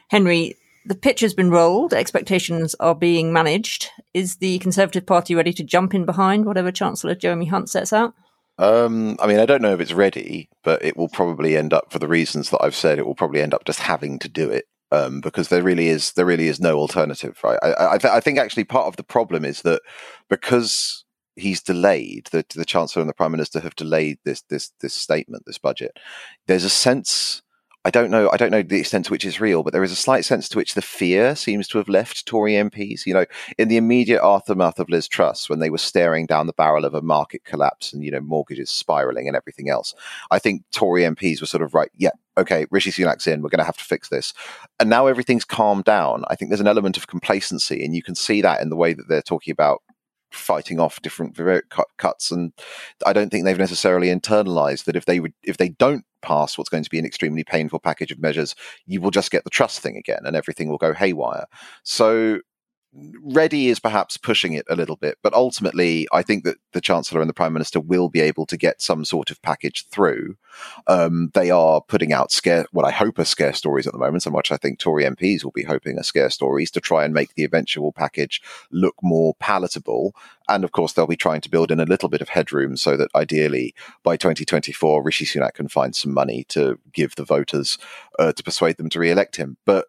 Henry, 0.08 0.56
the 0.86 0.96
pitch 0.96 1.20
has 1.20 1.34
been 1.34 1.52
rolled, 1.52 1.94
expectations 1.94 2.74
are 2.76 2.96
being 2.96 3.34
managed. 3.34 3.90
Is 4.14 4.38
the 4.38 4.60
Conservative 4.60 5.06
Party 5.06 5.36
ready 5.36 5.52
to 5.52 5.64
jump 5.66 5.94
in 5.94 6.06
behind 6.06 6.46
whatever 6.46 6.72
Chancellor 6.72 7.16
Jeremy 7.16 7.48
Hunt 7.48 7.70
sets 7.70 7.92
out? 7.92 8.14
Um, 8.58 9.18
I 9.20 9.28
mean, 9.28 9.40
I 9.40 9.46
don't 9.46 9.62
know 9.62 9.74
if 9.74 9.82
it's 9.82 9.92
ready, 9.92 10.48
but 10.64 10.82
it 10.86 10.96
will 10.96 11.10
probably 11.10 11.58
end 11.58 11.74
up, 11.74 11.92
for 11.92 12.00
the 12.00 12.08
reasons 12.08 12.50
that 12.52 12.64
I've 12.64 12.76
said, 12.76 12.98
it 12.98 13.06
will 13.06 13.14
probably 13.14 13.42
end 13.42 13.54
up 13.54 13.66
just 13.66 13.82
having 13.82 14.20
to 14.20 14.30
do 14.30 14.50
it. 14.50 14.64
um, 14.94 15.20
because 15.20 15.50
there 15.50 15.64
really 15.64 15.90
is 15.90 16.14
there 16.14 16.26
really 16.26 16.48
is 16.48 16.62
no 16.62 16.78
alternative, 16.78 17.38
right? 17.44 17.60
I, 17.62 17.96
I, 17.96 17.98
th- 17.98 18.14
I, 18.14 18.22
think 18.22 18.38
actually 18.38 18.66
part 18.66 18.88
of 18.88 18.96
the 18.96 19.04
problem 19.04 19.44
is 19.44 19.64
that 19.64 19.82
because 20.30 21.06
he's 21.42 21.62
delayed 21.62 22.28
the 22.32 22.46
the 22.56 22.66
chancellor 22.66 23.02
and 23.02 23.10
the 23.10 23.14
prime 23.14 23.32
minister 23.32 23.60
have 23.60 23.76
delayed 23.76 24.20
this 24.24 24.42
this 24.44 24.72
this 24.82 24.94
statement, 24.94 25.46
this 25.46 25.58
budget. 25.58 25.98
There's 26.48 26.64
a 26.64 26.70
sense 26.70 27.42
I 27.84 27.90
don't 27.90 28.12
know. 28.12 28.30
I 28.32 28.38
don't 28.38 28.52
know 28.52 28.62
the 28.62 28.80
extent 28.80 29.06
to 29.06 29.12
which 29.12 29.26
it's 29.26 29.42
real, 29.42 29.64
but 29.64 29.74
there 29.74 29.84
is 29.84 29.92
a 29.92 29.96
slight 29.96 30.24
sense 30.24 30.48
to 30.50 30.58
which 30.58 30.76
the 30.76 30.84
fear 30.84 31.36
seems 31.36 31.68
to 31.70 31.80
have 31.80 31.90
left 31.90 32.28
Tory 32.28 32.54
MPs. 32.54 33.08
You 33.08 33.16
know, 33.16 33.26
in 33.58 33.70
the 33.70 33.78
immediate 33.78 34.22
aftermath 34.24 34.78
of 34.78 34.88
Liz 34.88 35.08
Truss, 35.08 35.50
when 35.50 35.58
they 35.58 35.72
were 35.72 35.80
staring 35.80 36.28
down 36.28 36.46
the 36.46 36.54
barrel 36.54 36.86
of 36.86 36.94
a 36.94 37.02
market 37.02 37.44
collapse 37.44 37.92
and 37.92 38.04
you 38.04 38.12
know 38.12 38.20
mortgages 38.20 38.70
spiraling 38.70 39.28
and 39.28 39.36
everything 39.36 39.70
else, 39.70 39.96
I 40.30 40.38
think 40.38 40.64
Tory 40.72 41.02
MPs 41.02 41.42
were 41.42 41.48
sort 41.48 41.64
of 41.64 41.74
right. 41.74 41.90
Yeah, 41.98 42.12
okay, 42.38 42.68
Rishi 42.70 42.92
Sunak's 42.92 43.26
in. 43.26 43.42
We're 43.42 43.50
going 43.50 43.58
to 43.58 43.66
have 43.66 43.78
to 43.78 43.84
fix 43.84 44.10
this. 44.10 44.36
And 44.80 44.88
now 44.88 45.08
everything's 45.08 45.46
calmed 45.46 45.86
down. 45.86 46.24
I 46.28 46.36
think 46.36 46.50
there's 46.52 46.62
an 46.62 46.68
element 46.68 46.98
of 46.98 47.08
complacency, 47.08 47.84
and 47.84 47.96
you 47.96 48.04
can 48.04 48.14
see 48.14 48.44
that 48.44 48.62
in 48.62 48.70
the 48.70 48.76
way 48.76 48.94
that 48.94 49.08
they're 49.10 49.24
talking 49.24 49.52
about 49.52 49.82
fighting 50.32 50.80
off 50.80 51.02
different 51.02 51.38
cuts 51.98 52.32
and 52.32 52.54
i 53.06 53.14
don't 53.14 53.30
think 53.30 53.46
they've 53.46 53.58
necessarily 53.58 54.08
internalized 54.08 54.86
that 54.86 54.96
if 54.96 55.06
they 55.06 55.20
would 55.20 55.34
if 55.44 55.58
they 55.58 55.70
don't 55.70 56.06
pass 56.22 56.58
what's 56.58 56.70
going 56.70 56.84
to 56.84 56.90
be 56.90 57.00
an 57.00 57.06
extremely 57.06 57.44
painful 57.44 57.80
package 57.80 58.12
of 58.12 58.20
measures 58.20 58.56
you 58.86 59.02
will 59.02 59.12
just 59.12 59.32
get 59.32 59.44
the 59.44 59.50
Truss 59.50 59.80
thing 59.80 59.98
again 59.98 60.22
and 60.26 60.36
everything 60.36 60.70
will 60.70 60.78
go 60.78 60.94
haywire. 60.94 61.46
So 61.84 62.40
Ready 62.94 63.70
is 63.70 63.80
perhaps 63.80 64.18
pushing 64.18 64.52
it 64.52 64.66
a 64.70 64.76
little 64.76 64.98
bit, 64.98 65.18
but 65.24 65.34
ultimately, 65.34 66.08
I 66.12 66.22
think 66.22 66.44
that 66.44 66.58
the 66.74 66.82
Chancellor 66.82 67.22
and 67.22 67.30
the 67.30 67.34
Prime 67.34 67.54
Minister 67.54 67.80
will 67.80 68.10
be 68.10 68.20
able 68.20 68.46
to 68.48 68.58
get 68.58 68.82
some 68.82 69.06
sort 69.06 69.32
of 69.32 69.42
package 69.42 69.88
through. 69.88 70.36
Um, 70.88 71.32
they 71.34 71.52
are 71.52 71.80
putting 71.80 72.12
out 72.12 72.34
scare, 72.34 72.66
what 72.74 72.86
I 72.86 72.92
hope 72.92 73.18
are 73.18 73.24
scare 73.24 73.54
stories 73.54 73.88
at 73.88 73.94
the 73.94 74.00
moment, 74.00 74.24
so 74.24 74.30
much 74.30 74.52
I 74.52 74.58
think 74.58 74.78
Tory 74.78 75.06
MPs 75.06 75.46
will 75.46 75.52
be 75.52 75.64
hoping 75.64 75.98
are 75.98 76.04
scare 76.04 76.30
stories 76.30 76.70
to 76.72 76.82
try 76.82 77.06
and 77.06 77.14
make 77.14 77.34
the 77.36 77.46
eventual 77.46 77.94
package 77.94 78.42
look 78.72 78.96
more 79.02 79.36
palatable. 79.36 80.14
And 80.50 80.66
of 80.66 80.74
course, 80.74 80.92
they'll 80.92 81.08
be 81.08 81.16
trying 81.16 81.42
to 81.42 81.50
build 81.50 81.72
in 81.72 81.80
a 81.80 81.86
little 81.86 82.10
bit 82.10 82.22
of 82.22 82.28
headroom 82.28 82.76
so 82.76 82.98
that 82.98 83.10
ideally 83.16 83.74
by 84.04 84.18
2024, 84.18 85.02
Rishi 85.02 85.24
Sunak 85.24 85.54
can 85.54 85.70
find 85.70 85.96
some 85.96 86.14
money 86.14 86.44
to 86.50 86.78
give 86.92 87.16
the 87.16 87.24
voters 87.24 87.78
uh, 88.20 88.34
to 88.34 88.44
persuade 88.44 88.76
them 88.76 88.90
to 88.90 89.00
re 89.00 89.12
elect 89.12 89.38
him. 89.38 89.56
But 89.66 89.86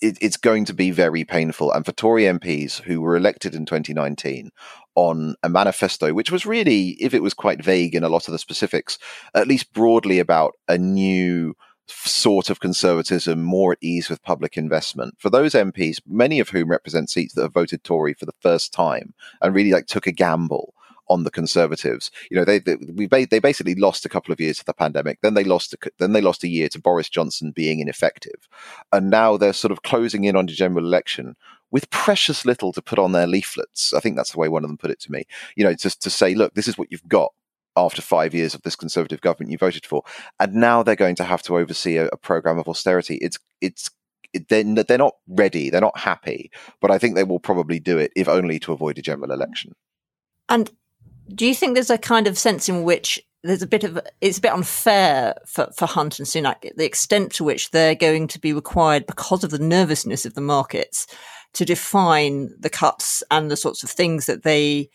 it, 0.00 0.18
it's 0.20 0.36
going 0.36 0.64
to 0.66 0.74
be 0.74 0.90
very 0.90 1.24
painful. 1.24 1.72
And 1.72 1.84
for 1.84 1.92
Tory 1.92 2.24
MPs 2.24 2.82
who 2.82 3.00
were 3.00 3.16
elected 3.16 3.54
in 3.54 3.66
2019 3.66 4.50
on 4.94 5.34
a 5.42 5.48
manifesto, 5.48 6.12
which 6.12 6.30
was 6.30 6.46
really, 6.46 6.90
if 7.00 7.14
it 7.14 7.22
was 7.22 7.34
quite 7.34 7.64
vague 7.64 7.94
in 7.94 8.04
a 8.04 8.08
lot 8.08 8.28
of 8.28 8.32
the 8.32 8.38
specifics, 8.38 8.98
at 9.34 9.48
least 9.48 9.72
broadly 9.72 10.18
about 10.18 10.54
a 10.68 10.78
new 10.78 11.54
sort 11.88 12.50
of 12.50 12.60
conservatism, 12.60 13.42
more 13.42 13.72
at 13.72 13.78
ease 13.80 14.08
with 14.08 14.22
public 14.22 14.56
investment. 14.56 15.14
For 15.18 15.30
those 15.30 15.54
MPs, 15.54 16.00
many 16.06 16.38
of 16.38 16.50
whom 16.50 16.70
represent 16.70 17.10
seats 17.10 17.34
that 17.34 17.42
have 17.42 17.54
voted 17.54 17.82
Tory 17.82 18.14
for 18.14 18.26
the 18.26 18.32
first 18.40 18.72
time 18.72 19.14
and 19.40 19.54
really 19.54 19.72
like 19.72 19.86
took 19.86 20.06
a 20.06 20.12
gamble 20.12 20.74
on 21.08 21.24
the 21.24 21.30
Conservatives. 21.30 22.10
You 22.30 22.36
know, 22.36 22.44
they 22.44 22.58
they, 22.58 22.76
we 22.76 23.06
they 23.06 23.38
basically 23.38 23.74
lost 23.74 24.04
a 24.04 24.08
couple 24.08 24.32
of 24.32 24.40
years 24.40 24.58
to 24.58 24.64
the 24.64 24.74
pandemic. 24.74 25.20
Then 25.22 25.34
they 25.34 25.44
lost 25.44 25.72
a, 25.74 25.78
then 25.98 26.12
they 26.12 26.20
lost 26.20 26.44
a 26.44 26.48
year 26.48 26.68
to 26.70 26.80
Boris 26.80 27.08
Johnson 27.08 27.52
being 27.52 27.80
ineffective, 27.80 28.48
and 28.92 29.10
now 29.10 29.36
they're 29.36 29.52
sort 29.52 29.72
of 29.72 29.82
closing 29.82 30.24
in 30.24 30.36
on 30.36 30.46
the 30.46 30.52
general 30.52 30.84
election 30.84 31.36
with 31.70 31.90
precious 31.90 32.44
little 32.46 32.72
to 32.72 32.82
put 32.82 32.98
on 32.98 33.12
their 33.12 33.26
leaflets. 33.26 33.92
I 33.92 34.00
think 34.00 34.16
that's 34.16 34.32
the 34.32 34.38
way 34.38 34.48
one 34.48 34.64
of 34.64 34.70
them 34.70 34.78
put 34.78 34.90
it 34.90 35.00
to 35.00 35.12
me. 35.12 35.24
You 35.56 35.64
know, 35.64 35.74
just 35.74 36.02
to 36.02 36.10
say, 36.10 36.34
look, 36.34 36.54
this 36.54 36.68
is 36.68 36.78
what 36.78 36.90
you've 36.90 37.08
got 37.08 37.32
after 37.76 38.02
five 38.02 38.34
years 38.34 38.54
of 38.54 38.62
this 38.62 38.74
conservative 38.74 39.20
government 39.20 39.52
you 39.52 39.58
voted 39.58 39.86
for, 39.86 40.02
and 40.40 40.54
now 40.54 40.82
they're 40.82 40.96
going 40.96 41.16
to 41.16 41.24
have 41.24 41.42
to 41.42 41.56
oversee 41.56 41.96
a, 41.96 42.06
a 42.06 42.16
program 42.16 42.58
of 42.58 42.68
austerity. 42.68 43.16
It's 43.16 43.38
it's 43.60 43.90
they're, 44.48 44.64
they're 44.64 44.98
not 44.98 45.16
ready, 45.26 45.70
they're 45.70 45.80
not 45.80 45.98
happy, 45.98 46.50
but 46.80 46.90
I 46.90 46.98
think 46.98 47.14
they 47.14 47.24
will 47.24 47.40
probably 47.40 47.80
do 47.80 47.98
it 47.98 48.12
if 48.14 48.28
only 48.28 48.58
to 48.60 48.72
avoid 48.72 48.98
a 48.98 49.02
general 49.02 49.32
election. 49.32 49.74
And 50.48 50.70
do 51.34 51.46
you 51.46 51.54
think 51.54 51.74
there's 51.74 51.90
a 51.90 51.98
kind 51.98 52.26
of 52.26 52.38
sense 52.38 52.68
in 52.68 52.82
which 52.82 53.20
there's 53.44 53.62
a 53.62 53.66
bit 53.66 53.84
of 53.84 54.00
it's 54.20 54.38
a 54.38 54.40
bit 54.40 54.52
unfair 54.52 55.34
for, 55.46 55.68
for 55.76 55.86
Hunt 55.86 56.18
and 56.18 56.26
Sunak 56.26 56.74
the 56.76 56.84
extent 56.84 57.32
to 57.34 57.44
which 57.44 57.70
they're 57.70 57.94
going 57.94 58.28
to 58.28 58.40
be 58.40 58.52
required 58.52 59.06
because 59.06 59.44
of 59.44 59.50
the 59.50 59.58
nervousness 59.58 60.26
of 60.26 60.34
the 60.34 60.40
markets 60.40 61.06
to 61.54 61.64
define 61.64 62.50
the 62.58 62.70
cuts 62.70 63.22
and 63.30 63.50
the 63.50 63.56
sorts 63.56 63.82
of 63.82 63.90
things 63.90 64.26
that 64.26 64.42
they 64.42 64.90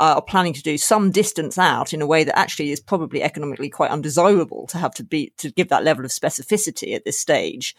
are 0.00 0.22
planning 0.22 0.52
to 0.52 0.62
do 0.62 0.78
some 0.78 1.10
distance 1.10 1.58
out 1.58 1.92
in 1.92 2.00
a 2.00 2.06
way 2.06 2.22
that 2.22 2.38
actually 2.38 2.70
is 2.70 2.80
probably 2.80 3.22
economically 3.22 3.68
quite 3.68 3.90
undesirable 3.90 4.66
to 4.68 4.78
have 4.78 4.94
to 4.94 5.02
be 5.02 5.32
to 5.38 5.50
give 5.50 5.68
that 5.68 5.82
level 5.82 6.04
of 6.04 6.10
specificity 6.12 6.94
at 6.94 7.04
this 7.04 7.18
stage, 7.18 7.74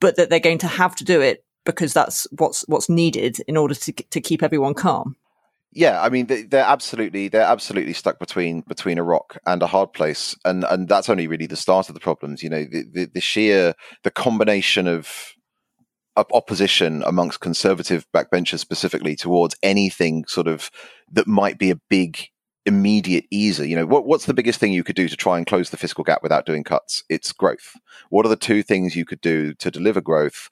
but 0.00 0.16
that 0.16 0.30
they're 0.30 0.38
going 0.38 0.58
to 0.58 0.68
have 0.68 0.94
to 0.94 1.04
do 1.04 1.20
it 1.20 1.44
because 1.64 1.92
that's 1.92 2.26
what's 2.38 2.64
what's 2.68 2.88
needed 2.88 3.40
in 3.48 3.56
order 3.56 3.74
to 3.74 3.92
to 3.92 4.20
keep 4.20 4.42
everyone 4.42 4.74
calm 4.74 5.16
yeah, 5.76 6.00
I 6.00 6.08
mean 6.08 6.26
they're 6.26 6.64
absolutely 6.64 7.28
they're 7.28 7.42
absolutely 7.42 7.92
stuck 7.92 8.18
between 8.18 8.62
between 8.62 8.96
a 8.96 9.02
rock 9.02 9.36
and 9.46 9.62
a 9.62 9.66
hard 9.66 9.92
place, 9.92 10.34
and 10.44 10.64
and 10.64 10.88
that's 10.88 11.10
only 11.10 11.26
really 11.26 11.46
the 11.46 11.54
start 11.54 11.88
of 11.90 11.94
the 11.94 12.00
problems. 12.00 12.42
You 12.42 12.48
know, 12.48 12.64
the 12.64 12.84
the, 12.90 13.04
the 13.14 13.20
sheer 13.20 13.74
the 14.02 14.10
combination 14.10 14.88
of 14.88 15.34
opposition 16.16 17.02
amongst 17.04 17.40
conservative 17.40 18.06
backbenchers 18.14 18.60
specifically 18.60 19.16
towards 19.16 19.54
anything 19.62 20.24
sort 20.26 20.48
of 20.48 20.70
that 21.12 21.26
might 21.26 21.58
be 21.58 21.70
a 21.70 21.80
big 21.90 22.28
immediate 22.64 23.26
easer. 23.30 23.66
You 23.66 23.76
know, 23.76 23.84
what, 23.84 24.06
what's 24.06 24.24
the 24.24 24.32
biggest 24.32 24.58
thing 24.58 24.72
you 24.72 24.82
could 24.82 24.96
do 24.96 25.08
to 25.08 25.16
try 25.16 25.36
and 25.36 25.46
close 25.46 25.68
the 25.68 25.76
fiscal 25.76 26.04
gap 26.04 26.22
without 26.22 26.46
doing 26.46 26.64
cuts? 26.64 27.04
It's 27.10 27.32
growth. 27.32 27.74
What 28.08 28.24
are 28.24 28.30
the 28.30 28.36
two 28.36 28.62
things 28.62 28.96
you 28.96 29.04
could 29.04 29.20
do 29.20 29.52
to 29.54 29.70
deliver 29.70 30.00
growth? 30.00 30.48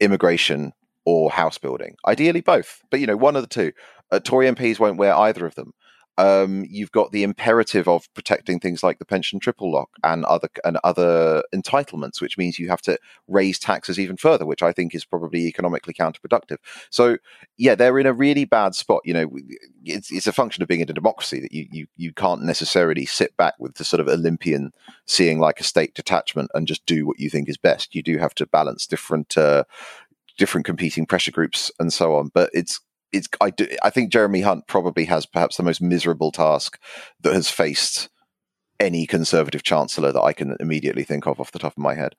Immigration 0.00 0.72
or 1.04 1.30
house 1.30 1.58
building. 1.58 1.96
Ideally, 2.06 2.40
both, 2.40 2.80
but 2.90 3.00
you 3.00 3.06
know, 3.06 3.16
one 3.16 3.36
of 3.36 3.42
the 3.42 3.48
two. 3.48 3.72
Uh, 4.10 4.20
Tory 4.20 4.46
MPs 4.46 4.78
won't 4.78 4.98
wear 4.98 5.14
either 5.14 5.46
of 5.46 5.54
them. 5.54 5.72
Um, 6.16 6.64
you've 6.68 6.92
got 6.92 7.10
the 7.10 7.24
imperative 7.24 7.88
of 7.88 8.12
protecting 8.14 8.60
things 8.60 8.84
like 8.84 9.00
the 9.00 9.04
pension 9.04 9.40
triple 9.40 9.72
lock 9.72 9.90
and 10.04 10.24
other 10.26 10.48
and 10.64 10.78
other 10.84 11.42
entitlements, 11.52 12.20
which 12.20 12.38
means 12.38 12.58
you 12.58 12.68
have 12.68 12.82
to 12.82 12.96
raise 13.26 13.58
taxes 13.58 13.98
even 13.98 14.16
further, 14.16 14.46
which 14.46 14.62
I 14.62 14.70
think 14.70 14.94
is 14.94 15.04
probably 15.04 15.46
economically 15.46 15.92
counterproductive. 15.92 16.58
So, 16.90 17.18
yeah, 17.56 17.74
they're 17.74 17.98
in 17.98 18.06
a 18.06 18.12
really 18.12 18.44
bad 18.44 18.76
spot. 18.76 19.00
You 19.04 19.14
know, 19.14 19.30
it's, 19.84 20.12
it's 20.12 20.28
a 20.28 20.32
function 20.32 20.62
of 20.62 20.68
being 20.68 20.80
in 20.80 20.90
a 20.90 20.94
democracy 20.94 21.40
that 21.40 21.52
you, 21.52 21.66
you 21.72 21.86
you 21.96 22.12
can't 22.12 22.42
necessarily 22.42 23.06
sit 23.06 23.36
back 23.36 23.54
with 23.58 23.74
the 23.74 23.84
sort 23.84 24.00
of 24.00 24.06
Olympian 24.06 24.72
seeing 25.06 25.40
like 25.40 25.58
a 25.58 25.64
state 25.64 25.94
detachment 25.94 26.50
and 26.54 26.68
just 26.68 26.86
do 26.86 27.06
what 27.08 27.18
you 27.18 27.28
think 27.28 27.48
is 27.48 27.56
best. 27.56 27.94
You 27.94 28.04
do 28.04 28.18
have 28.18 28.36
to 28.36 28.46
balance 28.46 28.86
different 28.86 29.36
uh, 29.36 29.64
different 30.38 30.64
competing 30.64 31.06
pressure 31.06 31.32
groups 31.32 31.72
and 31.80 31.92
so 31.92 32.14
on. 32.14 32.30
But 32.32 32.50
it's 32.52 32.80
it's 33.14 33.28
I 33.40 33.50
do 33.50 33.68
I 33.82 33.90
think 33.90 34.12
Jeremy 34.12 34.40
Hunt 34.42 34.66
probably 34.66 35.04
has 35.06 35.26
perhaps 35.26 35.56
the 35.56 35.62
most 35.62 35.80
miserable 35.80 36.32
task 36.32 36.78
that 37.20 37.34
has 37.34 37.48
faced 37.48 38.08
any 38.80 39.06
conservative 39.06 39.62
chancellor 39.62 40.12
that 40.12 40.20
I 40.22 40.32
can 40.32 40.56
immediately 40.60 41.04
think 41.04 41.26
of 41.26 41.40
off 41.40 41.52
the 41.52 41.58
top 41.58 41.72
of 41.72 41.82
my 41.82 41.94
head. 41.94 42.16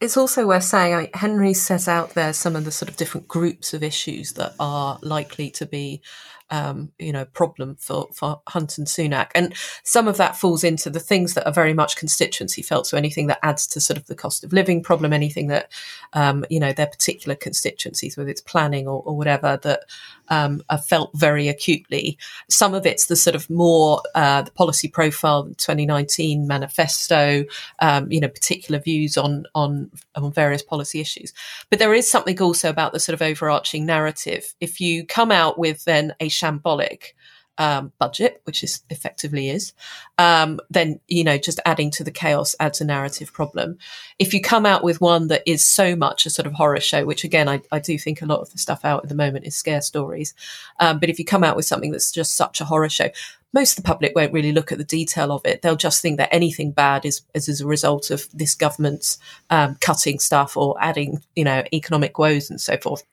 It's 0.00 0.16
also 0.16 0.46
worth 0.46 0.64
saying 0.64 0.94
I 0.94 1.10
Henry 1.14 1.52
says 1.54 1.88
out 1.88 2.10
there 2.10 2.32
some 2.32 2.54
of 2.54 2.64
the 2.64 2.70
sort 2.70 2.88
of 2.88 2.96
different 2.96 3.26
groups 3.26 3.74
of 3.74 3.82
issues 3.82 4.34
that 4.34 4.54
are 4.60 4.98
likely 5.02 5.50
to 5.50 5.66
be 5.66 6.02
um, 6.50 6.92
you 6.98 7.12
know, 7.12 7.24
problem 7.24 7.76
for, 7.76 8.08
for 8.12 8.40
Hunt 8.48 8.78
and 8.78 8.86
Sunak. 8.86 9.30
And 9.34 9.54
some 9.82 10.08
of 10.08 10.16
that 10.16 10.36
falls 10.36 10.64
into 10.64 10.90
the 10.90 11.00
things 11.00 11.34
that 11.34 11.46
are 11.46 11.52
very 11.52 11.74
much 11.74 11.96
constituency 11.96 12.62
felt. 12.62 12.86
So 12.86 12.96
anything 12.96 13.26
that 13.26 13.38
adds 13.42 13.66
to 13.68 13.80
sort 13.80 13.98
of 13.98 14.06
the 14.06 14.14
cost 14.14 14.44
of 14.44 14.52
living 14.52 14.82
problem, 14.82 15.12
anything 15.12 15.48
that, 15.48 15.70
um, 16.12 16.44
you 16.48 16.60
know, 16.60 16.72
their 16.72 16.86
particular 16.86 17.34
constituencies, 17.34 18.16
whether 18.16 18.30
it's 18.30 18.40
planning 18.40 18.88
or, 18.88 19.02
or 19.04 19.16
whatever, 19.16 19.58
that 19.62 19.84
um, 20.28 20.62
are 20.68 20.78
felt 20.78 21.10
very 21.14 21.48
acutely. 21.48 22.18
Some 22.48 22.74
of 22.74 22.86
it's 22.86 23.06
the 23.06 23.16
sort 23.16 23.36
of 23.36 23.48
more 23.50 24.02
uh, 24.14 24.42
the 24.42 24.50
policy 24.50 24.88
profile, 24.88 25.44
the 25.44 25.54
2019 25.54 26.46
manifesto, 26.46 27.44
um, 27.80 28.10
you 28.10 28.20
know, 28.20 28.28
particular 28.28 28.80
views 28.80 29.16
on, 29.16 29.44
on 29.54 29.90
on 30.14 30.32
various 30.32 30.62
policy 30.62 31.00
issues. 31.00 31.32
But 31.70 31.78
there 31.78 31.94
is 31.94 32.10
something 32.10 32.40
also 32.40 32.70
about 32.70 32.92
the 32.92 33.00
sort 33.00 33.14
of 33.14 33.22
overarching 33.22 33.86
narrative. 33.86 34.54
If 34.60 34.80
you 34.80 35.06
come 35.06 35.30
out 35.30 35.58
with 35.58 35.84
then 35.84 36.14
a 36.20 36.28
shambolic 36.38 37.12
um, 37.58 37.92
budget, 37.98 38.40
which 38.44 38.62
is 38.62 38.82
effectively 38.88 39.50
is, 39.50 39.72
um, 40.16 40.60
then 40.70 41.00
you 41.08 41.24
know 41.24 41.36
just 41.36 41.60
adding 41.66 41.90
to 41.90 42.04
the 42.04 42.12
chaos 42.12 42.54
adds 42.60 42.80
a 42.80 42.84
narrative 42.84 43.32
problem. 43.32 43.78
If 44.18 44.32
you 44.32 44.40
come 44.40 44.64
out 44.64 44.84
with 44.84 45.00
one 45.00 45.26
that 45.28 45.42
is 45.44 45.66
so 45.66 45.96
much 45.96 46.24
a 46.24 46.30
sort 46.30 46.46
of 46.46 46.52
horror 46.52 46.80
show, 46.80 47.04
which 47.04 47.24
again 47.24 47.48
I, 47.48 47.60
I 47.72 47.80
do 47.80 47.98
think 47.98 48.22
a 48.22 48.26
lot 48.26 48.40
of 48.40 48.52
the 48.52 48.58
stuff 48.58 48.84
out 48.84 49.02
at 49.02 49.08
the 49.08 49.14
moment 49.16 49.46
is 49.46 49.56
scare 49.56 49.80
stories, 49.80 50.34
um, 50.78 51.00
but 51.00 51.10
if 51.10 51.18
you 51.18 51.24
come 51.24 51.42
out 51.42 51.56
with 51.56 51.66
something 51.66 51.90
that's 51.90 52.12
just 52.12 52.36
such 52.36 52.60
a 52.60 52.64
horror 52.64 52.88
show, 52.88 53.10
most 53.52 53.72
of 53.72 53.84
the 53.84 53.88
public 53.88 54.12
won't 54.14 54.32
really 54.32 54.52
look 54.52 54.70
at 54.70 54.78
the 54.78 54.84
detail 54.84 55.32
of 55.32 55.42
it. 55.44 55.62
They'll 55.62 55.76
just 55.76 56.00
think 56.00 56.18
that 56.18 56.32
anything 56.32 56.70
bad 56.70 57.04
is, 57.04 57.22
is 57.34 57.48
as 57.48 57.60
a 57.60 57.66
result 57.66 58.10
of 58.10 58.28
this 58.32 58.54
government's 58.54 59.18
um, 59.50 59.76
cutting 59.80 60.18
stuff 60.18 60.56
or 60.56 60.76
adding, 60.80 61.22
you 61.34 61.44
know, 61.44 61.64
economic 61.72 62.18
woes 62.18 62.50
and 62.50 62.60
so 62.60 62.76
forth. 62.76 63.04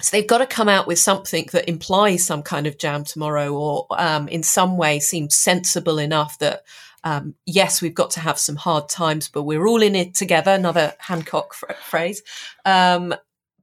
So 0.00 0.16
they've 0.16 0.26
got 0.26 0.38
to 0.38 0.46
come 0.46 0.68
out 0.68 0.86
with 0.86 0.98
something 0.98 1.48
that 1.52 1.68
implies 1.68 2.24
some 2.24 2.42
kind 2.42 2.66
of 2.66 2.78
jam 2.78 3.04
tomorrow, 3.04 3.52
or 3.52 3.86
um, 3.90 4.28
in 4.28 4.42
some 4.42 4.76
way 4.76 5.00
seems 5.00 5.36
sensible 5.36 5.98
enough 5.98 6.38
that 6.38 6.64
um, 7.04 7.34
yes, 7.46 7.82
we've 7.82 7.94
got 7.94 8.10
to 8.12 8.20
have 8.20 8.38
some 8.38 8.56
hard 8.56 8.88
times, 8.88 9.28
but 9.28 9.42
we're 9.42 9.66
all 9.66 9.82
in 9.82 9.94
it 9.94 10.14
together. 10.14 10.52
Another 10.52 10.94
Hancock 10.98 11.54
f- 11.68 11.76
phrase, 11.78 12.22
um, 12.64 13.14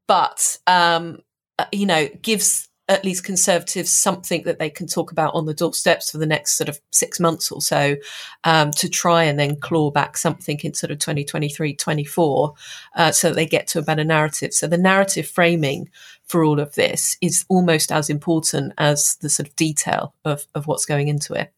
but 0.08 0.58
um, 0.68 1.20
uh, 1.60 1.66
you 1.72 1.86
know, 1.86 2.08
gives 2.22 2.70
at 2.92 3.06
least 3.06 3.24
conservatives 3.24 3.90
something 3.90 4.44
that 4.44 4.60
they 4.60 4.70
can 4.70 4.86
talk 4.86 5.14
about 5.14 5.34
on 5.34 5.46
the 5.46 5.54
doorsteps 5.54 6.12
for 6.12 6.18
the 6.18 6.26
next 6.26 6.58
sort 6.58 6.68
of 6.68 6.80
six 6.92 7.22
months 7.22 7.50
or 7.50 7.62
so 7.62 7.96
um, 8.44 8.70
to 8.72 8.90
try 8.90 9.24
and 9.24 9.40
then 9.40 9.56
claw 9.56 9.90
back 9.90 10.18
something 10.18 10.60
in 10.62 10.74
sort 10.74 10.92
of 10.92 11.00
2023 11.00 11.74
24 11.74 12.54
uh, 12.98 13.12
so 13.12 13.30
that 13.30 13.36
they 13.36 13.46
get 13.46 13.66
to 13.66 13.80
a 13.80 13.84
better 13.84 14.04
narrative 14.04 14.52
so 14.54 14.68
the 14.68 14.78
narrative 14.78 15.26
framing 15.26 15.90
for 16.32 16.44
all 16.44 16.60
of 16.60 16.76
this 16.76 17.18
is 17.22 17.46
almost 17.50 17.92
as 17.92 18.10
important 18.10 18.74
as 18.78 19.18
the 19.18 19.30
sort 19.30 19.50
of 19.50 19.56
detail 19.56 20.16
of, 20.24 20.46
of 20.56 20.66
what's 20.66 20.86
going 20.86 21.10
into 21.10 21.34
it. 21.34 21.54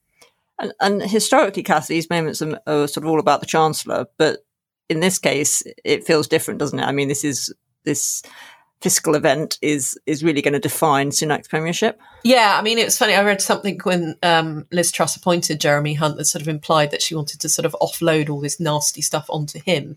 And, 0.60 0.74
and 0.80 1.02
historically 1.02 1.64
Cath 1.64 1.88
these 1.88 2.10
moments 2.10 2.42
are, 2.42 2.60
are 2.68 2.88
sort 2.88 3.06
of 3.06 3.10
all 3.10 3.20
about 3.20 3.40
the 3.40 3.48
chancellor 3.48 4.06
but 4.18 4.46
in 4.90 5.00
this 5.00 5.18
case 5.18 5.64
it 5.84 6.06
feels 6.06 6.28
different 6.28 6.60
doesn't 6.60 6.80
it? 6.80 6.86
I 6.86 6.92
mean 6.92 7.08
this 7.08 7.24
is 7.24 7.54
this 7.86 8.24
fiscal 8.84 9.16
event 9.16 9.58
is 9.62 9.98
is 10.06 10.26
really 10.26 10.42
going 10.42 10.54
to 10.54 10.60
define 10.60 11.10
Sunak's 11.10 11.48
premiership. 11.48 12.02
Yeah, 12.24 12.58
I 12.60 12.62
mean, 12.62 12.78
it 12.78 12.84
was 12.84 12.98
funny. 12.98 13.16
I 13.16 13.24
read 13.24 13.42
something 13.42 13.80
when 13.84 14.18
um, 14.22 14.68
Liz 14.72 14.92
Truss 14.92 15.16
appointed 15.16 15.62
Jeremy 15.62 15.94
Hunt 15.94 16.18
that 16.18 16.26
sort 16.26 16.42
of 16.42 16.50
implied 16.50 16.92
that 16.92 17.02
she 17.02 17.16
wanted 17.16 17.40
to 17.40 17.50
sort 17.50 17.66
of 17.66 17.76
offload 17.82 18.30
all 18.30 18.42
this 18.42 18.60
nasty 18.60 19.02
stuff 19.02 19.26
onto 19.30 19.62
him. 19.62 19.96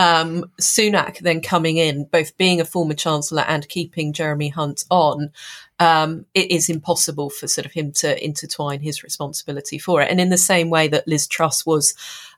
Um, 0.00 0.50
Sunak 0.60 1.20
then 1.20 1.40
coming 1.40 1.76
in, 1.76 2.04
both 2.04 2.36
being 2.36 2.60
a 2.60 2.64
former 2.64 2.94
chancellor 2.94 3.44
and 3.46 3.68
keeping 3.68 4.12
Jeremy 4.12 4.48
Hunt 4.48 4.84
on, 4.90 5.30
um, 5.78 6.26
it 6.34 6.50
is 6.50 6.68
impossible 6.68 7.30
for 7.30 7.46
sort 7.46 7.66
of 7.66 7.72
him 7.72 7.92
to 7.92 8.24
intertwine 8.24 8.80
his 8.80 9.04
responsibility 9.04 9.78
for 9.78 10.02
it. 10.02 10.10
And 10.10 10.20
in 10.20 10.30
the 10.30 10.38
same 10.38 10.70
way 10.70 10.88
that 10.88 11.06
Liz 11.06 11.28
Truss 11.28 11.64
was 11.64 11.94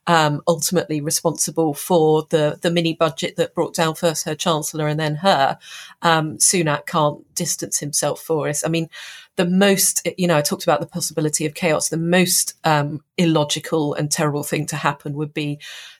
um, 0.06 0.42
ultimately 0.46 1.00
responsible 1.00 1.74
for 1.74 2.26
the 2.30 2.58
the 2.62 2.70
mini 2.70 2.94
budget 2.94 3.36
that 3.36 3.54
brought 3.54 3.74
down 3.74 3.94
first 3.94 4.24
her 4.24 4.34
chancellor 4.34 4.86
and 4.86 5.00
then 5.00 5.16
her. 5.16 5.58
Um, 6.02 6.38
Sunak 6.38 6.86
can't 6.86 7.22
distance 7.34 7.78
himself 7.78 8.20
for 8.20 8.48
us. 8.48 8.64
I 8.64 8.68
mean, 8.68 8.88
the 9.36 9.44
most, 9.44 10.06
you 10.16 10.26
know, 10.26 10.36
I 10.36 10.42
talked 10.42 10.62
about 10.64 10.80
the 10.80 10.86
possibility 10.86 11.44
of 11.44 11.54
chaos. 11.54 11.88
The 11.88 11.96
most 11.96 12.54
um, 12.64 13.02
illogical 13.18 13.94
and 13.94 14.10
terrible 14.10 14.42
thing 14.42 14.66
to 14.66 14.76
happen 14.76 15.14
would 15.14 15.34
be 15.34 15.58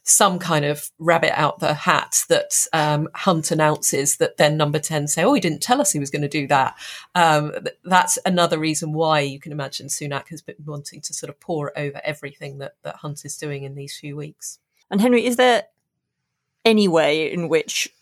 some 0.09 0.39
kind 0.39 0.65
of 0.65 0.89
rabbit 1.01 1.37
out 1.39 1.59
the 1.59 1.75
hat 1.75 2.25
that 2.29 2.67
um, 2.73 3.09
Hunt 3.13 3.51
announces 3.51 4.19
that 4.19 4.37
then 4.37 4.57
number 4.57 4.79
10 4.79 5.09
say, 5.09 5.25
oh, 5.25 5.35
he 5.35 5.41
didn't 5.41 5.63
tell 5.63 5.81
us 5.81 5.91
he 5.91 5.99
was 5.99 6.11
going 6.11 6.23
to 6.23 6.29
do 6.29 6.47
that. 6.47 6.77
Um, 7.17 7.53
that's 7.85 8.17
another 8.25 8.57
reason 8.57 8.93
why 8.93 9.21
you 9.21 9.41
can 9.41 9.51
imagine 9.51 9.89
Sunak 9.89 10.29
has 10.29 10.43
been 10.43 10.55
wanting 10.65 11.01
to 11.01 11.13
sort 11.13 11.29
of 11.29 11.41
pore 11.41 11.77
over 11.77 12.01
everything 12.05 12.59
that, 12.59 12.77
that 12.85 12.97
Hunt 12.97 13.25
is 13.25 13.37
doing 13.37 13.65
in 13.65 13.75
these 13.75 13.99
few 13.99 14.15
weeks. 14.15 14.61
And 14.93 15.01
Henry, 15.01 15.27
is 15.27 15.35
there 15.35 15.65
any 16.65 16.87
way 16.87 17.33
in 17.33 17.49
which 17.49 17.93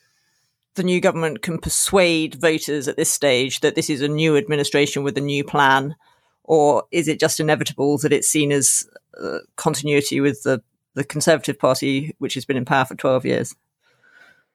the 0.75 0.83
new 0.83 1.01
government 1.01 1.41
can 1.41 1.57
persuade 1.59 2.35
voters 2.35 2.87
at 2.87 2.97
this 2.97 3.11
stage 3.11 3.61
that 3.61 3.77
this 3.77 3.89
is 3.89 4.03
a 4.03 4.09
new 4.09 4.37
administration 4.37 5.05
with 5.05 5.17
a 5.17 5.23
new 5.23 5.43
plan? 5.43 5.97
Or 6.43 6.85
is 6.91 7.09
it 7.09 7.19
just 7.19 7.41
inevitable 7.41 7.97
that 7.99 8.13
it's 8.13 8.29
seen 8.29 8.53
as 8.53 8.87
uh, 9.19 9.39
continuity 9.57 10.21
with 10.21 10.43
the, 10.43 10.63
the 10.95 11.05
Conservative 11.05 11.59
Party, 11.59 12.15
which 12.19 12.35
has 12.35 12.45
been 12.45 12.57
in 12.57 12.65
power 12.65 12.85
for 12.85 12.95
12 12.95 13.25
years? 13.27 13.55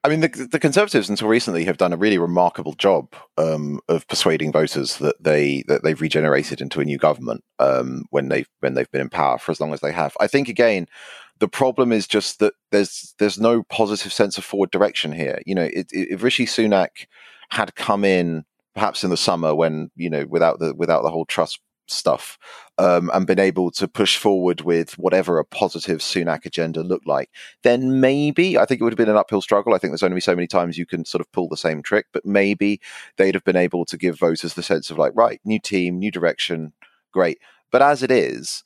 I 0.02 0.08
mean, 0.08 0.20
the, 0.20 0.28
the 0.50 0.58
Conservatives 0.58 1.10
until 1.10 1.28
recently 1.28 1.64
have 1.64 1.76
done 1.76 1.92
a 1.92 1.96
really 1.96 2.16
remarkable 2.16 2.72
job 2.72 3.14
um, 3.36 3.80
of 3.88 4.08
persuading 4.08 4.50
voters 4.50 4.96
that 4.98 5.22
they 5.22 5.62
that 5.68 5.82
they've 5.82 6.00
regenerated 6.00 6.62
into 6.62 6.80
a 6.80 6.84
new 6.84 6.96
government 6.96 7.44
um, 7.58 8.06
when 8.08 8.28
they 8.28 8.46
when 8.60 8.72
they've 8.74 8.90
been 8.90 9.02
in 9.02 9.10
power 9.10 9.36
for 9.36 9.52
as 9.52 9.60
long 9.60 9.74
as 9.74 9.80
they 9.80 9.92
have. 9.92 10.16
I 10.18 10.26
think 10.26 10.48
again, 10.48 10.86
the 11.38 11.48
problem 11.48 11.92
is 11.92 12.06
just 12.06 12.38
that 12.38 12.54
there's 12.70 13.14
there's 13.18 13.38
no 13.38 13.62
positive 13.64 14.12
sense 14.12 14.38
of 14.38 14.44
forward 14.44 14.70
direction 14.70 15.12
here. 15.12 15.42
You 15.44 15.54
know, 15.54 15.64
it, 15.64 15.92
it, 15.92 16.12
if 16.12 16.22
Rishi 16.22 16.46
Sunak 16.46 17.06
had 17.50 17.74
come 17.74 18.02
in 18.02 18.44
perhaps 18.74 19.04
in 19.04 19.10
the 19.10 19.16
summer 19.16 19.54
when 19.54 19.90
you 19.96 20.08
know 20.08 20.24
without 20.30 20.60
the 20.60 20.74
without 20.74 21.02
the 21.02 21.10
whole 21.10 21.26
Truss 21.26 21.58
stuff 21.90 22.38
um, 22.78 23.10
and 23.12 23.26
been 23.26 23.38
able 23.38 23.70
to 23.72 23.88
push 23.88 24.16
forward 24.16 24.62
with 24.62 24.98
whatever 24.98 25.38
a 25.38 25.44
positive 25.44 26.00
Sunak 26.00 26.46
agenda 26.46 26.82
looked 26.82 27.06
like, 27.06 27.30
then 27.62 28.00
maybe 28.00 28.58
I 28.58 28.64
think 28.64 28.80
it 28.80 28.84
would 28.84 28.92
have 28.92 28.98
been 28.98 29.08
an 29.08 29.16
uphill 29.16 29.42
struggle. 29.42 29.74
I 29.74 29.78
think 29.78 29.92
there's 29.92 30.02
only 30.02 30.20
so 30.20 30.34
many 30.34 30.46
times 30.46 30.78
you 30.78 30.86
can 30.86 31.04
sort 31.04 31.20
of 31.20 31.30
pull 31.32 31.48
the 31.48 31.56
same 31.56 31.82
trick, 31.82 32.06
but 32.12 32.24
maybe 32.24 32.80
they'd 33.16 33.34
have 33.34 33.44
been 33.44 33.56
able 33.56 33.84
to 33.86 33.96
give 33.96 34.18
voters 34.18 34.54
the 34.54 34.62
sense 34.62 34.90
of 34.90 34.98
like, 34.98 35.12
right, 35.14 35.40
new 35.44 35.58
team, 35.58 35.98
new 35.98 36.10
direction, 36.10 36.72
great. 37.12 37.38
But 37.70 37.82
as 37.82 38.02
it 38.02 38.10
is, 38.10 38.64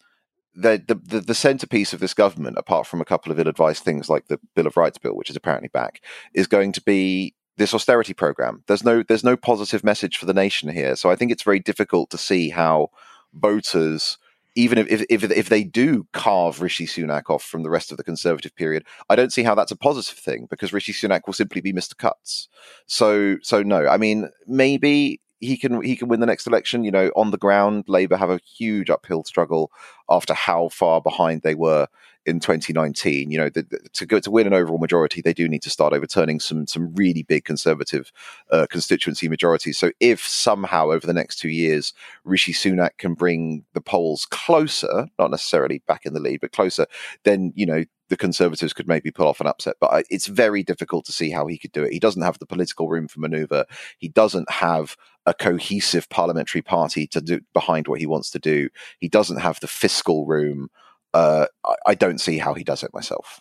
the, 0.55 0.83
the, 0.87 1.20
the 1.20 1.35
centerpiece 1.35 1.93
of 1.93 2.01
this 2.01 2.14
government, 2.14 2.57
apart 2.59 2.87
from 2.87 3.01
a 3.01 3.05
couple 3.05 3.33
of 3.33 3.39
ill-advised 3.39 3.83
things 3.83 4.09
like 4.09 4.29
the 4.29 4.39
Bill 4.55 4.66
of 4.66 4.77
Rights 4.77 4.99
bill, 4.99 5.16
which 5.16 5.31
is 5.31 5.37
apparently 5.37 5.68
back, 5.68 6.01
is 6.33 6.47
going 6.47 6.72
to 6.72 6.81
be 6.83 7.35
this 7.57 7.75
austerity 7.75 8.14
program. 8.14 8.62
There's 8.66 8.85
no 8.85 9.03
there's 9.03 9.25
no 9.25 9.37
positive 9.37 9.85
message 9.85 10.16
for 10.16 10.27
the 10.27 10.35
nation 10.35 10.68
here, 10.68 10.97
so 10.97 11.11
I 11.11 11.16
think 11.16 11.31
it's 11.31 11.43
very 11.43 11.61
difficult 11.61 12.11
to 12.11 12.18
see 12.18 12.51
how 12.51 12.91
voters, 13.35 14.18
even 14.55 14.78
if 14.78 15.05
if 15.11 15.24
if 15.24 15.49
they 15.49 15.64
do 15.64 16.07
carve 16.12 16.62
Rishi 16.62 16.87
Sunak 16.87 17.28
off 17.28 17.43
from 17.43 17.62
the 17.62 17.70
rest 17.70 17.91
of 17.91 17.97
the 17.97 18.05
Conservative 18.05 18.55
period, 18.55 18.85
I 19.11 19.16
don't 19.16 19.32
see 19.32 19.43
how 19.43 19.55
that's 19.55 19.72
a 19.72 19.76
positive 19.76 20.18
thing 20.18 20.47
because 20.49 20.72
Rishi 20.72 20.93
Sunak 20.93 21.22
will 21.26 21.35
simply 21.35 21.61
be 21.61 21.72
Mr. 21.72 21.97
Cuts. 21.97 22.49
So 22.87 23.37
so 23.43 23.62
no, 23.62 23.89
I 23.89 23.97
mean 23.97 24.28
maybe 24.47 25.20
he 25.41 25.57
can 25.57 25.82
he 25.82 25.97
can 25.97 26.09
win 26.09 26.20
the 26.20 26.26
next 26.26 26.47
election. 26.47 26.85
You 26.85 26.91
know, 26.91 27.11
on 27.16 27.30
the 27.30 27.39
ground, 27.39 27.85
Labour 27.89 28.16
have 28.16 28.30
a 28.30 28.41
huge 28.57 28.91
uphill 28.91 29.24
struggle 29.24 29.70
after 30.09 30.35
how 30.35 30.68
far 30.68 31.01
behind 31.01 31.43
they 31.43 31.55
were 31.55 31.89
in 32.27 32.41
2019. 32.41 33.31
You 33.31 33.39
know, 33.39 33.49
the, 33.49 33.62
the, 33.62 33.79
to 33.93 34.07
go 34.07 34.20
to 34.20 34.31
win 34.31 34.47
an 34.47 34.55
overall 34.55 34.79
majority, 34.79 35.20
they 35.20 35.35
do 35.35 35.49
need 35.49 35.62
to 35.62 35.70
start 35.70 35.93
overturning 35.93 36.41
some 36.41 36.66
some 36.66 36.95
really 36.95 37.22
big 37.22 37.45
Conservative 37.45 38.11
uh, 38.51 38.66
constituency 38.70 39.29
majorities. 39.29 39.79
So 39.79 39.91
if 40.01 40.27
somehow 40.27 40.91
over 40.91 41.07
the 41.07 41.12
next 41.12 41.37
two 41.37 41.51
years 41.51 41.93
Rishi 42.25 42.53
Sunak 42.53 42.97
can 42.99 43.14
bring 43.14 43.64
the 43.75 43.81
polls 43.81 44.27
closer, 44.27 45.09
not 45.18 45.31
necessarily 45.31 45.83
back 45.87 46.07
in 46.07 46.14
the 46.14 46.20
lead, 46.20 46.41
but 46.41 46.53
closer, 46.53 46.87
then 47.25 47.53
you 47.55 47.66
know 47.66 47.85
the 48.09 48.16
Conservatives 48.16 48.72
could 48.72 48.89
maybe 48.89 49.11
pull 49.11 49.27
off 49.27 49.41
an 49.41 49.47
upset. 49.47 49.77
But 49.81 50.05
it's 50.11 50.27
very 50.27 50.62
difficult 50.62 51.05
to 51.07 51.12
see 51.12 51.31
how 51.31 51.47
he 51.47 51.59
could 51.59 51.72
do 51.72 51.85
it. 51.85 51.93
He 51.93 51.99
doesn't 51.99 52.22
have 52.22 52.39
the 52.39 52.47
political 52.47 52.89
room 52.89 53.09
for 53.09 53.20
manoeuvre. 53.20 53.66
He 53.99 54.09
doesn't 54.09 54.51
have 54.51 54.97
a 55.27 55.35
cohesive 55.35 56.09
parliamentary 56.11 56.62
party 56.62 57.07
to 57.09 57.20
do 57.20 57.41
behind 57.53 57.89
what 57.89 58.01
he 58.01 58.07
wants 58.07 58.31
to 58.31 58.39
do. 58.39 58.68
He 58.99 59.09
doesn't 59.09 59.39
have 59.39 59.61
the 59.61 59.66
fiscal 59.66 60.27
room 60.27 60.68
uh, 61.14 61.46
I, 61.64 61.74
I 61.86 61.94
don't 61.94 62.20
see 62.20 62.36
how 62.38 62.52
he 62.54 62.64
does 62.64 62.82
it 62.82 62.92
myself. 62.92 63.40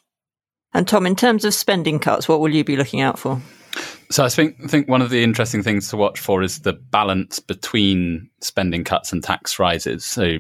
And 0.74 0.88
Tom, 0.88 1.06
in 1.06 1.16
terms 1.16 1.46
of 1.46 1.54
spending 1.54 2.00
cuts, 2.00 2.28
what 2.28 2.40
will 2.40 2.54
you 2.54 2.64
be 2.64 2.78
looking 2.78 3.02
out 3.02 3.20
for? 3.20 3.42
So 4.10 4.24
I 4.24 4.30
think 4.30 4.70
think 4.70 4.88
one 4.88 5.02
of 5.02 5.10
the 5.10 5.24
interesting 5.24 5.64
things 5.64 5.90
to 5.90 5.98
watch 5.98 6.20
for 6.20 6.44
is 6.44 6.60
the 6.60 6.74
balance 6.74 7.40
between 7.40 8.30
spending 8.40 8.84
cuts 8.84 9.12
and 9.12 9.24
tax 9.24 9.58
rises. 9.60 10.06
So 10.06 10.38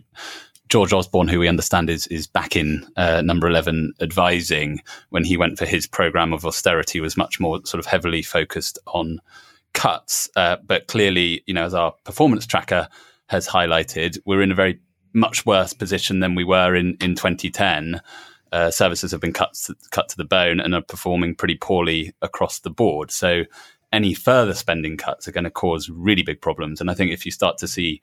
George 0.69 0.93
Osborne, 0.93 1.27
who 1.27 1.39
we 1.39 1.47
understand 1.47 1.89
is 1.89 2.07
is 2.07 2.27
back 2.27 2.55
in 2.55 2.85
uh, 2.95 3.21
number 3.21 3.47
eleven 3.47 3.93
advising, 3.99 4.81
when 5.09 5.23
he 5.23 5.37
went 5.37 5.57
for 5.57 5.65
his 5.65 5.87
program 5.87 6.33
of 6.33 6.45
austerity, 6.45 6.99
was 6.99 7.17
much 7.17 7.39
more 7.39 7.59
sort 7.65 7.79
of 7.79 7.85
heavily 7.85 8.21
focused 8.21 8.79
on 8.87 9.19
cuts. 9.73 10.29
Uh, 10.35 10.57
but 10.65 10.87
clearly, 10.87 11.43
you 11.47 11.53
know, 11.53 11.65
as 11.65 11.73
our 11.73 11.93
performance 12.03 12.45
tracker 12.45 12.87
has 13.27 13.47
highlighted, 13.47 14.19
we're 14.25 14.43
in 14.43 14.51
a 14.51 14.55
very 14.55 14.79
much 15.13 15.45
worse 15.45 15.73
position 15.73 16.19
than 16.19 16.35
we 16.35 16.43
were 16.43 16.75
in 16.75 16.97
in 16.99 17.15
2010. 17.15 18.01
Uh, 18.51 18.69
services 18.69 19.11
have 19.11 19.21
been 19.21 19.33
cut 19.33 19.53
to, 19.53 19.75
cut 19.89 20.07
to 20.09 20.17
the 20.17 20.25
bone 20.25 20.59
and 20.59 20.75
are 20.75 20.81
performing 20.81 21.33
pretty 21.33 21.55
poorly 21.55 22.13
across 22.21 22.59
the 22.59 22.69
board. 22.69 23.09
So 23.09 23.45
any 23.91 24.13
further 24.13 24.53
spending 24.53 24.95
cuts 24.97 25.27
are 25.27 25.31
going 25.31 25.43
to 25.43 25.51
cause 25.51 25.89
really 25.89 26.21
big 26.21 26.39
problems. 26.39 26.79
And 26.79 26.89
I 26.89 26.93
think 26.93 27.11
if 27.11 27.25
you 27.25 27.31
start 27.31 27.57
to 27.59 27.67
see 27.67 28.01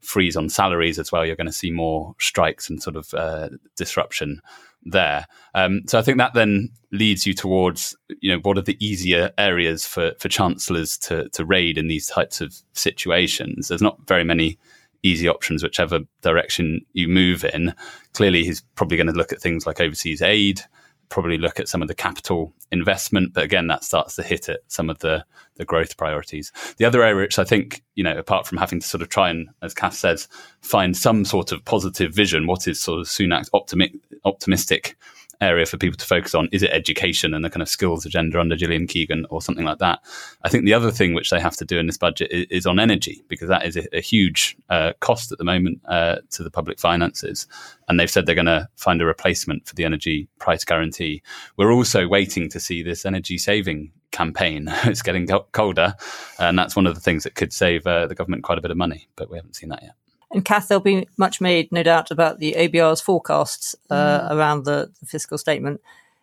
freeze 0.00 0.36
on 0.36 0.48
salaries 0.48 0.98
as 0.98 1.12
well, 1.12 1.24
you're 1.24 1.36
going 1.36 1.46
to 1.46 1.52
see 1.52 1.70
more 1.70 2.14
strikes 2.18 2.68
and 2.68 2.82
sort 2.82 2.96
of 2.96 3.12
uh, 3.14 3.48
disruption 3.76 4.40
there. 4.84 5.26
Um, 5.54 5.82
so 5.86 5.98
I 5.98 6.02
think 6.02 6.18
that 6.18 6.34
then 6.34 6.70
leads 6.92 7.26
you 7.26 7.34
towards, 7.34 7.96
you 8.20 8.32
know, 8.32 8.40
what 8.40 8.58
are 8.58 8.62
the 8.62 8.82
easier 8.84 9.30
areas 9.38 9.86
for 9.86 10.12
for 10.18 10.28
chancellors 10.28 10.96
to 10.98 11.28
to 11.30 11.44
raid 11.44 11.78
in 11.78 11.88
these 11.88 12.06
types 12.06 12.40
of 12.40 12.54
situations? 12.72 13.68
There's 13.68 13.82
not 13.82 14.06
very 14.06 14.24
many 14.24 14.58
easy 15.02 15.28
options, 15.28 15.62
whichever 15.62 16.00
direction 16.22 16.84
you 16.92 17.08
move 17.08 17.44
in. 17.44 17.74
Clearly, 18.12 18.44
he's 18.44 18.62
probably 18.74 18.96
going 18.96 19.06
to 19.06 19.12
look 19.12 19.32
at 19.32 19.40
things 19.40 19.66
like 19.66 19.80
overseas 19.80 20.22
aid, 20.22 20.60
probably 21.08 21.38
look 21.38 21.60
at 21.60 21.68
some 21.68 21.82
of 21.82 21.88
the 21.88 21.94
capital 21.94 22.52
investment, 22.72 23.34
but 23.34 23.44
again, 23.44 23.66
that 23.66 23.84
starts 23.84 24.16
to 24.16 24.22
hit 24.22 24.48
at 24.48 24.60
some 24.68 24.88
of 24.88 24.98
the 25.00 25.24
the 25.56 25.64
growth 25.66 25.98
priorities. 25.98 26.52
The 26.78 26.86
other 26.86 27.02
area, 27.02 27.22
which 27.22 27.38
I 27.38 27.44
think, 27.44 27.82
you 27.94 28.02
know, 28.02 28.16
apart 28.16 28.46
from 28.46 28.56
having 28.56 28.80
to 28.80 28.86
sort 28.86 29.02
of 29.02 29.10
try 29.10 29.28
and, 29.28 29.50
as 29.60 29.74
Cath 29.74 29.92
says, 29.92 30.26
find 30.62 30.96
some 30.96 31.26
sort 31.26 31.52
of 31.52 31.62
positive 31.66 32.14
vision, 32.14 32.46
what 32.46 32.66
is 32.66 32.80
sort 32.80 33.00
of 33.00 33.06
Sunak's 33.06 33.50
optimi- 33.52 34.00
optimistic 34.24 34.96
area 35.40 35.66
for 35.66 35.76
people 35.76 35.96
to 35.96 36.06
focus 36.06 36.34
on. 36.34 36.48
Is 36.52 36.62
it 36.62 36.70
education 36.70 37.34
and 37.34 37.44
the 37.44 37.50
kind 37.50 37.62
of 37.62 37.68
skills 37.68 38.04
agenda 38.04 38.40
under 38.40 38.56
Gillian 38.56 38.86
Keegan 38.86 39.26
or 39.30 39.40
something 39.40 39.64
like 39.64 39.78
that? 39.78 40.00
I 40.42 40.48
think 40.48 40.64
the 40.64 40.74
other 40.74 40.90
thing 40.90 41.14
which 41.14 41.30
they 41.30 41.40
have 41.40 41.56
to 41.56 41.64
do 41.64 41.78
in 41.78 41.86
this 41.86 41.98
budget 41.98 42.30
is, 42.30 42.46
is 42.50 42.66
on 42.66 42.78
energy 42.78 43.22
because 43.28 43.48
that 43.48 43.64
is 43.64 43.76
a, 43.76 43.96
a 43.96 44.00
huge 44.00 44.56
uh, 44.68 44.92
cost 45.00 45.32
at 45.32 45.38
the 45.38 45.44
moment 45.44 45.80
uh, 45.86 46.16
to 46.30 46.42
the 46.42 46.50
public 46.50 46.78
finances. 46.78 47.46
And 47.88 47.98
they've 47.98 48.10
said 48.10 48.26
they're 48.26 48.34
going 48.34 48.46
to 48.46 48.68
find 48.76 49.00
a 49.00 49.06
replacement 49.06 49.66
for 49.66 49.74
the 49.74 49.84
energy 49.84 50.28
price 50.38 50.64
guarantee. 50.64 51.22
We're 51.56 51.72
also 51.72 52.06
waiting 52.06 52.48
to 52.50 52.60
see 52.60 52.82
this 52.82 53.04
energy 53.04 53.38
saving 53.38 53.92
campaign. 54.10 54.66
it's 54.84 55.02
getting 55.02 55.26
colder, 55.26 55.94
and 56.38 56.58
that's 56.58 56.76
one 56.76 56.86
of 56.86 56.94
the 56.94 57.00
things 57.00 57.24
that 57.24 57.34
could 57.34 57.52
save 57.52 57.86
uh, 57.86 58.06
the 58.06 58.14
government 58.14 58.44
quite 58.44 58.58
a 58.58 58.60
bit 58.60 58.70
of 58.70 58.76
money, 58.76 59.08
but 59.16 59.30
we 59.30 59.36
haven't 59.36 59.56
seen 59.56 59.70
that 59.70 59.82
yet. 59.82 59.94
And 60.32 60.44
Cath, 60.44 60.68
there'll 60.68 60.80
be 60.80 61.08
much 61.16 61.40
made, 61.40 61.72
no 61.72 61.82
doubt, 61.82 62.10
about 62.10 62.38
the 62.38 62.54
OBR's 62.56 63.00
forecasts 63.00 63.74
uh, 63.90 64.20
mm. 64.20 64.30
around 64.30 64.64
the, 64.64 64.90
the, 65.00 65.06
fiscal 65.06 65.38
statement. 65.38 65.80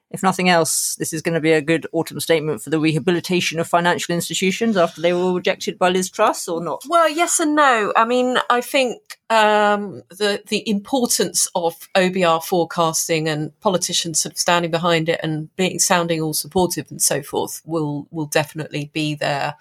If 0.09 0.23
nothing 0.23 0.47
else, 0.47 0.95
this 0.95 1.11
is 1.11 1.21
going 1.21 1.33
to 1.33 1.41
be 1.41 1.51
a 1.51 1.61
good 1.61 1.85
autumn 1.91 2.21
statement 2.21 2.61
for 2.61 2.69
the 2.69 2.79
rehabilitation 2.79 3.59
of 3.59 3.67
financial 3.67 4.15
institutions 4.15 4.77
after 4.77 5.01
they 5.01 5.11
were 5.11 5.33
rejected 5.33 5.77
by 5.77 5.89
Liz 5.89 6.09
Truss, 6.09 6.47
or 6.47 6.63
not? 6.63 6.83
Well, 6.87 7.09
yes 7.09 7.41
and 7.41 7.55
no. 7.55 7.91
I 7.97 8.05
mean, 8.05 8.37
I 8.49 8.61
think 8.61 9.01
um, 9.29 10.03
the 10.09 10.41
the 10.47 10.67
importance 10.69 11.49
of 11.53 11.89
OBR 11.93 12.41
forecasting 12.41 13.27
and 13.27 13.59
politicians 13.59 14.21
sort 14.21 14.35
of 14.35 14.39
standing 14.39 14.71
behind 14.71 15.09
it 15.09 15.19
and 15.21 15.53
being 15.57 15.79
sounding 15.79 16.21
all 16.21 16.33
supportive 16.33 16.89
and 16.89 17.01
so 17.01 17.21
forth 17.21 17.61
will 17.65 18.07
will 18.09 18.27
definitely 18.27 18.89
be 18.93 19.15
there. 19.15 19.55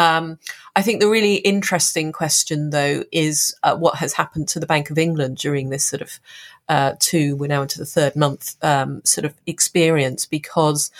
Um, 0.00 0.38
I 0.74 0.82
think 0.82 1.00
the 1.00 1.08
really 1.08 1.36
interesting 1.36 2.10
question, 2.12 2.70
though, 2.70 3.04
is 3.12 3.54
uh, 3.62 3.76
what 3.76 3.96
has 3.96 4.14
happened 4.14 4.48
to 4.48 4.60
the 4.60 4.66
Bank 4.66 4.90
of 4.90 4.98
England 4.98 5.36
during 5.36 5.68
this 5.68 5.84
sort 5.84 6.00
of 6.00 6.20
uh, 6.68 6.94
two, 7.00 7.36
we're 7.36 7.48
now 7.48 7.62
into 7.62 7.78
the 7.78 7.84
third 7.84 8.16
month 8.16 8.56
um, 8.64 9.02
sort 9.04 9.24
of 9.24 9.34
experience, 9.46 10.24
because 10.24 10.90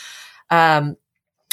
um, 0.50 0.96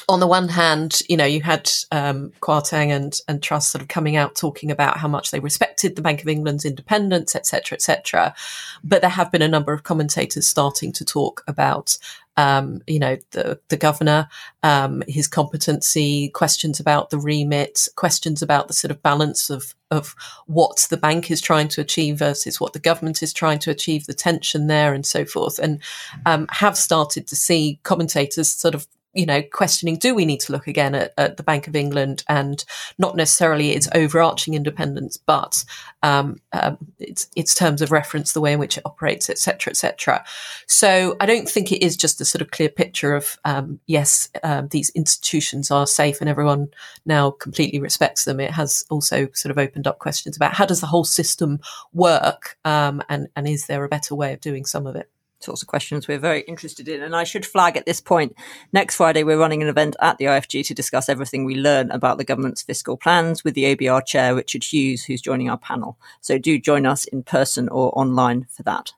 on 0.09 0.19
the 0.19 0.27
one 0.27 0.49
hand, 0.49 1.01
you 1.07 1.15
know, 1.15 1.25
you 1.25 1.41
had 1.41 1.69
um, 1.91 2.33
Kwarteng 2.41 2.89
and 2.89 3.19
and 3.27 3.43
sort 3.45 3.81
of 3.81 3.87
coming 3.87 4.15
out 4.15 4.35
talking 4.35 4.71
about 4.71 4.97
how 4.97 5.07
much 5.07 5.31
they 5.31 5.39
respected 5.39 5.95
the 5.95 6.01
Bank 6.01 6.21
of 6.21 6.27
England's 6.27 6.65
independence, 6.65 7.35
etc., 7.35 7.75
etc. 7.75 8.35
But 8.83 9.01
there 9.01 9.09
have 9.09 9.31
been 9.31 9.41
a 9.41 9.47
number 9.47 9.71
of 9.71 9.83
commentators 9.83 10.49
starting 10.49 10.91
to 10.93 11.05
talk 11.05 11.43
about 11.47 11.97
um, 12.37 12.81
you 12.85 12.99
know, 12.99 13.17
the, 13.31 13.59
the 13.69 13.77
governor, 13.77 14.29
um, 14.61 15.03
his 15.07 15.27
competency, 15.27 16.29
questions 16.29 16.79
about 16.79 17.09
the 17.09 17.17
remit, 17.17 17.87
questions 17.95 18.41
about 18.43 18.67
the 18.67 18.73
sort 18.73 18.91
of 18.91 19.01
balance 19.01 19.49
of, 19.49 19.73
of 19.89 20.15
what 20.45 20.85
the 20.89 20.97
bank 20.97 21.31
is 21.31 21.41
trying 21.41 21.67
to 21.69 21.81
achieve 21.81 22.19
versus 22.19 22.61
what 22.61 22.73
the 22.73 22.79
government 22.79 23.23
is 23.23 23.33
trying 23.33 23.59
to 23.59 23.71
achieve, 23.71 24.05
the 24.05 24.13
tension 24.13 24.67
there 24.67 24.93
and 24.93 25.05
so 25.05 25.25
forth. 25.25 25.57
And 25.57 25.81
um, 26.27 26.47
have 26.51 26.77
started 26.77 27.27
to 27.27 27.35
see 27.35 27.79
commentators 27.83 28.53
sort 28.53 28.75
of 28.75 28.87
you 29.13 29.25
know, 29.25 29.41
questioning 29.41 29.97
do 29.97 30.13
we 30.13 30.25
need 30.25 30.39
to 30.41 30.51
look 30.51 30.67
again 30.67 30.93
at, 30.93 31.13
at, 31.17 31.37
the 31.37 31.43
Bank 31.43 31.67
of 31.67 31.75
England 31.75 32.23
and 32.27 32.63
not 32.97 33.15
necessarily 33.15 33.71
its 33.71 33.87
overarching 33.95 34.53
independence, 34.53 35.17
but 35.17 35.63
um, 36.03 36.37
um, 36.53 36.77
its 36.99 37.27
its 37.35 37.55
terms 37.55 37.81
of 37.81 37.91
reference, 37.91 38.33
the 38.33 38.41
way 38.41 38.53
in 38.53 38.59
which 38.59 38.77
it 38.77 38.85
operates, 38.85 39.29
etc., 39.29 39.71
etc. 39.71 40.23
So 40.67 41.15
I 41.19 41.25
don't 41.25 41.49
think 41.49 41.71
it 41.71 41.83
is 41.83 41.97
just 41.97 42.21
a 42.21 42.25
sort 42.25 42.41
of 42.41 42.51
clear 42.51 42.69
picture 42.69 43.15
of 43.15 43.37
um, 43.43 43.79
yes, 43.87 44.29
um, 44.43 44.67
these 44.69 44.89
institutions 44.91 45.71
are 45.71 45.87
safe 45.87 46.21
and 46.21 46.29
everyone 46.29 46.67
now 47.05 47.31
completely 47.31 47.79
respects 47.79 48.25
them. 48.25 48.39
It 48.39 48.51
has 48.51 48.85
also 48.89 49.29
sort 49.33 49.51
of 49.51 49.57
opened 49.57 49.87
up 49.87 49.99
questions 49.99 50.35
about 50.35 50.53
how 50.53 50.65
does 50.65 50.81
the 50.81 50.87
whole 50.87 51.05
system 51.05 51.59
work, 51.93 52.57
um, 52.65 53.01
and 53.09 53.27
and 53.35 53.47
is 53.47 53.67
there 53.67 53.83
a 53.83 53.89
better 53.89 54.15
way 54.15 54.33
of 54.33 54.41
doing 54.41 54.65
some 54.65 54.85
of 54.85 54.95
it 54.95 55.09
sorts 55.39 55.61
of 55.61 55.67
questions 55.67 56.07
we're 56.07 56.17
very 56.17 56.41
interested 56.41 56.87
in. 56.87 57.01
And 57.01 57.15
I 57.15 57.23
should 57.23 57.45
flag 57.45 57.77
at 57.77 57.85
this 57.85 58.01
point, 58.01 58.35
next 58.73 58.95
Friday, 58.95 59.23
we're 59.23 59.39
running 59.39 59.61
an 59.61 59.69
event 59.69 59.95
at 59.99 60.17
the 60.17 60.25
IFG 60.25 60.65
to 60.67 60.73
discuss 60.73 61.09
everything 61.09 61.45
we 61.45 61.55
learn 61.55 61.91
about 61.91 62.17
the 62.17 62.23
government's 62.23 62.61
fiscal 62.61 62.97
plans 62.97 63.43
with 63.43 63.53
the 63.53 63.75
OBR 63.75 64.05
chair, 64.05 64.35
Richard 64.35 64.63
Hughes, 64.63 65.05
who's 65.05 65.21
joining 65.21 65.49
our 65.49 65.57
panel. 65.57 65.97
So 66.21 66.37
do 66.37 66.59
join 66.59 66.85
us 66.85 67.05
in 67.05 67.23
person 67.23 67.69
or 67.69 67.97
online 67.97 68.47
for 68.49 68.63
that. 68.63 68.93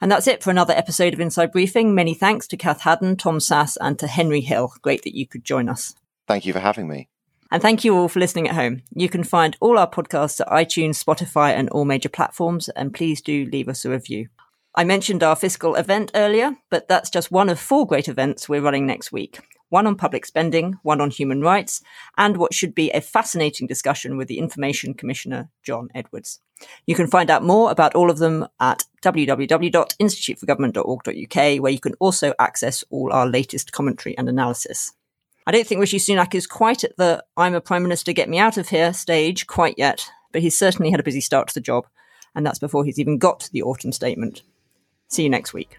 And 0.00 0.10
that's 0.10 0.26
it 0.26 0.42
for 0.42 0.50
another 0.50 0.74
episode 0.74 1.14
of 1.14 1.20
Inside 1.20 1.52
Briefing. 1.52 1.94
Many 1.94 2.12
thanks 2.12 2.48
to 2.48 2.56
Cath 2.56 2.80
Haddon, 2.80 3.16
Tom 3.16 3.38
Sasse, 3.38 3.76
and 3.80 3.96
to 4.00 4.08
Henry 4.08 4.40
Hill. 4.40 4.72
Great 4.82 5.04
that 5.04 5.16
you 5.16 5.28
could 5.28 5.44
join 5.44 5.68
us. 5.68 5.94
Thank 6.26 6.44
you 6.44 6.52
for 6.52 6.58
having 6.58 6.88
me. 6.88 7.08
And 7.52 7.62
thank 7.62 7.84
you 7.84 7.94
all 7.94 8.08
for 8.08 8.18
listening 8.18 8.48
at 8.48 8.54
home. 8.54 8.82
You 8.94 9.08
can 9.08 9.22
find 9.22 9.56
all 9.60 9.78
our 9.78 9.88
podcasts 9.88 10.40
at 10.40 10.48
iTunes, 10.48 11.04
Spotify, 11.04 11.50
and 11.50 11.68
all 11.68 11.84
major 11.84 12.08
platforms. 12.08 12.68
And 12.70 12.92
please 12.94 13.20
do 13.20 13.44
leave 13.44 13.68
us 13.68 13.84
a 13.84 13.90
review. 13.90 14.28
I 14.74 14.84
mentioned 14.84 15.22
our 15.22 15.36
fiscal 15.36 15.74
event 15.74 16.10
earlier, 16.14 16.56
but 16.70 16.88
that's 16.88 17.10
just 17.10 17.30
one 17.30 17.50
of 17.50 17.60
four 17.60 17.86
great 17.86 18.08
events 18.08 18.48
we're 18.48 18.62
running 18.62 18.86
next 18.86 19.12
week. 19.12 19.38
One 19.68 19.86
on 19.86 19.96
public 19.96 20.24
spending, 20.24 20.78
one 20.82 20.98
on 20.98 21.10
human 21.10 21.42
rights, 21.42 21.82
and 22.16 22.38
what 22.38 22.54
should 22.54 22.74
be 22.74 22.90
a 22.90 23.02
fascinating 23.02 23.66
discussion 23.66 24.16
with 24.16 24.28
the 24.28 24.38
Information 24.38 24.94
Commissioner, 24.94 25.50
John 25.62 25.90
Edwards. 25.94 26.40
You 26.86 26.94
can 26.94 27.06
find 27.06 27.30
out 27.30 27.44
more 27.44 27.70
about 27.70 27.94
all 27.94 28.10
of 28.10 28.16
them 28.16 28.46
at 28.60 28.84
www.instituteforgovernment.org.uk, 29.02 31.62
where 31.62 31.72
you 31.72 31.80
can 31.80 31.94
also 32.00 32.32
access 32.38 32.82
all 32.88 33.12
our 33.12 33.26
latest 33.26 33.72
commentary 33.72 34.16
and 34.16 34.26
analysis. 34.26 34.94
I 35.46 35.52
don't 35.52 35.66
think 35.66 35.82
Rishi 35.82 35.98
Sunak 35.98 36.34
is 36.34 36.46
quite 36.46 36.82
at 36.82 36.96
the 36.96 37.22
I'm 37.36 37.54
a 37.54 37.60
Prime 37.60 37.82
Minister, 37.82 38.14
get 38.14 38.30
me 38.30 38.38
out 38.38 38.56
of 38.56 38.70
here 38.70 38.94
stage 38.94 39.46
quite 39.46 39.74
yet, 39.76 40.08
but 40.32 40.40
he's 40.40 40.56
certainly 40.56 40.90
had 40.90 41.00
a 41.00 41.04
busy 41.04 41.20
start 41.20 41.48
to 41.48 41.54
the 41.54 41.60
job, 41.60 41.86
and 42.34 42.46
that's 42.46 42.58
before 42.58 42.86
he's 42.86 42.98
even 42.98 43.18
got 43.18 43.50
the 43.52 43.62
autumn 43.62 43.92
statement. 43.92 44.40
See 45.12 45.24
you 45.24 45.28
next 45.28 45.52
week. 45.52 45.76